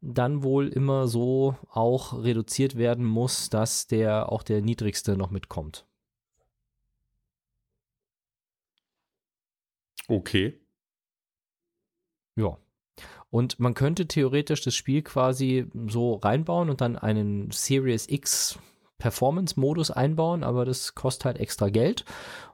dann 0.00 0.42
wohl 0.42 0.68
immer 0.68 1.08
so 1.08 1.56
auch 1.70 2.22
reduziert 2.22 2.76
werden 2.76 3.04
muss, 3.04 3.50
dass 3.50 3.86
der 3.86 4.30
auch 4.30 4.42
der 4.42 4.62
niedrigste 4.62 5.16
noch 5.16 5.30
mitkommt. 5.30 5.86
Okay. 10.08 10.58
Ja. 12.36 12.56
Und 13.30 13.60
man 13.60 13.74
könnte 13.74 14.06
theoretisch 14.06 14.62
das 14.62 14.74
Spiel 14.74 15.02
quasi 15.02 15.66
so 15.86 16.14
reinbauen 16.14 16.70
und 16.70 16.80
dann 16.80 16.96
einen 16.96 17.50
Series 17.50 18.08
X 18.08 18.58
Performance-Modus 18.98 19.90
einbauen, 19.90 20.42
aber 20.42 20.64
das 20.64 20.94
kostet 20.94 21.24
halt 21.24 21.38
extra 21.38 21.68
Geld 21.68 22.04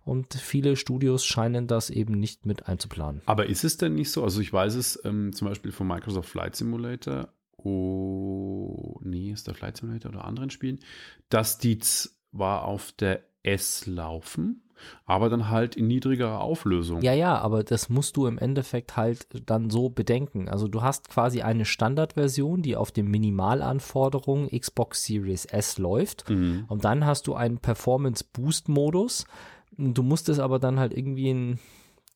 und 0.05 0.35
viele 0.35 0.77
Studios 0.77 1.25
scheinen 1.25 1.67
das 1.67 1.91
eben 1.91 2.15
nicht 2.15 2.45
mit 2.47 2.69
einzuplanen. 2.69 3.23
Aber 3.27 3.47
ist 3.47 3.65
es 3.65 3.79
denn 3.79 3.95
nicht 3.95 4.11
so? 4.11 4.23
Also 4.23 4.41
ich 4.41 4.53
weiß 4.53 4.75
es 4.75 5.01
ähm, 5.05 5.33
zum 5.33 5.49
Beispiel 5.49 5.73
von 5.73 5.87
Microsoft 5.87 6.29
Flight 6.29 6.55
Simulator, 6.55 7.29
oh, 7.57 8.99
nee, 9.03 9.33
ist 9.33 9.47
der 9.47 9.55
Flight 9.55 9.79
Simulator 9.79 10.11
oder 10.11 10.25
anderen 10.25 10.51
Spielen, 10.51 10.81
dass 11.31 11.59
die 11.59 11.79
zwar 11.79 12.65
auf 12.65 12.93
der 12.93 13.25
S 13.43 13.87
laufen, 13.87 14.64
aber 15.07 15.29
dann 15.29 15.51
halt 15.51 15.77
in 15.77 15.87
niedrigerer 15.87 16.41
Auflösung. 16.41 17.03
Ja, 17.03 17.13
ja, 17.13 17.39
aber 17.39 17.65
das 17.65 17.89
musst 17.89 18.17
du 18.17 18.27
im 18.27 18.39
Endeffekt 18.39 18.97
halt 18.97 19.27
dann 19.47 19.71
so 19.71 19.89
bedenken. 19.89 20.49
Also 20.49 20.69
du 20.69 20.83
hast 20.83 21.09
quasi 21.09 21.43
eine 21.43 21.65
Standardversion, 21.65 22.63
die 22.63 22.77
auf 22.77 22.91
den 22.93 23.09
Minimalanforderungen 23.09 24.49
Xbox 24.51 25.05
Series 25.05 25.45
S 25.47 25.79
läuft 25.79 26.29
Mhm. 26.29 26.65
und 26.69 26.85
dann 26.85 27.07
hast 27.07 27.27
du 27.27 27.35
einen 27.35 27.59
Performance 27.59 28.25
Boost 28.33 28.69
Modus. 28.69 29.25
Du 29.77 30.03
musst 30.03 30.29
es 30.29 30.39
aber 30.39 30.59
dann 30.59 30.79
halt 30.79 30.97
irgendwie 30.97 31.31
in 31.31 31.59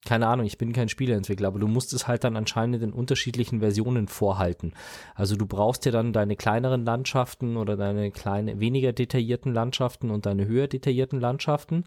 keine 0.06 0.28
Ahnung, 0.28 0.46
ich 0.46 0.58
bin 0.58 0.72
kein 0.72 0.88
Spieleentwickler, 0.88 1.48
aber 1.48 1.58
du 1.58 1.66
musst 1.66 1.92
es 1.92 2.06
halt 2.06 2.22
dann 2.22 2.36
anscheinend 2.36 2.82
in 2.82 2.92
unterschiedlichen 2.92 3.58
Versionen 3.58 4.06
vorhalten. 4.06 4.72
Also 5.16 5.34
du 5.36 5.44
brauchst 5.44 5.84
ja 5.86 5.92
dann 5.92 6.12
deine 6.12 6.36
kleineren 6.36 6.84
Landschaften 6.84 7.56
oder 7.56 7.76
deine 7.76 8.12
kleine, 8.12 8.60
weniger 8.60 8.92
detaillierten 8.92 9.52
Landschaften 9.52 10.10
und 10.10 10.24
deine 10.24 10.46
höher 10.46 10.68
detaillierten 10.68 11.20
Landschaften. 11.20 11.84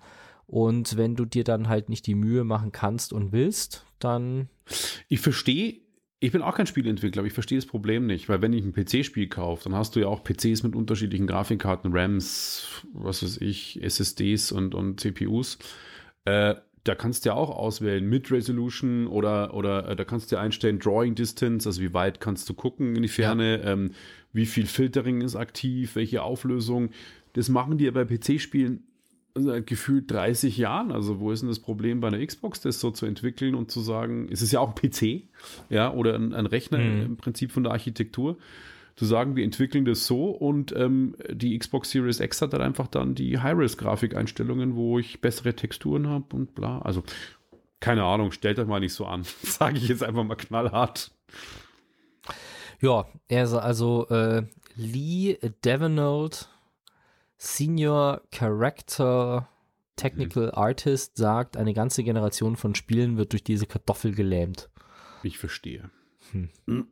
Und 0.52 0.98
wenn 0.98 1.16
du 1.16 1.24
dir 1.24 1.46
dann 1.46 1.70
halt 1.70 1.88
nicht 1.88 2.06
die 2.08 2.14
Mühe 2.14 2.44
machen 2.44 2.74
kannst 2.74 3.14
und 3.14 3.32
willst, 3.32 3.86
dann 4.00 4.50
Ich 5.08 5.22
verstehe, 5.22 5.80
ich 6.20 6.34
bin 6.34 6.42
auch 6.42 6.56
kein 6.56 6.68
Spieleentwickler, 6.68 7.22
aber 7.22 7.28
ich 7.28 7.34
verstehe 7.34 7.58
das 7.58 7.66
Problem 7.66 8.06
nicht, 8.06 8.28
weil 8.28 8.42
wenn 8.42 8.52
ich 8.52 8.66
ein 8.66 8.74
PC-Spiel 8.74 9.30
kaufe, 9.30 9.64
dann 9.64 9.76
hast 9.76 9.96
du 9.96 10.02
ja 10.02 10.08
auch 10.08 10.26
PCs 10.26 10.64
mit 10.64 10.76
unterschiedlichen 10.76 11.26
Grafikkarten, 11.26 11.94
RAMs, 11.94 12.86
was 12.92 13.24
weiß 13.24 13.38
ich, 13.38 13.82
SSDs 13.82 14.52
und, 14.52 14.76
und 14.76 15.00
CPUs. 15.00 15.58
Äh, 16.26 16.56
da 16.84 16.96
kannst 16.96 17.24
du 17.24 17.30
ja 17.30 17.36
auch 17.36 17.50
auswählen, 17.50 18.06
Mid-Resolution 18.10 19.08
oder, 19.08 19.54
oder 19.54 19.88
äh, 19.88 19.96
da 19.96 20.04
kannst 20.04 20.32
du 20.32 20.36
ja 20.36 20.42
einstellen 20.42 20.80
Drawing 20.80 21.16
Distance, 21.16 21.70
also 21.70 21.82
wie 21.82 21.94
weit 21.94 22.20
kannst 22.20 22.50
du 22.50 22.54
gucken 22.54 22.98
in 22.98 23.04
die 23.04 23.08
Ferne, 23.08 23.62
ähm, 23.64 23.92
wie 24.34 24.46
viel 24.46 24.66
Filtering 24.66 25.22
ist 25.22 25.38
aktiv, 25.38 25.96
welche 25.96 26.24
Auflösung. 26.24 26.90
Das 27.34 27.48
machen 27.48 27.78
die 27.78 27.86
ja 27.86 27.92
bei 27.92 28.04
PC-Spielen 28.04 28.84
gefühlt 29.66 30.12
30 30.12 30.58
Jahren. 30.58 30.92
Also 30.92 31.20
wo 31.20 31.32
ist 31.32 31.42
denn 31.42 31.50
das 31.50 31.60
Problem 31.60 32.02
bei 32.02 32.08
einer 32.10 32.26
Xbox, 32.26 32.62
das 32.62 32.80
so 32.80 32.92
zu 32.92 33.06
entwickeln 33.06 33.56
und 33.56 33.72
zu 33.72 33.82
sagen, 33.82 34.28
es 34.32 34.42
ist 34.42 34.52
ja 34.52 34.60
auch 34.60 34.76
ein 34.76 34.76
PC, 34.76 35.24
ja, 35.70 35.92
oder 35.94 36.16
ein, 36.16 36.34
ein 36.34 36.46
Rechner 36.46 36.80
Mhm. 36.80 37.02
im 37.02 37.18
Prinzip 37.18 37.52
von 37.52 37.64
der 37.64 37.72
Architektur, 37.72 38.38
zu 38.98 39.06
sagen, 39.06 39.36
wir 39.38 39.44
entwickeln 39.46 39.86
das 39.86 40.06
so 40.06 40.30
und 40.32 40.76
ähm, 40.76 41.16
die 41.32 41.58
Xbox 41.58 41.92
Series 41.92 42.20
X 42.20 42.42
hat 42.42 42.52
dann 42.54 42.62
einfach 42.62 42.88
dann 42.88 43.16
die 43.16 43.40
High-Res-Grafikeinstellungen, 43.40 44.76
wo 44.76 45.00
ich 45.00 45.22
bessere 45.22 45.56
Texturen 45.56 46.08
habe 46.08 46.36
und 46.36 46.54
bla. 46.54 46.80
Also 46.80 47.04
keine 47.80 48.04
Ahnung, 48.04 48.32
stellt 48.32 48.60
euch 48.60 48.68
mal 48.68 48.80
nicht 48.82 48.94
so 48.94 49.06
an. 49.06 49.24
Sage 49.44 49.78
ich 49.78 49.88
jetzt 49.88 50.04
einfach 50.04 50.24
mal 50.26 50.36
knallhart. 50.36 51.12
ja, 52.82 53.06
ist 53.30 53.54
also 53.54 54.08
äh, 54.10 54.44
Lee 54.76 55.38
Devenold, 55.64 56.50
Senior 57.44 58.22
Character 58.32 59.50
Technical 59.96 60.52
Artist, 60.52 61.18
sagt, 61.18 61.58
eine 61.58 61.74
ganze 61.74 62.04
Generation 62.04 62.56
von 62.56 62.76
Spielen 62.76 63.18
wird 63.18 63.32
durch 63.34 63.44
diese 63.44 63.66
Kartoffel 63.66 64.14
gelähmt. 64.14 64.70
Ich 65.24 65.40
verstehe. 65.40 65.90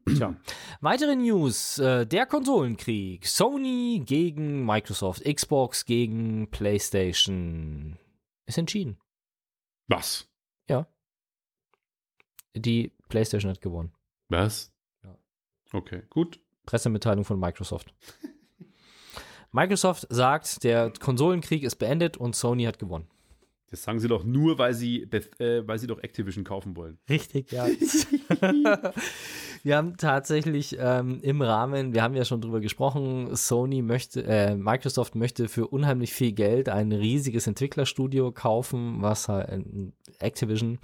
Tja. 0.07 0.35
Weitere 0.81 1.15
News. 1.15 1.77
Äh, 1.77 2.07
der 2.07 2.25
Konsolenkrieg. 2.25 3.27
Sony 3.27 4.01
gegen 4.03 4.65
Microsoft. 4.65 5.23
Xbox 5.23 5.85
gegen 5.85 6.49
PlayStation. 6.49 7.97
Ist 8.47 8.57
entschieden. 8.57 8.97
Was? 9.87 10.27
Die 12.55 12.91
PlayStation 13.07 13.51
hat 13.51 13.61
gewonnen. 13.61 13.93
Was? 14.29 14.71
Ja. 15.03 15.15
Okay, 15.73 16.03
gut. 16.09 16.39
Pressemitteilung 16.65 17.23
von 17.23 17.39
Microsoft. 17.39 17.93
Microsoft 19.51 20.05
sagt, 20.09 20.63
der 20.63 20.93
Konsolenkrieg 20.99 21.63
ist 21.63 21.77
beendet 21.77 22.17
und 22.17 22.35
Sony 22.35 22.65
hat 22.65 22.77
gewonnen. 22.77 23.07
Das 23.72 23.84
sagen 23.84 23.99
sie 23.99 24.07
doch 24.07 24.24
nur, 24.24 24.57
weil 24.57 24.74
sie, 24.74 25.03
äh, 25.03 25.67
weil 25.67 25.78
sie 25.78 25.86
doch 25.86 26.01
Activision 26.01 26.43
kaufen 26.43 26.76
wollen. 26.76 26.97
Richtig, 27.07 27.51
ja. 27.51 27.67
wir 29.63 29.78
haben 29.78 29.95
tatsächlich 29.97 30.76
ähm, 30.80 31.20
im 31.22 31.41
Rahmen, 31.43 31.93
wir 31.93 32.01
haben 32.01 32.15
ja 32.15 32.26
schon 32.26 32.41
drüber 32.41 32.61
gesprochen, 32.61 33.36
Sony 33.36 33.84
möchte, 33.84 34.24
äh, 34.24 34.55
Microsoft 34.55 35.13
möchte 35.13 35.47
für 35.47 35.67
unheimlich 35.67 36.13
viel 36.13 36.32
Geld 36.32 36.67
ein 36.67 36.91
riesiges 36.91 37.45
Entwicklerstudio 37.45 38.32
kaufen, 38.32 39.03
was 39.03 39.30
halt 39.30 39.49
äh, 39.49 39.91
Activision, 40.17 40.80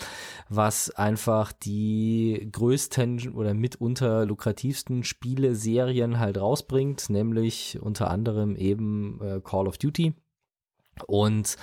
was 0.50 0.92
einfach 0.92 1.54
die 1.54 2.48
größten 2.52 3.34
oder 3.34 3.56
mitunter 3.56 4.28
lukrativsten 4.28 5.04
Spieleserien 5.04 6.20
halt 6.20 6.38
rausbringt, 6.38 7.10
nämlich 7.10 7.80
unter 7.82 8.12
anderem 8.12 8.56
eben 8.56 9.20
äh, 9.22 9.42
Call 9.44 9.68
of 9.68 9.80
Duty. 9.80 10.14
Und 11.08 11.58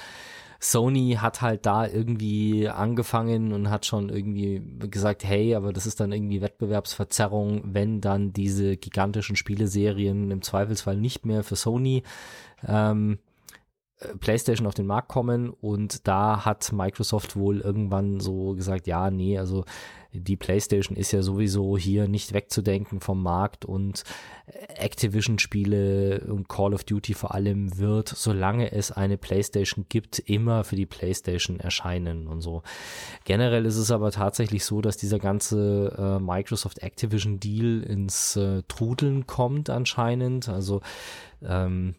Sony 0.65 1.19
hat 1.21 1.43
halt 1.43 1.67
da 1.67 1.89
irgendwie 1.89 2.69
angefangen 2.69 3.53
und 3.53 3.69
hat 3.69 3.85
schon 3.85 4.11
irgendwie 4.11 4.63
gesagt, 4.89 5.25
hey, 5.25 5.57
aber 5.57 5.73
das 5.73 5.87
ist 5.87 5.99
dann 5.99 6.13
irgendwie 6.13 6.41
Wettbewerbsverzerrung, 6.41 7.75
wenn 7.75 8.01
dann 8.01 8.33
diese 8.33 8.77
gigantischen 8.77 9.35
Spieleserien 9.35 10.31
im 10.31 10.41
Zweifelsfall 10.41 10.97
nicht 10.97 11.27
mehr 11.27 11.43
für 11.43 11.57
Sony 11.57 12.05
ähm, 12.67 13.15
äh, 13.15 13.32
PlayStation 14.21 14.67
auf 14.67 14.75
den 14.75 14.87
Markt 14.87 15.09
kommen 15.09 15.51
und 15.51 16.07
da 16.07 16.45
hat 16.45 16.73
Microsoft 16.73 17.37
wohl 17.37 17.61
irgendwann 17.61 18.21
so 18.21 18.55
gesagt, 18.55 18.87
ja, 18.87 19.11
nee, 19.11 19.39
also 19.39 19.65
die 20.15 20.37
PlayStation 20.37 20.97
ist 20.97 21.13
ja 21.13 21.23
sowieso 21.23 21.79
hier 21.79 22.07
nicht 22.07 22.35
wegzudenken 22.35 23.01
vom 23.01 23.23
Markt 23.23 23.65
und 23.65 24.05
Activision-Spiele 24.77 26.27
und 26.29 26.49
Call 26.49 26.75
of 26.75 26.85
Duty 26.85 27.15
vor 27.15 27.35
allem 27.35 27.79
wird, 27.79 28.09
solange 28.09 28.73
es 28.73 28.93
eine 28.93 29.17
PlayStation 29.17 29.87
gibt, 29.89 30.19
immer 30.19 30.65
für 30.65 30.77
die 30.77 30.87
PlayStation 30.87 31.61
erscheinen 31.61 32.27
und 32.27 32.43
so. 32.43 32.63
Generell 33.25 33.65
ist 33.65 33.77
es 33.77 33.91
aber 33.91 34.11
tatsächlich 34.11 34.65
so, 34.65 34.83
dass 34.83 34.99
dieser 34.99 35.19
ganze 35.19 35.95
äh, 35.97 36.23
Microsoft 36.23 36.83
Activision 36.83 37.41
Deal 37.41 37.83
ins 37.83 38.37
äh, 38.37 38.63
Trudeln 38.69 39.27
kommt 39.27 39.71
anscheinend. 39.71 40.49
Also 40.49 40.83
ähm, 41.43 41.95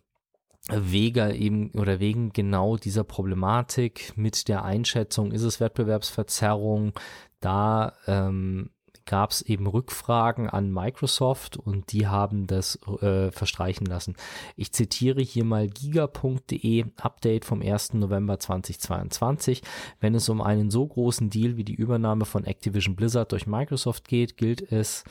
wegen 0.70 1.32
eben 1.32 1.72
oder 1.72 2.00
wegen 2.00 2.32
genau 2.32 2.78
dieser 2.78 3.04
Problematik 3.04 4.14
mit 4.16 4.48
der 4.48 4.64
Einschätzung, 4.64 5.32
ist 5.32 5.44
es 5.44 5.60
Wettbewerbsverzerrung, 5.60 6.94
da 7.42 7.94
ähm, 8.08 8.70
gab 9.06 9.32
es 9.32 9.42
eben 9.42 9.68
Rückfragen 9.68 10.50
an 10.50 10.72
Microsoft 10.72 11.58
und 11.58 11.92
die 11.92 12.08
haben 12.08 12.48
das 12.48 12.80
äh, 13.02 13.32
verstreichen 13.32 13.86
lassen. 13.86 14.16
Ich 14.56 14.72
zitiere 14.72 15.22
hier 15.22 15.44
mal 15.44 15.68
giga.de 15.68 16.86
Update 16.98 17.46
vom 17.46 17.62
1. 17.62 17.94
November 17.96 18.40
2022. 18.40 19.62
Wenn 20.00 20.16
es 20.16 20.30
um 20.30 20.42
einen 20.42 20.70
so 20.70 20.88
großen 20.88 21.30
Deal 21.30 21.58
wie 21.58 21.66
die 21.66 21.76
Übernahme 21.76 22.26
von 22.26 22.46
Activision 22.46 22.96
Blizzard 22.96 23.32
durch 23.32 23.48
Microsoft 23.48 24.08
geht, 24.08 24.38
gilt 24.38 24.72
es, 24.72 25.04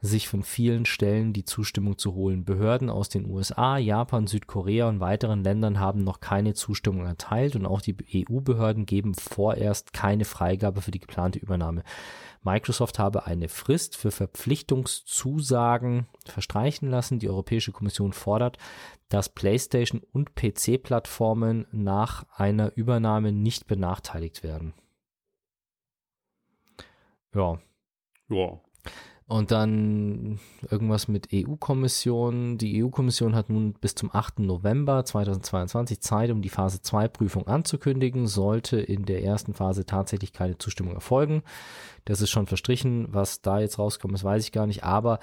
sich 0.00 0.28
von 0.28 0.42
vielen 0.42 0.84
Stellen 0.84 1.32
die 1.32 1.44
Zustimmung 1.44 1.98
zu 1.98 2.14
holen. 2.14 2.44
Behörden 2.44 2.90
aus 2.90 3.08
den 3.08 3.28
USA, 3.28 3.78
Japan, 3.78 4.26
Südkorea 4.26 4.88
und 4.88 5.00
weiteren 5.00 5.42
Ländern 5.42 5.80
haben 5.80 6.04
noch 6.04 6.20
keine 6.20 6.54
Zustimmung 6.54 7.06
erteilt 7.06 7.56
und 7.56 7.66
auch 7.66 7.80
die 7.80 7.96
EU-Behörden 8.28 8.86
geben 8.86 9.14
vorerst 9.14 9.92
keine 9.92 10.24
Freigabe 10.24 10.82
für 10.82 10.90
die 10.90 11.00
geplante 11.00 11.38
Übernahme. 11.38 11.82
Microsoft 12.42 12.98
habe 12.98 13.26
eine 13.26 13.48
Frist 13.48 13.96
für 13.96 14.12
Verpflichtungszusagen 14.12 16.06
verstreichen 16.24 16.88
lassen. 16.88 17.18
Die 17.18 17.28
Europäische 17.28 17.72
Kommission 17.72 18.12
fordert, 18.12 18.58
dass 19.08 19.28
PlayStation 19.28 20.02
und 20.12 20.36
PC-Plattformen 20.36 21.66
nach 21.72 22.24
einer 22.36 22.76
Übernahme 22.76 23.32
nicht 23.32 23.66
benachteiligt 23.66 24.44
werden. 24.44 24.74
Ja, 27.34 27.58
Ja. 28.28 28.60
Und 29.28 29.50
dann 29.50 30.38
irgendwas 30.70 31.08
mit 31.08 31.30
EU-Kommission. 31.34 32.58
Die 32.58 32.84
EU-Kommission 32.84 33.34
hat 33.34 33.50
nun 33.50 33.72
bis 33.72 33.96
zum 33.96 34.14
8. 34.14 34.38
November 34.38 35.04
2022 35.04 36.00
Zeit, 36.00 36.30
um 36.30 36.42
die 36.42 36.48
Phase 36.48 36.80
2 36.80 37.08
Prüfung 37.08 37.48
anzukündigen. 37.48 38.28
Sollte 38.28 38.78
in 38.78 39.04
der 39.04 39.24
ersten 39.24 39.52
Phase 39.52 39.84
tatsächlich 39.84 40.32
keine 40.32 40.58
Zustimmung 40.58 40.94
erfolgen. 40.94 41.42
Das 42.04 42.20
ist 42.20 42.30
schon 42.30 42.46
verstrichen. 42.46 43.08
Was 43.10 43.42
da 43.42 43.58
jetzt 43.58 43.80
rauskommt, 43.80 44.14
das 44.14 44.22
weiß 44.22 44.44
ich 44.44 44.52
gar 44.52 44.68
nicht. 44.68 44.84
Aber 44.84 45.18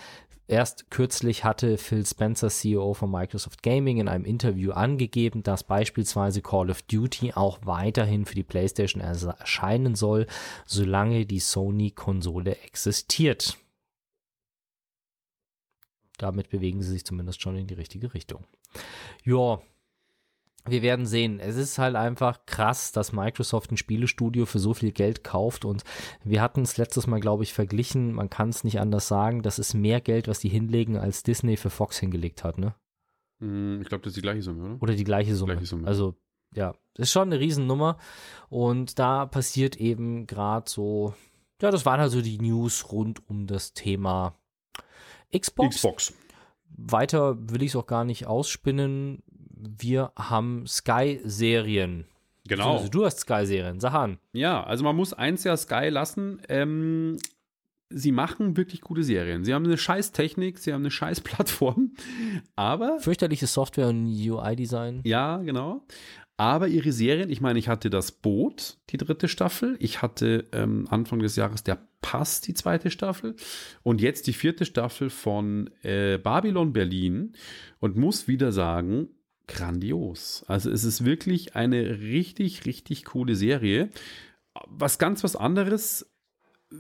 erst 0.50 0.92
kürzlich 0.92 1.46
hatte 1.46 1.78
Phil 1.78 2.06
Spencer, 2.06 2.50
CEO 2.50 2.94
von 2.96 3.10
Microsoft 3.10 3.64
Gaming, 3.64 4.00
in 4.00 4.10
einem 4.10 4.26
Interview 4.26 4.74
angegeben, 4.74 5.44
dass 5.44 5.64
beispielsweise 5.64 6.42
Call 6.42 6.70
of 6.70 6.82
Duty 6.82 7.32
auch 7.36 7.60
weiterhin 7.64 8.26
für 8.26 8.36
die 8.36 8.44
PlayStation 8.44 9.02
erscheinen 9.02 9.96
soll, 9.96 10.28
solange 10.66 11.26
die 11.26 11.40
Sony-Konsole 11.40 12.58
existiert 12.66 13.58
damit 16.24 16.50
bewegen 16.50 16.82
sie 16.82 16.92
sich 16.92 17.06
zumindest 17.06 17.42
schon 17.42 17.58
in 17.58 17.68
die 17.68 17.74
richtige 17.74 18.14
Richtung. 18.14 18.46
Ja, 19.24 19.62
wir 20.66 20.82
werden 20.82 21.06
sehen. 21.06 21.40
Es 21.42 21.58
ist 21.58 21.78
halt 21.78 21.96
einfach 21.96 22.46
krass, 22.46 22.94
dass 22.94 23.12
Microsoft 23.12 23.72
ein 23.72 23.78
Spielestudio 23.78 24.46
für 24.46 24.60
so 24.60 24.74
viel 24.74 24.94
Geld 24.94 25.24
kauft 25.24 25.66
und 25.66 25.84
wir 26.24 26.42
hatten 26.42 26.62
es 26.62 26.78
letztes 26.78 27.06
Mal, 27.06 27.20
glaube 27.20 27.44
ich, 27.44 27.54
verglichen. 27.54 28.14
Man 28.14 28.30
kann 28.30 28.50
es 28.50 28.64
nicht 28.64 28.80
anders 28.80 29.10
sagen. 29.10 29.42
Das 29.42 29.60
ist 29.60 29.74
mehr 29.74 30.00
Geld, 30.00 30.30
was 30.30 30.40
die 30.40 30.50
hinlegen, 30.50 30.98
als 30.98 31.24
Disney 31.24 31.58
für 31.58 31.70
Fox 31.70 32.00
hingelegt 32.00 32.46
hat, 32.46 32.58
ne? 32.58 32.76
Hm, 33.42 33.82
ich 33.82 33.90
glaube, 33.90 34.04
das 34.04 34.12
ist 34.12 34.18
die 34.18 34.22
gleiche 34.22 34.42
Summe, 34.42 34.64
oder? 34.64 34.82
Oder 34.82 34.96
die 34.96 35.04
gleiche 35.04 35.36
Summe. 35.36 35.54
Gleiche 35.54 35.68
Summe. 35.68 35.86
Also, 35.86 36.16
ja, 36.56 36.74
ist 36.98 37.12
schon 37.12 37.24
eine 37.24 37.42
Riesennummer. 37.42 37.98
Und 38.48 39.00
da 39.00 39.26
passiert 39.26 39.76
eben 39.76 40.28
gerade 40.28 40.70
so, 40.70 41.14
ja, 41.62 41.72
das 41.72 41.86
waren 41.86 42.00
also 42.00 42.22
die 42.22 42.40
News 42.40 42.92
rund 42.92 43.28
um 43.30 43.48
das 43.48 43.74
Thema 43.74 44.38
Xbox. 45.38 45.76
Xbox. 45.76 46.14
Weiter 46.76 47.38
will 47.50 47.64
ich 47.64 47.72
es 47.72 47.76
auch 47.76 47.88
gar 47.88 48.04
nicht 48.04 48.26
ausspinnen. 48.26 49.24
Wir 49.56 50.12
haben 50.18 50.66
Sky-Serien. 50.68 52.06
Genau. 52.48 52.78
Also 52.78 52.90
du 52.90 53.06
hast 53.06 53.22
Sky-Serien, 53.22 53.80
sag 53.80 53.94
an. 53.94 54.18
Ja, 54.34 54.64
also 54.64 54.84
man 54.84 54.96
muss 54.96 55.14
eins 55.14 55.44
ja 55.44 55.56
Sky 55.56 55.88
lassen. 55.90 56.42
Ähm, 56.50 57.18
sie 57.90 58.12
machen 58.12 58.58
wirklich 58.58 58.82
gute 58.82 59.04
Serien. 59.04 59.46
Sie 59.46 59.54
haben 59.54 59.66
eine 59.66 59.78
scheiß 59.78 60.12
Technik, 60.12 60.58
sie 60.60 60.74
haben 60.74 60.82
eine 60.82 60.92
scheiß 60.92 61.22
Plattform, 61.22 61.94
aber. 62.56 63.00
Fürchterliche 63.00 63.48
Software 63.48 63.88
und 63.88 64.08
UI-Design. 64.08 65.02
Ja, 65.06 65.38
genau. 65.38 65.86
Aber 66.36 66.68
ihre 66.68 66.92
Serien, 66.92 67.30
ich 67.30 67.42
meine, 67.42 67.60
ich 67.60 67.70
hatte 67.70 67.90
das 67.90 68.12
Boot, 68.12 68.78
die 68.90 68.98
dritte 68.98 69.28
Staffel. 69.28 69.78
Ich 69.80 70.02
hatte 70.02 70.48
ähm, 70.52 70.88
Anfang 70.90 71.20
des 71.20 71.36
Jahres 71.36 71.64
der 71.64 71.78
Pass, 72.04 72.42
die 72.42 72.54
zweite 72.54 72.92
Staffel. 72.92 73.36
Und 73.82 74.00
jetzt 74.00 74.28
die 74.28 74.34
vierte 74.34 74.66
Staffel 74.66 75.10
von 75.10 75.72
äh, 75.82 76.20
Babylon 76.20 76.74
Berlin. 76.74 77.34
Und 77.80 77.98
muss 77.98 78.28
wieder 78.28 78.52
sagen, 78.52 79.08
grandios. 79.48 80.44
Also 80.48 80.70
es 80.70 80.84
ist 80.84 81.06
wirklich 81.06 81.56
eine 81.56 82.00
richtig, 82.00 82.66
richtig 82.66 83.06
coole 83.06 83.36
Serie. 83.36 83.90
Was 84.68 85.00
ganz 85.00 85.24
was 85.24 85.36
anderes 85.36 86.06
äh, 86.72 86.76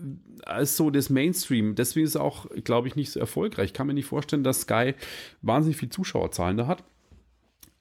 als 0.45 0.78
so 0.78 0.89
das 0.89 1.09
Mainstream. 1.09 1.76
Deswegen 1.76 2.05
ist 2.05 2.11
es 2.11 2.21
auch, 2.21 2.47
glaube 2.63 2.88
ich, 2.88 2.95
nicht 2.95 3.11
so 3.11 3.19
erfolgreich. 3.19 3.67
Ich 3.67 3.74
kann 3.74 3.88
mir 3.88 3.93
nicht 3.93 4.05
vorstellen, 4.05 4.43
dass 4.43 4.61
Sky 4.61 4.93
wahnsinnig 5.41 5.78
viel 5.78 5.89
Zuschauerzahlen 5.89 6.57
da 6.57 6.67
hat. 6.67 6.84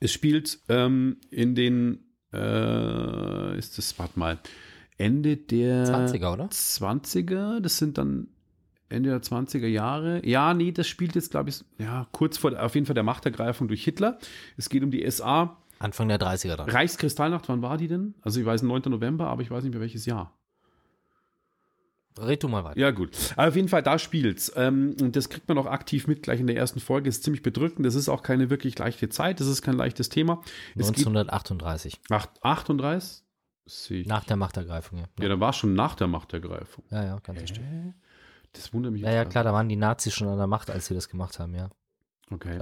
Es 0.01 0.12
spielt 0.12 0.61
ähm, 0.68 1.18
in 1.30 1.55
den, 1.55 2.05
äh, 2.32 3.59
ist 3.59 3.78
das, 3.78 3.99
warte 3.99 4.18
mal, 4.18 4.38
Ende 4.99 5.36
der 5.36 5.86
20er, 5.86 6.32
oder? 6.32 6.45
20er, 6.47 7.61
das 7.61 7.78
sind 7.78 7.99
dann 7.99 8.28
Ende 8.88 9.11
der 9.11 9.22
20er 9.22 9.66
Jahre. 9.66 10.24
Ja, 10.26 10.55
nee, 10.55 10.72
das 10.72 10.86
spielt 10.86 11.14
jetzt, 11.14 11.30
glaube 11.30 11.51
ich, 11.51 11.64
ja, 11.78 12.07
kurz 12.12 12.38
vor 12.38 12.53
auf 12.61 12.74
jeden 12.74 12.86
Fall 12.86 12.95
der 12.95 13.03
Machtergreifung 13.03 13.68
durch 13.68 13.84
Hitler. 13.84 14.18
Es 14.57 14.68
geht 14.68 14.82
um 14.82 14.90
die 14.90 15.11
SA. 15.11 15.57
Anfang 15.78 16.09
der 16.09 16.20
30er 16.20 16.57
dann. 16.57 16.68
Reichskristallnacht, 16.68 17.49
wann 17.49 17.62
war 17.62 17.76
die 17.76 17.88
denn? 17.88 18.14
Also 18.22 18.38
ich 18.38 18.47
weiß 18.47 18.62
9. 18.62 18.82
November, 18.86 19.26
aber 19.28 19.43
ich 19.43 19.51
weiß 19.51 19.64
nicht 19.64 19.72
mehr 19.72 19.80
welches 19.80 20.07
Jahr. 20.07 20.38
Red 22.20 22.43
du 22.43 22.49
mal 22.49 22.62
weiter. 22.62 22.78
Ja, 22.78 22.90
gut. 22.90 23.11
Aber 23.36 23.49
auf 23.49 23.57
jeden 23.57 23.68
Fall, 23.68 23.82
da 23.82 23.99
spielt's. 23.99 24.53
Ähm, 24.55 24.97
und 25.01 25.16
das 25.16 25.30
kriegt 25.30 25.49
man 25.49 25.57
auch 25.57 25.66
aktiv 25.66 26.07
mit 26.07 26.22
gleich 26.22 26.40
in 26.40 26.47
der 26.47 26.57
ersten 26.57 26.78
Folge. 26.78 27.09
Ist 27.09 27.24
ziemlich 27.24 27.43
bedrückend. 27.43 27.86
Das 27.86 27.95
ist 27.95 28.09
auch 28.09 28.22
keine 28.22 28.51
wirklich 28.51 28.78
leichte 28.78 29.09
Zeit. 29.09 29.40
Das 29.40 29.47
ist 29.47 29.62
kein 29.62 29.76
leichtes 29.76 30.11
Thema. 30.11 30.43
Es 30.76 30.88
1938. 30.88 32.03
Geht, 32.03 32.11
38? 32.43 33.24
Nach 34.06 34.24
der 34.24 34.36
Machtergreifung, 34.36 34.98
ja. 34.98 35.04
Ja, 35.20 35.28
dann 35.28 35.40
war 35.40 35.50
es 35.50 35.56
schon 35.56 35.74
nach 35.74 35.94
der 35.94 36.08
Machtergreifung. 36.08 36.84
Ja, 36.90 37.04
ja, 37.04 37.18
ganz 37.20 37.50
äh, 37.52 37.92
Das 38.52 38.72
wundert 38.72 38.92
mich. 38.92 39.02
Ja, 39.02 39.12
ja, 39.12 39.24
klar, 39.24 39.44
da 39.44 39.52
waren 39.52 39.68
die 39.68 39.76
Nazis 39.76 40.14
schon 40.14 40.28
an 40.28 40.38
der 40.38 40.46
Macht, 40.46 40.70
als 40.70 40.86
sie 40.86 40.94
das 40.94 41.08
gemacht 41.08 41.38
haben, 41.38 41.54
ja. 41.54 41.70
Okay. 42.30 42.58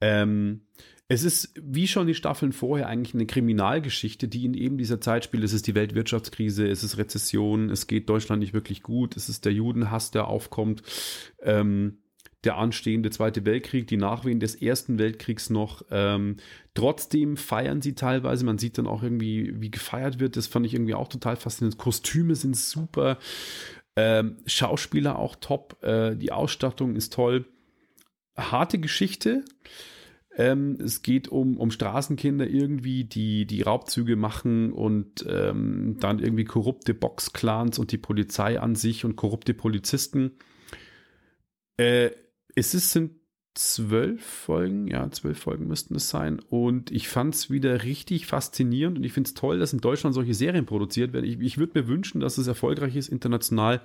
Ähm, 0.00 0.62
es 1.08 1.24
ist, 1.24 1.54
wie 1.60 1.88
schon 1.88 2.06
die 2.06 2.14
Staffeln 2.14 2.52
vorher, 2.52 2.86
eigentlich 2.86 3.14
eine 3.14 3.26
Kriminalgeschichte, 3.26 4.28
die 4.28 4.44
in 4.44 4.52
eben 4.52 4.76
dieser 4.76 5.00
Zeit 5.00 5.24
spielt. 5.24 5.42
Es 5.42 5.54
ist 5.54 5.66
die 5.66 5.74
Weltwirtschaftskrise, 5.74 6.68
es 6.68 6.84
ist 6.84 6.98
Rezession, 6.98 7.70
es 7.70 7.86
geht 7.86 8.10
Deutschland 8.10 8.40
nicht 8.40 8.52
wirklich 8.52 8.82
gut, 8.82 9.16
es 9.16 9.30
ist 9.30 9.46
der 9.46 9.52
Judenhass, 9.54 10.10
der 10.10 10.28
aufkommt, 10.28 10.82
ähm, 11.42 11.98
der 12.44 12.56
anstehende 12.56 13.10
Zweite 13.10 13.44
Weltkrieg, 13.44 13.88
die 13.88 13.96
Nachwehen 13.96 14.40
des 14.40 14.54
Ersten 14.54 14.98
Weltkriegs 14.98 15.50
noch. 15.50 15.82
Ähm, 15.90 16.36
trotzdem 16.74 17.36
feiern 17.36 17.82
sie 17.82 17.94
teilweise, 17.94 18.44
man 18.44 18.58
sieht 18.58 18.78
dann 18.78 18.86
auch 18.86 19.02
irgendwie, 19.02 19.60
wie 19.60 19.70
gefeiert 19.70 20.20
wird, 20.20 20.36
das 20.36 20.46
fand 20.46 20.64
ich 20.66 20.74
irgendwie 20.74 20.94
auch 20.94 21.08
total 21.08 21.36
faszinierend. 21.36 21.78
Kostüme 21.78 22.36
sind 22.36 22.56
super, 22.56 23.18
ähm, 23.96 24.36
Schauspieler 24.46 25.18
auch 25.18 25.34
top, 25.36 25.82
äh, 25.82 26.14
die 26.14 26.30
Ausstattung 26.30 26.94
ist 26.94 27.12
toll. 27.12 27.46
Harte 28.36 28.78
Geschichte, 28.78 29.44
ähm, 30.38 30.78
es 30.80 31.02
geht 31.02 31.26
um, 31.26 31.56
um 31.56 31.72
Straßenkinder 31.72 32.46
irgendwie, 32.46 33.02
die 33.02 33.44
die 33.44 33.62
Raubzüge 33.62 34.14
machen 34.14 34.72
und 34.72 35.26
ähm, 35.28 35.96
dann 35.98 36.20
irgendwie 36.20 36.44
korrupte 36.44 36.94
Boxclans 36.94 37.80
und 37.80 37.90
die 37.90 37.98
Polizei 37.98 38.60
an 38.60 38.76
sich 38.76 39.04
und 39.04 39.16
korrupte 39.16 39.52
Polizisten. 39.52 40.36
Äh, 41.76 42.10
es 42.58 42.74
ist, 42.74 42.90
sind 42.90 43.12
zwölf 43.54 44.24
Folgen, 44.24 44.86
ja, 44.86 45.10
zwölf 45.10 45.38
Folgen 45.38 45.66
müssten 45.66 45.96
es 45.96 46.10
sein. 46.10 46.38
Und 46.48 46.90
ich 46.92 47.08
fand 47.08 47.34
es 47.34 47.50
wieder 47.50 47.82
richtig 47.82 48.26
faszinierend 48.26 48.98
und 48.98 49.04
ich 49.04 49.12
finde 49.12 49.28
es 49.28 49.34
toll, 49.34 49.58
dass 49.58 49.72
in 49.72 49.80
Deutschland 49.80 50.14
solche 50.14 50.34
Serien 50.34 50.66
produziert 50.66 51.12
werden. 51.12 51.24
Ich, 51.24 51.40
ich 51.40 51.58
würde 51.58 51.80
mir 51.80 51.88
wünschen, 51.88 52.20
dass 52.20 52.38
es 52.38 52.46
erfolgreich 52.46 52.94
ist, 52.94 53.08
international, 53.08 53.80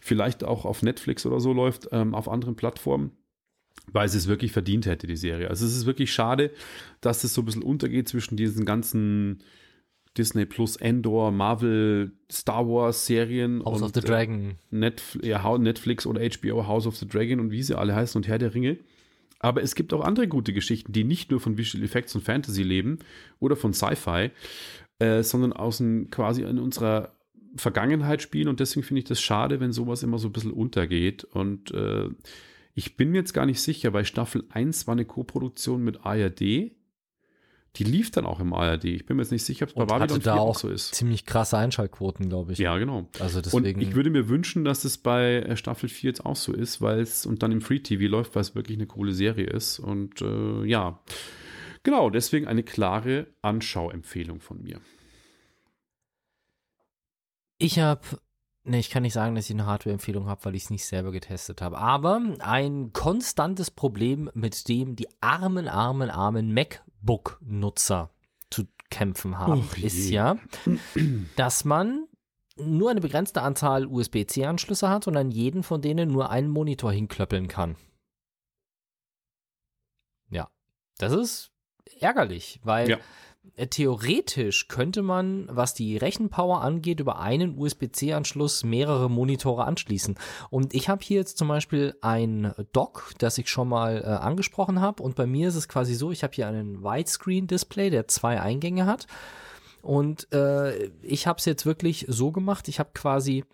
vielleicht 0.00 0.42
auch 0.42 0.64
auf 0.64 0.82
Netflix 0.82 1.24
oder 1.26 1.38
so 1.38 1.52
läuft, 1.52 1.88
ähm, 1.92 2.14
auf 2.14 2.28
anderen 2.28 2.56
Plattformen 2.56 3.12
weil 3.90 4.06
es 4.06 4.14
es 4.14 4.28
wirklich 4.28 4.52
verdient 4.52 4.84
hätte, 4.84 5.06
die 5.06 5.16
Serie. 5.16 5.48
Also 5.48 5.64
es 5.64 5.74
ist 5.74 5.86
wirklich 5.86 6.12
schade, 6.12 6.50
dass 7.00 7.24
es 7.24 7.32
so 7.32 7.40
ein 7.40 7.46
bisschen 7.46 7.62
untergeht 7.62 8.06
zwischen 8.06 8.36
diesen 8.36 8.66
ganzen 8.66 9.42
Disney 10.18 10.44
Plus 10.44 10.76
Endor, 10.76 11.30
Marvel, 11.30 12.12
Star 12.30 12.66
Wars 12.66 13.06
Serien 13.06 13.64
House 13.64 13.82
of 13.82 13.92
the 13.94 14.00
Dragon. 14.00 14.56
Netf 14.70 15.18
ja, 15.22 15.56
Netflix 15.56 16.06
oder 16.06 16.20
HBO 16.20 16.66
House 16.66 16.86
of 16.86 16.96
the 16.96 17.06
Dragon 17.06 17.40
und 17.40 17.50
wie 17.50 17.62
sie 17.62 17.78
alle 17.78 17.94
heißen 17.94 18.18
und 18.18 18.26
Herr 18.26 18.38
der 18.38 18.54
Ringe. 18.54 18.78
Aber 19.38 19.62
es 19.62 19.74
gibt 19.74 19.94
auch 19.94 20.00
andere 20.00 20.26
gute 20.26 20.52
Geschichten, 20.52 20.92
die 20.92 21.04
nicht 21.04 21.30
nur 21.30 21.40
von 21.40 21.56
Visual 21.56 21.84
Effects 21.84 22.14
und 22.14 22.22
Fantasy 22.22 22.62
leben 22.62 22.98
oder 23.38 23.54
von 23.54 23.72
Sci-Fi, 23.72 24.30
äh, 24.98 25.22
sondern 25.22 25.52
aus 25.52 25.82
quasi 26.10 26.42
in 26.42 26.58
unserer 26.58 27.12
Vergangenheit 27.56 28.20
spielen. 28.20 28.48
Und 28.48 28.60
deswegen 28.60 28.84
finde 28.84 28.98
ich 29.00 29.06
das 29.06 29.20
schade, 29.20 29.60
wenn 29.60 29.72
sowas 29.72 30.02
immer 30.02 30.18
so 30.18 30.28
ein 30.28 30.32
bisschen 30.32 30.52
untergeht. 30.52 31.24
Und 31.24 31.70
äh, 31.70 32.08
ich 32.74 32.96
bin 32.96 33.10
mir 33.10 33.18
jetzt 33.18 33.32
gar 33.32 33.46
nicht 33.46 33.60
sicher, 33.60 33.92
weil 33.92 34.04
Staffel 34.04 34.44
1 34.50 34.86
war 34.86 34.92
eine 34.92 35.04
Co-Produktion 35.04 35.82
mit 35.82 36.04
ARD. 36.04 36.72
Die 37.76 37.84
lief 37.84 38.10
dann 38.10 38.26
auch 38.26 38.40
im 38.40 38.52
ARD. 38.52 38.84
Ich 38.86 39.06
bin 39.06 39.16
mir 39.16 39.22
jetzt 39.22 39.30
nicht 39.30 39.44
sicher, 39.44 39.64
ob 39.64 39.68
es 39.68 39.74
bei 39.74 39.84
Babylon 39.84 40.20
4 40.20 40.34
auch 40.34 40.58
so 40.58 40.68
ist. 40.68 40.94
Ziemlich 40.94 41.26
krasse 41.26 41.58
Einschaltquoten, 41.58 42.28
glaube 42.28 42.52
ich. 42.52 42.58
Ja, 42.58 42.76
genau. 42.78 43.06
Also 43.20 43.40
deswegen. 43.40 43.76
Und 43.76 43.82
ich 43.82 43.94
würde 43.94 44.10
mir 44.10 44.28
wünschen, 44.28 44.64
dass 44.64 44.84
es 44.84 44.98
bei 44.98 45.36
äh, 45.36 45.56
Staffel 45.56 45.88
4 45.88 46.10
jetzt 46.10 46.26
auch 46.26 46.36
so 46.36 46.52
ist, 46.52 46.80
weil 46.80 47.00
es 47.00 47.26
und 47.26 47.42
dann 47.42 47.52
im 47.52 47.60
Free 47.60 47.80
TV 47.80 48.10
läuft, 48.10 48.34
weil 48.34 48.42
es 48.42 48.54
wirklich 48.54 48.78
eine 48.78 48.86
coole 48.86 49.12
Serie 49.12 49.46
ist. 49.46 49.78
Und 49.78 50.22
äh, 50.22 50.64
ja, 50.64 50.98
genau, 51.82 52.10
deswegen 52.10 52.48
eine 52.48 52.62
klare 52.62 53.28
Anschauempfehlung 53.42 54.40
von 54.40 54.62
mir. 54.62 54.80
Ich 57.58 57.78
habe 57.78 58.00
Nee, 58.68 58.80
ich 58.80 58.90
kann 58.90 59.02
nicht 59.02 59.14
sagen, 59.14 59.34
dass 59.34 59.46
ich 59.46 59.52
eine 59.52 59.64
Hardware-Empfehlung 59.64 60.26
habe, 60.26 60.44
weil 60.44 60.54
ich 60.54 60.64
es 60.64 60.70
nicht 60.70 60.84
selber 60.84 61.10
getestet 61.10 61.62
habe. 61.62 61.78
Aber 61.78 62.20
ein 62.40 62.92
konstantes 62.92 63.70
Problem, 63.70 64.30
mit 64.34 64.68
dem 64.68 64.94
die 64.94 65.08
armen, 65.22 65.68
armen, 65.68 66.10
armen 66.10 66.52
MacBook-Nutzer 67.00 68.10
zu 68.50 68.64
kämpfen 68.90 69.38
haben, 69.38 69.68
oh 69.70 69.80
ist 69.80 70.10
ja, 70.10 70.38
dass 71.36 71.64
man 71.64 72.06
nur 72.56 72.90
eine 72.90 73.00
begrenzte 73.00 73.42
Anzahl 73.42 73.86
USB-C-Anschlüsse 73.86 74.88
hat 74.88 75.06
und 75.06 75.16
an 75.16 75.30
jeden 75.30 75.62
von 75.62 75.82
denen 75.82 76.10
nur 76.10 76.30
einen 76.30 76.48
Monitor 76.48 76.92
hinklöppeln 76.92 77.48
kann. 77.48 77.76
Ja, 80.30 80.50
das 80.96 81.12
ist 81.12 81.52
ärgerlich, 82.00 82.60
weil 82.64 82.90
ja 82.90 82.98
theoretisch 83.70 84.68
könnte 84.68 85.02
man, 85.02 85.48
was 85.50 85.74
die 85.74 85.96
Rechenpower 85.96 86.62
angeht, 86.62 87.00
über 87.00 87.18
einen 87.20 87.58
USB-C-Anschluss 87.58 88.64
mehrere 88.64 89.10
Monitore 89.10 89.64
anschließen. 89.64 90.18
Und 90.50 90.74
ich 90.74 90.88
habe 90.88 91.02
hier 91.02 91.18
jetzt 91.18 91.38
zum 91.38 91.48
Beispiel 91.48 91.94
ein 92.00 92.54
Dock, 92.72 93.12
das 93.18 93.38
ich 93.38 93.48
schon 93.48 93.68
mal 93.68 94.02
äh, 94.02 94.06
angesprochen 94.06 94.80
habe. 94.80 95.02
Und 95.02 95.16
bei 95.16 95.26
mir 95.26 95.48
ist 95.48 95.56
es 95.56 95.68
quasi 95.68 95.94
so, 95.94 96.10
ich 96.10 96.22
habe 96.22 96.34
hier 96.34 96.46
einen 96.46 96.82
Widescreen-Display, 96.82 97.90
der 97.90 98.08
zwei 98.08 98.40
Eingänge 98.40 98.86
hat. 98.86 99.06
Und 99.82 100.32
äh, 100.32 100.90
ich 101.02 101.26
habe 101.26 101.38
es 101.38 101.44
jetzt 101.44 101.66
wirklich 101.66 102.06
so 102.08 102.32
gemacht, 102.32 102.68
ich 102.68 102.78
habe 102.78 102.90
quasi 102.94 103.44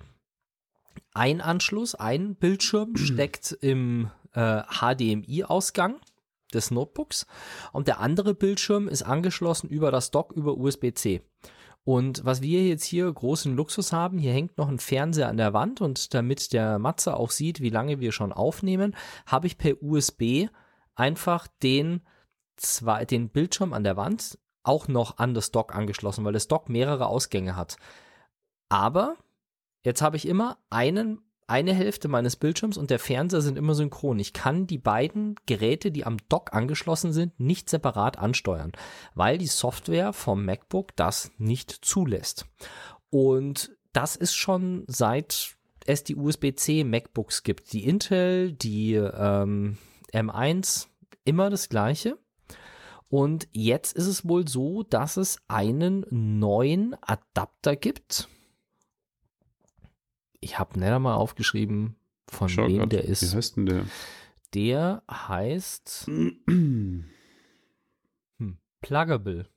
ein 1.12 1.40
Anschluss, 1.40 1.94
ein 1.94 2.34
Bildschirm 2.34 2.96
steckt 2.96 3.52
im 3.60 4.10
äh, 4.32 4.62
HDMI-Ausgang 4.62 6.00
des 6.54 6.70
Notebooks 6.70 7.26
und 7.72 7.88
der 7.88 8.00
andere 8.00 8.34
Bildschirm 8.34 8.88
ist 8.88 9.02
angeschlossen 9.02 9.68
über 9.68 9.90
das 9.90 10.10
Dock 10.10 10.32
über 10.32 10.56
USB-C. 10.56 11.22
Und 11.84 12.24
was 12.24 12.40
wir 12.40 12.66
jetzt 12.66 12.84
hier 12.84 13.12
großen 13.12 13.54
Luxus 13.54 13.92
haben, 13.92 14.18
hier 14.18 14.32
hängt 14.32 14.56
noch 14.56 14.68
ein 14.68 14.78
Fernseher 14.78 15.28
an 15.28 15.36
der 15.36 15.52
Wand 15.52 15.82
und 15.82 16.14
damit 16.14 16.54
der 16.54 16.78
Matze 16.78 17.14
auch 17.14 17.30
sieht, 17.30 17.60
wie 17.60 17.68
lange 17.68 18.00
wir 18.00 18.10
schon 18.10 18.32
aufnehmen, 18.32 18.96
habe 19.26 19.46
ich 19.46 19.58
per 19.58 19.82
USB 19.82 20.48
einfach 20.94 21.46
den, 21.62 22.00
zwei, 22.56 23.04
den 23.04 23.28
Bildschirm 23.28 23.74
an 23.74 23.84
der 23.84 23.98
Wand 23.98 24.38
auch 24.62 24.88
noch 24.88 25.18
an 25.18 25.34
das 25.34 25.50
Dock 25.50 25.74
angeschlossen, 25.74 26.24
weil 26.24 26.32
das 26.32 26.48
Dock 26.48 26.70
mehrere 26.70 27.06
Ausgänge 27.06 27.54
hat. 27.54 27.76
Aber 28.70 29.16
jetzt 29.84 30.00
habe 30.00 30.16
ich 30.16 30.26
immer 30.26 30.56
einen 30.70 31.20
eine 31.46 31.74
Hälfte 31.74 32.08
meines 32.08 32.36
Bildschirms 32.36 32.76
und 32.76 32.90
der 32.90 32.98
Fernseher 32.98 33.40
sind 33.40 33.58
immer 33.58 33.74
synchron. 33.74 34.18
Ich 34.18 34.32
kann 34.32 34.66
die 34.66 34.78
beiden 34.78 35.36
Geräte, 35.46 35.90
die 35.90 36.04
am 36.04 36.16
Dock 36.28 36.52
angeschlossen 36.54 37.12
sind, 37.12 37.38
nicht 37.38 37.68
separat 37.68 38.18
ansteuern, 38.18 38.72
weil 39.14 39.38
die 39.38 39.46
Software 39.46 40.12
vom 40.12 40.44
MacBook 40.44 40.96
das 40.96 41.30
nicht 41.38 41.70
zulässt. 41.70 42.46
Und 43.10 43.76
das 43.92 44.16
ist 44.16 44.34
schon 44.34 44.84
seit 44.86 45.56
es 45.86 46.02
die 46.02 46.16
USB-C 46.16 46.82
MacBooks 46.84 47.42
gibt. 47.42 47.72
Die 47.72 47.84
Intel, 47.84 48.52
die 48.52 48.94
ähm, 48.94 49.76
M1, 50.12 50.86
immer 51.24 51.50
das 51.50 51.68
gleiche. 51.68 52.18
Und 53.08 53.48
jetzt 53.52 53.96
ist 53.96 54.06
es 54.06 54.26
wohl 54.26 54.48
so, 54.48 54.82
dass 54.82 55.18
es 55.18 55.38
einen 55.46 56.06
neuen 56.10 56.96
Adapter 57.02 57.76
gibt 57.76 58.28
ich 60.44 60.58
habe 60.58 60.78
nicht 60.78 60.98
mal 60.98 61.14
aufgeschrieben, 61.14 61.96
von 62.28 62.48
Schau 62.48 62.66
wem 62.68 62.78
grad, 62.78 62.92
der 62.92 63.04
ist. 63.04 63.22
Wie 63.32 63.36
heißt 63.36 63.56
denn 63.56 63.66
der? 63.66 63.86
Der 64.52 65.02
heißt 65.10 66.06
hm, 66.46 67.08
Pluggable. 68.80 69.48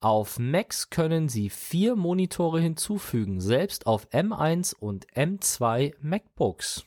Auf 0.00 0.38
Macs 0.40 0.90
können 0.90 1.28
Sie 1.28 1.48
vier 1.48 1.94
Monitore 1.94 2.60
hinzufügen, 2.60 3.40
selbst 3.40 3.86
auf 3.86 4.08
M1 4.10 4.74
und 4.74 5.06
M2 5.12 5.94
MacBooks. 6.00 6.84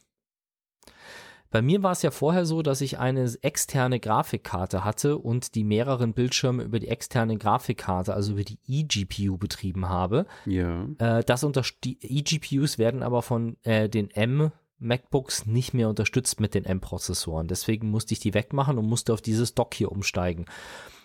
Bei 1.56 1.62
mir 1.62 1.84
war 1.84 1.94
es 1.94 2.02
ja 2.02 2.12
vorher 2.12 2.46
so, 2.46 2.62
dass 2.62 2.82
ich 2.82 3.00
eine 3.00 3.34
externe 3.42 4.02
Grafikkarte 4.02 4.84
hatte 4.84 5.18
und 5.18 5.56
die 5.56 5.64
mehreren 5.64 6.12
Bildschirme 6.12 6.64
über 6.64 6.80
die 6.82 6.90
externe 6.90 7.38
Grafikkarte, 7.38 8.14
also 8.14 8.34
über 8.34 8.44
die 8.44 8.60
eGPU 8.68 9.38
betrieben 9.38 9.88
habe. 9.88 10.26
Ja. 10.46 10.86
Äh, 10.98 11.24
das 11.24 11.46
unter 11.46 11.64
die 11.86 11.98
eGPUs 12.02 12.78
werden 12.78 13.02
aber 13.02 13.22
von 13.22 13.56
äh, 13.64 13.88
den 13.88 14.12
M 14.12 14.52
MacBooks 14.80 15.46
nicht 15.46 15.74
mehr 15.74 15.88
unterstützt 15.88 16.42
mit 16.42 16.56
den 16.56 16.66
M-Prozessoren. 16.66 17.48
Deswegen 17.48 17.90
musste 17.90 18.12
ich 18.12 18.20
die 18.20 18.34
wegmachen 18.34 18.78
und 18.78 18.86
musste 18.86 19.14
auf 19.14 19.22
dieses 19.22 19.56
Dock 19.56 19.76
hier 19.76 19.94
umsteigen. 19.94 20.48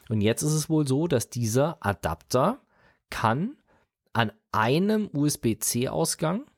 Und 0.09 0.21
jetzt 0.21 0.43
ist 0.43 0.55
es 0.55 0.69
wohl 0.69 0.85
so, 0.85 1.07
dass 1.07 1.31
dieser 1.31 1.77
Adapter 1.79 2.59
kann 3.09 3.53
an 4.13 4.33
einem 4.51 5.11
USB-C-Ausgang 5.13 6.50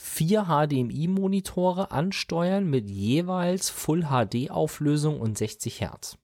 vier 0.00 0.44
HDMI-Monitore 0.44 1.90
ansteuern 1.90 2.70
mit 2.70 2.88
jeweils 2.88 3.68
Full 3.68 4.04
HD-Auflösung 4.04 5.20
und 5.20 5.36
60 5.36 5.80
Hertz. 5.80 6.16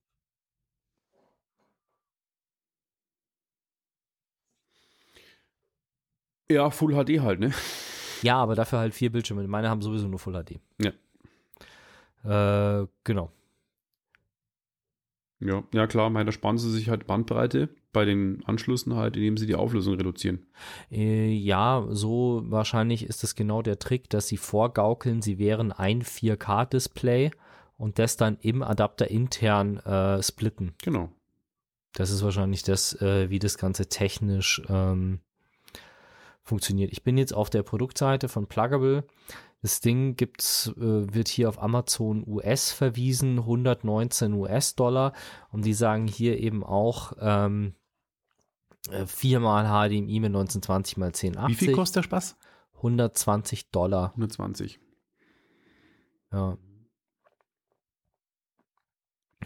Ja, 6.49 6.71
Full 6.71 6.95
HD 6.95 7.21
halt, 7.21 7.41
ne? 7.41 7.53
Ja, 8.23 8.37
aber 8.37 8.55
dafür 8.55 8.79
halt 8.79 8.95
vier 8.95 9.11
Bildschirme. 9.11 9.47
Meine 9.49 9.69
haben 9.69 9.83
sowieso 9.83 10.07
nur 10.07 10.21
Full 10.21 10.41
HD. 10.45 10.61
Ja. 10.81 12.83
Äh, 12.83 12.87
genau. 13.03 13.33
Ja, 15.41 15.63
ja 15.73 15.87
klar, 15.87 16.11
meiner 16.11 16.33
sparen 16.33 16.59
sie 16.59 16.71
sich 16.71 16.89
halt 16.89 17.07
Bandbreite 17.07 17.69
bei 17.93 18.05
den 18.05 18.43
Anschlüssen 18.45 18.95
halt, 18.95 19.17
indem 19.17 19.37
sie 19.37 19.47
die 19.47 19.55
Auflösung 19.55 19.95
reduzieren. 19.95 20.47
Äh, 20.91 21.33
ja, 21.33 21.87
so 21.91 22.43
wahrscheinlich 22.47 23.05
ist 23.07 23.25
es 23.25 23.35
genau 23.35 23.63
der 23.63 23.79
Trick, 23.79 24.11
dass 24.11 24.29
sie 24.29 24.37
vorgaukeln, 24.37 25.23
sie 25.23 25.39
wären 25.39 25.73
ein 25.73 26.03
4K-Display 26.03 27.31
und 27.77 27.99
das 27.99 28.17
dann 28.17 28.39
im 28.41 28.63
Adapter 28.63 29.11
intern 29.11 29.79
äh, 29.79 30.23
splitten. 30.23 30.75
Genau. 30.83 31.11
Das 31.93 32.11
ist 32.11 32.23
wahrscheinlich 32.23 32.65
das, 32.65 33.01
äh, 33.01 33.31
wie 33.31 33.39
das 33.39 33.57
Ganze 33.57 33.89
technisch 33.89 34.61
ähm, 34.69 35.21
funktioniert. 36.43 36.93
Ich 36.93 37.05
bin 37.05 37.17
jetzt 37.17 37.33
auf 37.33 37.51
der 37.51 37.63
Produktseite 37.63 38.29
von 38.29 38.47
Pluggable. 38.47 39.05
Das 39.65 39.81
Ding 39.81 40.15
gibt's, 40.15 40.67
äh, 40.77 41.15
wird 41.15 41.27
hier 41.27 41.49
auf 41.49 41.63
Amazon 41.63 42.23
US 42.27 42.71
verwiesen, 42.71 43.39
119 43.39 44.35
US-Dollar. 44.35 45.15
Und 45.53 45.65
die 45.65 45.73
sagen 45.73 46.07
hier 46.07 46.39
eben 46.39 46.63
auch 46.63 47.15
ähm, 47.19 47.75
äh, 48.91 49.07
viermal 49.07 49.65
HDMI 49.65 50.21
mit 50.21 50.29
1920 50.29 50.99
mal 50.99 51.07
1080. 51.07 51.49
Wie 51.49 51.65
viel 51.65 51.75
kostet 51.75 51.97
der 51.97 52.03
Spaß? 52.03 52.37
120 52.77 53.71
Dollar. 53.71 54.11
120. 54.11 54.81
Ja. 56.31 56.59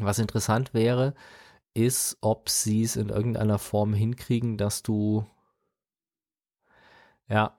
Was 0.00 0.18
interessant 0.18 0.74
wäre, 0.74 1.14
ist, 1.74 2.18
ob 2.22 2.48
sie 2.48 2.82
es 2.82 2.96
in 2.96 3.10
irgendeiner 3.10 3.60
Form 3.60 3.94
hinkriegen, 3.94 4.58
dass 4.58 4.82
du, 4.82 5.24
ja, 7.28 7.56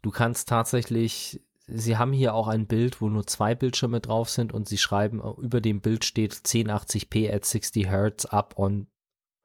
du 0.00 0.10
kannst 0.10 0.48
tatsächlich, 0.48 1.42
sie 1.72 1.96
haben 1.96 2.12
hier 2.12 2.34
auch 2.34 2.48
ein 2.48 2.66
Bild, 2.66 3.00
wo 3.00 3.08
nur 3.08 3.26
zwei 3.26 3.54
Bildschirme 3.54 4.00
drauf 4.00 4.28
sind 4.30 4.52
und 4.52 4.68
sie 4.68 4.78
schreiben, 4.78 5.20
über 5.38 5.60
dem 5.60 5.80
Bild 5.80 6.04
steht 6.04 6.32
1080p 6.34 7.32
at 7.32 7.44
60 7.44 7.86
Hertz 7.86 8.24
up 8.26 8.54
on, 8.56 8.86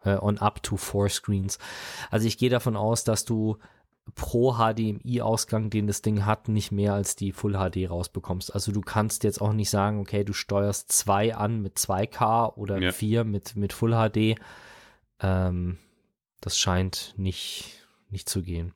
äh, 0.04 0.18
on 0.18 0.38
up 0.38 0.62
to 0.64 0.78
four 0.78 1.10
screens. 1.10 1.58
Also 2.12 2.28
ich 2.28 2.38
gehe 2.38 2.50
davon 2.50 2.76
aus, 2.76 3.04
dass 3.04 3.26
du 3.26 3.58
pro 4.14 4.54
HDMI-Ausgang, 4.54 5.72
den 5.72 5.88
das 5.88 6.04
Ding 6.04 6.26
hat, 6.26 6.48
nicht 6.48 6.72
mehr 6.72 6.94
als 6.94 7.16
die 7.16 7.32
Full 7.32 7.54
HD 7.54 7.90
rausbekommst. 7.90 8.54
Also 8.54 8.72
du 8.72 8.82
kannst 8.82 9.24
jetzt 9.24 9.42
auch 9.42 9.52
nicht 9.54 9.70
sagen, 9.72 10.00
okay, 10.00 10.24
du 10.24 10.34
steuerst 10.34 10.92
zwei 10.92 11.36
an 11.36 11.62
mit 11.62 11.78
2K 11.80 12.56
oder 12.56 12.78
Ja. 12.80 12.92
vier 12.92 13.24
mit, 13.24 13.56
mit 13.56 13.74
Full 13.74 13.94
HD. 13.94 14.40
Ähm, 15.22 15.80
das 16.40 16.60
scheint 16.60 17.16
nicht, 17.18 17.88
nicht 18.12 18.30
zu 18.30 18.44
gehen. 18.44 18.74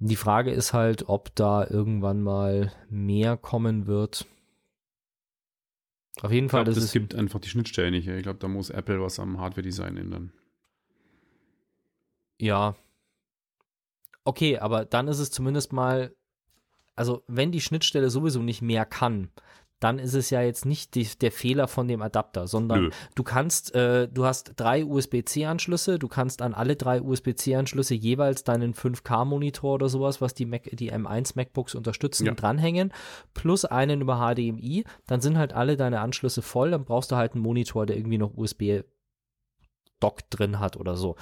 Die 0.00 0.16
Frage 0.16 0.52
ist 0.52 0.72
halt, 0.72 1.08
ob 1.08 1.34
da 1.34 1.66
irgendwann 1.66 2.22
mal 2.22 2.72
mehr 2.88 3.36
kommen 3.36 3.86
wird. 3.86 4.26
Auf 6.20 6.30
jeden 6.32 6.46
Ich 6.46 6.52
Fall, 6.52 6.64
glaube, 6.64 6.74
das 6.74 6.84
ist 6.84 6.92
gibt 6.92 7.14
einfach 7.14 7.40
die 7.40 7.48
Schnittstelle 7.48 7.90
nicht. 7.90 8.06
Ich 8.06 8.22
glaube, 8.22 8.38
da 8.38 8.48
muss 8.48 8.70
Apple 8.70 9.00
was 9.00 9.18
am 9.18 9.40
Hardware-Design 9.40 9.96
ändern. 9.96 10.32
Ja. 12.40 12.76
Okay, 14.24 14.58
aber 14.58 14.84
dann 14.84 15.08
ist 15.08 15.18
es 15.18 15.30
zumindest 15.30 15.72
mal, 15.72 16.14
also 16.94 17.24
wenn 17.26 17.50
die 17.50 17.60
Schnittstelle 17.60 18.10
sowieso 18.10 18.40
nicht 18.42 18.62
mehr 18.62 18.84
kann, 18.84 19.30
dann 19.80 19.98
ist 19.98 20.14
es 20.14 20.30
ja 20.30 20.42
jetzt 20.42 20.66
nicht 20.66 20.94
die, 20.94 21.06
der 21.20 21.30
Fehler 21.30 21.68
von 21.68 21.86
dem 21.86 22.02
Adapter, 22.02 22.46
sondern 22.48 22.84
Nö. 22.84 22.90
du 23.14 23.22
kannst, 23.22 23.74
äh, 23.74 24.08
du 24.08 24.24
hast 24.24 24.54
drei 24.56 24.84
USB-C-Anschlüsse, 24.84 25.98
du 25.98 26.08
kannst 26.08 26.42
an 26.42 26.52
alle 26.54 26.74
drei 26.76 27.00
USB-C-Anschlüsse 27.00 27.94
jeweils 27.94 28.42
deinen 28.44 28.74
5K-Monitor 28.74 29.74
oder 29.74 29.88
sowas, 29.88 30.20
was 30.20 30.34
die, 30.34 30.46
Mac, 30.46 30.64
die 30.72 30.92
M1 30.92 31.32
MacBooks 31.36 31.74
unterstützen, 31.74 32.26
Ja. 32.26 32.34
dranhängen, 32.34 32.92
plus 33.34 33.64
einen 33.64 34.00
über 34.00 34.16
HDMI, 34.18 34.84
dann 35.06 35.20
sind 35.20 35.38
halt 35.38 35.52
alle 35.52 35.76
deine 35.76 36.00
Anschlüsse 36.00 36.42
voll, 36.42 36.72
dann 36.72 36.84
brauchst 36.84 37.12
du 37.12 37.16
halt 37.16 37.34
einen 37.34 37.42
Monitor, 37.42 37.86
der 37.86 37.96
irgendwie 37.96 38.18
noch 38.18 38.36
USB-Dock 38.36 40.30
drin 40.30 40.58
hat 40.58 40.76
oder 40.76 40.96
so. 40.96 41.16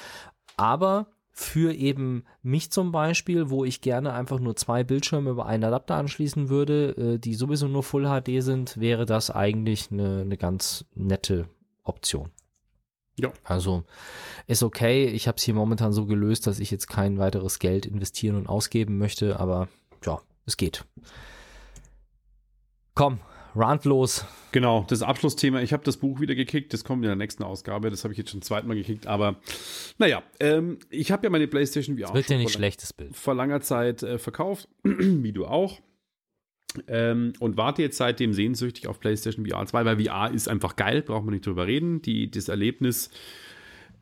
Aber 0.57 1.09
für 1.39 1.74
eben 1.74 2.24
mich 2.43 2.72
zum 2.72 2.93
Beispiel, 2.93 3.51
wo 3.51 3.66
ich 3.66 3.82
gerne 3.82 4.14
einfach 4.14 4.41
nur 4.41 4.57
zwei 4.57 4.84
Bildschirme 4.84 5.28
über 5.28 5.45
einen 5.45 5.64
Adapter 5.64 5.97
anschließen 5.97 6.49
würde, 6.49 6.97
äh, 6.97 7.18
die 7.18 7.34
sowieso 7.34 7.68
nur 7.68 7.82
Full 7.82 8.07
HD 8.07 8.43
sind, 8.43 8.80
wäre 8.80 9.05
das 9.05 9.30
eigentlich 9.30 9.93
eine, 9.93 10.22
eine 10.22 10.39
ganz 10.39 10.87
nette 10.95 11.47
Option. 11.82 12.30
Ja. 13.20 13.34
Also 13.45 13.84
ist 14.47 14.62
okay. 14.62 15.09
Ich 15.09 15.28
habe 15.28 15.37
es 15.37 15.43
hier 15.43 15.53
momentan 15.53 15.93
so 15.93 16.07
gelöst, 16.07 16.47
dass 16.47 16.59
ich 16.59 16.70
jetzt 16.70 16.89
kein 16.89 17.18
weiteres 17.18 17.59
Geld 17.59 17.84
investieren 17.84 18.37
und 18.37 18.49
ausgeben 18.49 18.97
möchte, 18.97 19.39
aber 19.39 19.68
ja, 20.07 20.18
es 20.47 20.57
geht. 20.57 20.87
Komm, 22.95 23.20
Rant 23.57 23.84
los. 23.84 24.26
Genau, 24.52 24.84
das 24.88 25.02
Abschlussthema. 25.02 25.61
Ich 25.62 25.72
habe 25.72 25.82
das 25.84 25.96
Buch 25.96 26.20
wieder 26.20 26.34
gekickt. 26.34 26.72
Das 26.72 26.84
kommt 26.84 27.02
in 27.02 27.09
der 27.09 27.16
nächsten 27.16 27.42
Ausgabe. 27.42 27.90
Das 27.90 28.04
habe 28.04 28.12
ich 28.12 28.18
jetzt 28.18 28.30
schon 28.30 28.42
zweimal 28.42 28.76
gekickt. 28.76 29.07
Aber 29.07 29.36
naja, 29.98 30.22
ähm, 30.40 30.78
ich 30.90 31.11
habe 31.11 31.24
ja 31.24 31.30
meine 31.30 31.48
PlayStation 31.48 31.98
VR 31.98 32.14
wird 32.14 32.28
ja 32.28 32.36
nicht 32.36 32.50
vor, 32.50 32.59
schlechtes 32.59 32.92
Bild. 32.92 33.16
vor 33.16 33.34
langer 33.34 33.61
Zeit 33.61 34.02
äh, 34.02 34.18
verkauft, 34.18 34.68
wie 34.82 35.32
du 35.32 35.46
auch. 35.46 35.80
Ähm, 36.88 37.32
und 37.40 37.57
warte 37.57 37.80
jetzt 37.80 37.96
seitdem 37.96 38.34
sehnsüchtig 38.34 38.86
auf 38.86 39.00
PlayStation 39.00 39.46
VR 39.46 39.66
2, 39.66 39.84
weil 39.84 40.04
VR 40.04 40.30
ist 40.30 40.48
einfach 40.48 40.76
geil, 40.76 41.02
braucht 41.02 41.24
man 41.24 41.32
nicht 41.32 41.46
drüber 41.46 41.66
reden. 41.66 42.02
Die, 42.02 42.30
das 42.30 42.48
Erlebnis 42.48 43.11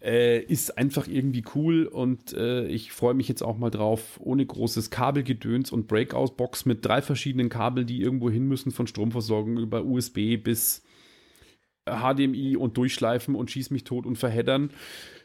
äh, 0.04 0.40
ist 0.40 0.76
einfach 0.76 1.08
irgendwie 1.08 1.44
cool 1.54 1.86
und 1.86 2.34
äh, 2.34 2.66
ich 2.66 2.92
freue 2.92 3.14
mich 3.14 3.26
jetzt 3.26 3.42
auch 3.42 3.56
mal 3.56 3.70
drauf, 3.70 4.20
ohne 4.22 4.44
großes 4.44 4.90
Kabelgedöns 4.90 5.72
und 5.72 5.88
Breakout-Box 5.88 6.66
mit 6.66 6.84
drei 6.84 7.00
verschiedenen 7.00 7.48
Kabeln, 7.48 7.86
die 7.86 8.02
irgendwo 8.02 8.30
hin 8.30 8.46
müssen, 8.46 8.70
von 8.70 8.86
Stromversorgung 8.86 9.56
über 9.56 9.84
USB 9.84 10.36
bis 10.36 10.82
HDMI 11.86 12.56
und 12.56 12.76
durchschleifen 12.76 13.34
und 13.34 13.50
schieß 13.50 13.70
mich 13.70 13.84
tot 13.84 14.06
und 14.06 14.16
verheddern, 14.16 14.70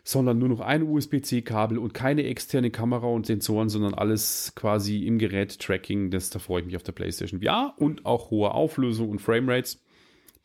sondern 0.04 0.40
nur 0.40 0.50
noch 0.50 0.62
ein 0.62 0.84
USB-C-Kabel 0.84 1.78
und 1.78 1.94
keine 1.94 2.24
externe 2.24 2.72
Kamera 2.72 3.08
und 3.08 3.26
Sensoren, 3.26 3.70
sondern 3.70 3.94
alles 3.94 4.54
quasi 4.56 5.06
im 5.06 5.20
Gerät 5.20 5.60
Tracking. 5.60 6.10
Das, 6.10 6.30
da 6.30 6.40
freue 6.40 6.62
ich 6.62 6.66
mich 6.66 6.76
auf 6.76 6.84
der 6.84 6.94
PlayStation 6.94 7.42
VR 7.42 7.74
und 7.78 8.06
auch 8.06 8.32
hohe 8.32 8.52
Auflösung 8.52 9.10
und 9.10 9.20
Framerates. 9.20 9.82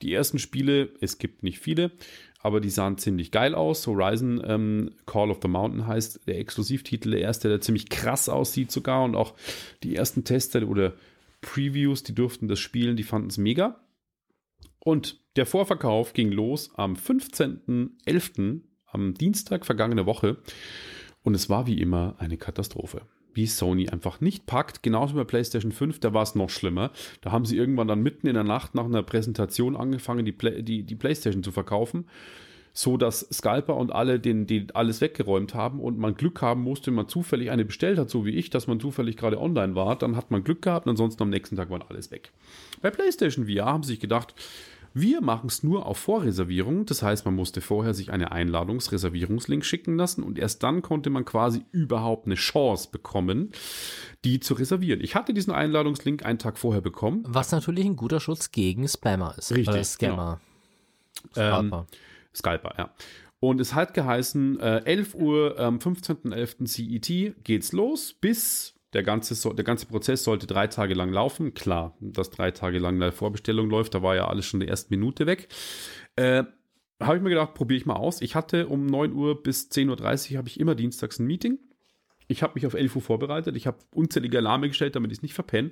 Die 0.03 0.12
ersten 0.12 0.39
Spiele, 0.39 0.91
es 1.01 1.18
gibt 1.18 1.43
nicht 1.45 1.61
viele, 1.61 1.93
aber 2.45 2.61
die 2.61 2.69
sahen 2.71 2.99
ziemlich 2.99 3.31
geil 3.31 3.55
aus. 3.55 3.87
Horizon 3.87 4.41
ähm, 4.47 4.91
Call 5.07 5.31
of 5.31 5.39
the 5.41 5.49
Mountain 5.49 5.87
heißt 5.87 6.29
der 6.29 6.39
Exklusivtitel, 6.39 7.13
der 7.13 7.23
erste, 7.23 7.49
der 7.49 7.63
ziemlich 7.63 7.89
krass 7.89 8.29
aussieht 8.29 8.71
sogar 8.71 9.03
und 9.03 9.17
auch 9.17 9.35
die 9.83 9.97
ersten 9.97 10.25
Tester 10.25 10.69
oder 10.69 10.93
Previews, 11.41 12.03
die 12.03 12.15
durften 12.15 12.47
das 12.47 12.61
spielen, 12.61 12.97
die 12.97 13.03
fanden 13.03 13.29
es 13.29 13.39
mega. 13.39 13.81
Und 14.79 15.19
der 15.37 15.47
Vorverkauf 15.47 16.13
ging 16.13 16.31
los 16.31 16.71
am 16.77 16.95
15.11., 16.97 18.61
am 18.89 19.15
Dienstag 19.15 19.65
vergangene 19.65 20.05
Woche. 20.05 20.37
Und 21.23 21.35
es 21.35 21.49
war 21.49 21.67
wie 21.67 21.81
immer 21.81 22.15
eine 22.19 22.37
Katastrophe. 22.37 23.07
Wie 23.35 23.47
Sony 23.47 23.89
einfach 23.89 24.20
nicht 24.20 24.47
packt, 24.47 24.82
genauso 24.82 25.14
bei 25.14 25.24
PlayStation 25.24 25.72
5, 25.72 25.99
da 25.99 26.14
war 26.14 26.22
es 26.22 26.35
noch 26.35 26.51
schlimmer. 26.51 26.91
Da 27.20 27.32
haben 27.32 27.45
sie 27.45 27.57
irgendwann 27.57 27.89
dann 27.89 28.03
mitten 28.03 28.26
in 28.26 28.35
der 28.35 28.45
Nacht 28.45 28.74
nach 28.74 28.85
einer 28.85 29.03
Präsentation 29.03 29.76
angefangen, 29.76 30.24
die, 30.24 30.32
Play 30.32 30.62
die, 30.62 30.85
die 30.85 30.95
PlayStation 30.95 31.43
zu 31.43 31.53
verkaufen, 31.53 32.07
so 32.72 32.97
dass 32.97 33.28
Scalper 33.32 33.76
und 33.76 33.93
alle 33.93 34.18
den, 34.18 34.47
den 34.47 34.70
alles 34.72 35.01
weggeräumt 35.01 35.55
haben 35.55 35.80
und 35.80 35.99
man 35.99 36.14
Glück 36.14 36.43
haben 36.43 36.62
musste, 36.62 36.89
wenn 36.89 36.95
man 36.95 37.09
zufällig 37.09 37.51
eine 37.51 37.64
bestellt 37.64 37.99
hat, 37.99 38.11
so 38.11 38.24
wie 38.24 38.30
ich, 38.30 38.51
dass 38.51 38.66
man 38.66 38.80
zufällig 38.80 39.16
gerade 39.16 39.41
online 39.41 39.74
war, 39.74 39.97
dann 39.97 40.16
hat 40.16 40.30
man 40.30 40.45
Glück 40.45 40.62
gehabt 40.62 40.87
ansonsten 40.87 41.22
am 41.22 41.30
nächsten 41.30 41.57
Tag 41.57 41.70
war 41.70 41.80
alles 41.89 42.11
weg. 42.11 42.32
Bei 42.82 42.91
PlayStation 42.91 43.47
VR 43.47 43.66
haben 43.66 43.82
sie 43.82 43.93
sich 43.93 44.01
gedacht, 44.01 44.35
wir 44.95 45.21
machen 45.21 45.49
es 45.49 45.65
nur 45.65 45.87
auf 45.87 45.99
Vorreservierung. 45.99 46.87
Das 46.87 47.03
heißt, 47.03 47.25
man 47.25 47.35
musste 47.35 47.61
vorher 47.61 47.95
sich 47.95 48.13
eine 48.13 48.31
Einladungsreservierungslink 48.31 49.65
schicken 49.65 49.97
lassen 49.97 50.23
und 50.23 50.39
erst 50.39 50.63
dann 50.63 50.83
konnte 50.83 51.11
man 51.11 51.25
quasi 51.25 51.65
überhaupt 51.73 52.27
eine 52.27 52.37
Chance 52.37 52.89
bekommen, 52.91 53.51
die 54.25 54.39
zu 54.39 54.55
reservieren. 54.55 55.01
Ich 55.01 55.17
hatte 55.17 55.35
diesen 55.35 55.53
Einladungslink 55.53 56.25
einen 56.25 56.39
Tag 56.39 56.59
vorher 56.59 56.81
bekommen. 56.81 57.25
Was 57.27 57.51
natürlich 57.51 57.85
ein 57.85 57.97
guter 57.97 58.21
Schutz 58.21 58.53
gegen 58.53 58.87
Spammer 58.87 59.35
ist. 59.37 59.51
Richtig, 59.51 59.69
Oder 59.69 59.85
Scammer. 59.85 60.41
Scalper. 61.33 61.87
Scalper, 62.33 62.75
ja. 62.79 62.91
Und 63.41 63.61
es 63.61 63.75
hat 63.75 63.95
geheißen, 63.95 64.61
äh, 64.61 64.83
11 64.85 65.15
Uhr 65.17 65.59
am 65.59 65.79
15.11. 65.79 66.67
CET 66.67 67.35
geht's 67.45 67.73
los 67.73 68.15
bis 68.15 68.74
der 68.95 69.03
ganze, 69.03 69.55
der 69.55 69.65
ganze 69.65 69.87
Prozess 69.87 70.25
sollte 70.25 70.47
drei 70.47 70.67
Tage 70.67 70.95
lang 70.95 71.13
laufen. 71.13 71.55
Klar, 71.55 71.97
dass 72.01 72.31
drei 72.31 72.51
Tage 72.53 72.79
lang 72.79 72.95
eine 72.95 73.13
Vorbestellung 73.13 73.69
läuft, 73.69 73.95
da 73.95 74.03
war 74.03 74.15
ja 74.15 74.29
alles 74.29 74.47
schon 74.47 74.61
in 74.61 74.67
der 74.67 74.71
ersten 74.71 74.95
Minute 74.95 75.27
weg. 75.27 75.49
Äh, 76.17 76.45
habe 77.03 77.17
ich 77.17 77.23
mir 77.23 77.31
gedacht, 77.31 77.55
probiere 77.55 77.79
ich 77.79 77.87
mal 77.87 77.97
aus. 77.97 78.23
Ich 78.23 78.35
hatte 78.35 78.69
um 78.69 78.87
9 78.87 79.13
Uhr 79.13 79.43
bis 79.43 79.71
10.30 79.71 80.33
Uhr 80.33 80.39
habe 80.39 80.49
ich 80.49 80.61
immer 80.61 80.75
dienstags 80.75 81.19
ein 81.19 81.27
Meeting. 81.27 81.59
Ich 82.29 82.43
habe 82.43 82.55
mich 82.55 82.67
auf 82.67 82.75
11 82.75 82.97
Uhr 82.97 83.03
vorbereitet. 83.03 83.57
Ich 83.57 83.67
habe 83.67 83.79
unzählige 83.93 84.39
Alarme 84.39 84.69
gestellt, 84.69 84.97
damit 84.97 85.11
ich 85.11 85.19
es 85.19 85.23
nicht 85.23 85.35
verpenne. 85.35 85.71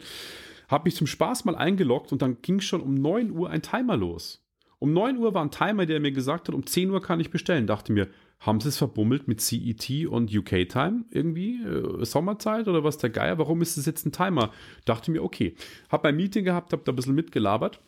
Habe 0.69 0.85
mich 0.85 0.97
zum 0.97 1.07
Spaß 1.07 1.45
mal 1.45 1.55
eingeloggt 1.55 2.13
und 2.13 2.23
dann 2.23 2.43
ging 2.43 2.61
schon 2.61 2.81
um 2.81 2.95
9 2.95 3.31
Uhr 3.31 3.51
ein 3.51 3.63
Timer 3.63 3.97
los. 3.97 4.45
Um 4.79 4.93
9 4.93 5.19
Uhr 5.19 5.33
war 5.33 5.45
ein 5.45 5.51
Timer, 5.51 5.87
der 5.87 6.01
mir 6.01 6.13
gesagt 6.13 6.49
hat, 6.49 6.55
um 6.55 6.67
10 6.67 6.91
Uhr 6.91 7.01
kann 7.01 7.21
ich 7.21 7.31
bestellen. 7.31 7.69
Dachte 7.69 7.93
mir, 7.93 8.09
haben 8.43 8.61
sie 8.61 8.69
es 8.69 8.79
verbummelt 8.79 9.29
mit 9.29 9.41
CET 9.41 10.07
und 10.09 10.35
UK-Time 10.35 11.05
irgendwie? 11.11 11.63
Äh, 11.63 12.05
Sommerzeit 12.05 12.67
oder 12.67 12.83
was 12.83 12.99
der 12.99 13.11
Geier? 13.11 13.39
Warum 13.39 13.63
ist 13.63 13.77
es 13.77 13.87
jetzt 13.87 14.05
ein 14.05 14.13
Timer? 14.13 14.51
Dachte 14.85 15.13
mir, 15.13 15.23
okay. 15.23 15.55
Hab 15.89 16.05
ein 16.05 16.17
Meeting 16.17 16.45
gehabt, 16.45 16.73
hab 16.73 16.85
da 16.85 16.93
ein 16.93 16.97
bisschen 16.97 17.15
mitgelabert. 17.15 17.81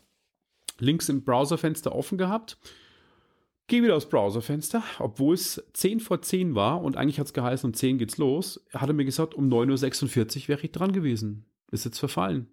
Links 0.78 1.09
im 1.09 1.24
Browserfenster 1.24 1.94
offen 1.94 2.18
gehabt. 2.18 2.57
Geh 3.66 3.82
wieder 3.82 3.96
aufs 3.96 4.09
Browserfenster, 4.09 4.84
obwohl 4.98 5.34
es 5.34 5.62
10 5.72 6.00
vor 6.00 6.22
10 6.22 6.55
war 6.55 6.82
und 6.82 6.96
eigentlich 6.96 7.18
hat 7.18 7.26
es 7.26 7.32
geheißen, 7.32 7.70
um 7.70 7.74
10 7.74 7.98
geht's 7.98 8.18
los, 8.18 8.64
hat 8.72 8.88
er 8.88 8.94
mir 8.94 9.07
gesagt, 9.07 9.34
um 9.34 9.48
9.46 9.48 10.42
Uhr 10.42 10.48
wäre 10.48 10.61
ich 10.62 10.72
dran 10.72 10.92
gewesen. 10.92 11.46
Ist 11.72 11.86
jetzt 11.86 11.98
verfallen. 11.98 12.48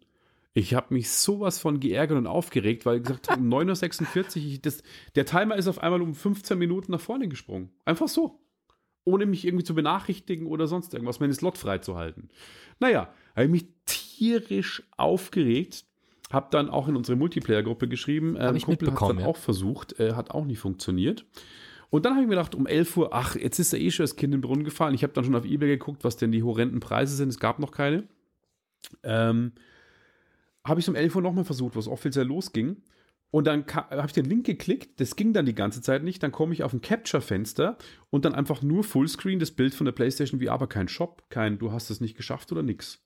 Ich 0.54 0.74
habe 0.74 0.94
mich 0.94 1.10
sowas 1.10 1.60
von 1.60 1.80
geärgert 1.80 2.18
und 2.18 2.28
aufgeregt, 2.28 2.86
weil 2.86 2.98
ich 2.98 3.04
gesagt 3.04 3.30
habe, 3.30 3.42
um 3.42 3.54
9.46 3.54 4.54
Uhr, 4.54 4.60
das, 4.62 4.84
der 5.16 5.26
Timer 5.26 5.56
ist 5.56 5.68
auf 5.68 5.80
einmal 5.80 6.02
um 6.02 6.14
15 6.14 6.58
Minuten 6.58 6.92
nach 6.92 7.00
vorne 7.00 7.30
gesprungen. 7.30 7.70
Einfach 7.86 8.10
so. 8.10 8.40
Ohne 9.04 9.26
mich 9.26 9.46
irgendwie 9.46 9.64
zu 9.64 9.74
benachrichtigen 9.74 10.46
oder 10.48 10.68
sonst 10.68 10.94
irgendwas, 10.94 11.20
meinen 11.20 11.34
Slot 11.34 11.58
freizuhalten. 11.58 12.30
Naja, 12.80 13.14
habe 13.36 13.46
ich 13.46 13.52
mich 13.52 13.66
tierisch 13.86 14.84
aufgeregt. 14.98 15.86
Habe 16.32 16.48
dann 16.52 16.70
auch 16.70 16.88
in 16.88 16.96
unsere 16.96 17.18
Multiplayer-Gruppe 17.18 17.88
geschrieben. 17.88 18.38
Ähm, 18.40 18.56
ich 18.56 18.66
Kumpel 18.66 18.88
mitbekommen, 18.88 19.18
dann 19.18 19.26
ja. 19.26 19.32
auch 19.32 19.38
versucht, 19.38 20.00
äh, 20.00 20.14
hat 20.14 20.32
auch 20.32 20.46
nicht 20.46 20.60
funktioniert. 20.60 21.26
Und 21.90 22.06
dann 22.06 22.14
habe 22.14 22.24
ich 22.24 22.30
mir 22.30 22.36
gedacht, 22.36 22.56
um 22.56 22.68
11 22.68 22.98
Uhr, 22.98 23.14
ach, 23.14 23.36
jetzt 23.36 23.60
ist 23.60 23.74
ja 23.74 23.80
eh 23.80 23.92
schon 23.92 24.04
das 24.04 24.16
Kind 24.16 24.34
in 24.34 24.40
den 24.40 24.42
Brunnen 24.42 24.64
gefallen. 24.64 24.96
Ich 24.96 25.04
habe 25.04 25.14
dann 25.14 25.26
schon 25.26 25.36
auf 25.36 25.46
Ebay 25.46 25.68
geguckt, 25.68 26.04
was 26.04 26.16
denn 26.16 26.32
die 26.32 26.44
horrenden 26.44 26.80
Preise 26.80 27.16
sind. 27.16 27.30
Es 27.30 27.40
gab 27.40 27.60
noch 27.60 27.72
keine. 27.72 28.08
Ähm, 29.04 29.54
habe 30.66 30.80
ich 30.80 30.90
um 30.90 30.96
11 30.96 31.16
Uhr 31.16 31.22
nochmal 31.22 31.46
versucht, 31.46 31.76
was 31.76 31.88
offiziell 31.88 32.26
losging. 32.26 32.78
Und 33.32 33.48
dann 33.48 33.66
habe 33.66 34.08
ich 34.08 34.14
den 34.14 34.26
Link 34.26 34.46
geklickt, 34.46 35.00
das 35.00 35.16
ging 35.16 35.32
dann 35.32 35.46
die 35.46 35.56
ganze 35.56 35.82
Zeit 35.82 36.04
nicht. 36.04 36.22
Dann 36.22 36.34
komme 36.34 36.54
ich 36.54 36.64
auf 36.64 36.74
ein 36.74 36.82
Capture-Fenster 36.82 37.78
und 38.10 38.26
dann 38.26 38.36
einfach 38.36 38.62
nur 38.62 38.84
Fullscreen, 38.84 39.40
das 39.40 39.52
Bild 39.52 39.74
von 39.74 39.86
der 39.86 39.94
PlayStation 39.94 40.42
VR, 40.42 40.52
aber 40.52 40.68
kein 40.68 40.90
Shop, 40.90 41.24
kein 41.30 41.58
du 41.58 41.72
hast 41.72 41.90
es 41.90 42.02
nicht 42.02 42.18
geschafft 42.18 42.52
oder 42.52 42.62
nix. 42.62 43.02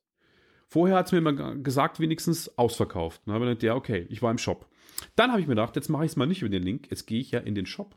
Vorher 0.68 0.98
hat 0.98 1.06
es 1.06 1.12
mir 1.12 1.20
immer 1.20 1.56
gesagt, 1.56 2.00
wenigstens 2.00 2.58
ausverkauft. 2.58 3.22
Dann 3.26 3.36
habe 3.36 3.46
ich 3.46 3.50
gedacht, 3.50 3.64
ja, 3.64 3.76
okay, 3.76 4.08
ich 4.10 4.24
war 4.24 4.32
im 4.32 4.40
Shop. 4.40 4.68
Dann 5.16 5.30
habe 5.30 5.42
ich 5.42 5.48
mir 5.48 5.54
gedacht, 5.54 5.76
jetzt 5.76 5.90
mache 5.90 6.06
ich 6.06 6.12
es 6.12 6.18
mal 6.18 6.26
nicht 6.26 6.42
über 6.42 6.50
den 6.50 6.64
Link, 6.64 6.90
jetzt 6.90 7.06
gehe 7.06 7.20
ich 7.20 7.30
ja 7.30 7.40
in 7.40 7.54
den 7.54 7.68
Shop. 7.68 7.96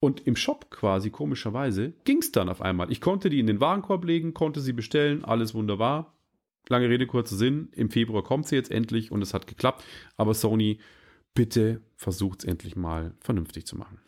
Und 0.00 0.26
im 0.26 0.36
Shop 0.36 0.70
quasi, 0.70 1.10
komischerweise, 1.10 1.92
ging 2.04 2.18
es 2.18 2.32
dann 2.32 2.48
auf 2.48 2.62
einmal. 2.62 2.90
Ich 2.90 3.00
konnte 3.00 3.30
die 3.30 3.40
in 3.40 3.46
den 3.46 3.60
Warenkorb 3.60 4.04
legen, 4.04 4.32
konnte 4.32 4.60
sie 4.60 4.72
bestellen, 4.72 5.24
alles 5.24 5.54
wunderbar. 5.54 6.17
Lange 6.68 6.88
Rede, 6.88 7.06
kurzer 7.06 7.36
Sinn. 7.36 7.68
Im 7.72 7.90
Februar 7.90 8.22
kommt 8.22 8.46
sie 8.48 8.56
jetzt 8.56 8.70
endlich 8.70 9.10
und 9.10 9.22
es 9.22 9.32
hat 9.34 9.46
geklappt. 9.46 9.84
Aber 10.16 10.34
Sony, 10.34 10.78
bitte 11.34 11.80
versucht 11.96 12.40
es 12.40 12.44
endlich 12.44 12.76
mal 12.76 13.14
vernünftig 13.20 13.66
zu 13.66 13.76
machen. 13.76 13.98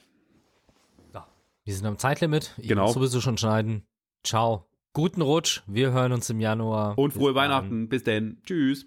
Wir 1.67 1.75
sind 1.75 1.87
am 1.87 1.99
Zeitlimit. 1.99 2.55
Ich 2.57 2.69
Genau. 2.69 2.85
muss 2.87 2.95
sowieso 2.95 3.21
schon 3.21 3.37
schneiden. 3.37 3.85
Ciao. 4.25 4.67
Guten 4.95 5.21
Rutsch. 5.21 5.61
Wir 5.67 5.93
hören 5.93 6.11
uns 6.13 6.29
im 6.31 6.41
Januar. 6.41 6.99
Und 6.99 7.11
Bis 7.13 7.19
frohe 7.19 7.29
dann. 7.35 7.37
Weihnachten. 7.37 7.89
Bis 7.89 8.03
denn. 8.03 8.41
Tschüss. 8.45 8.87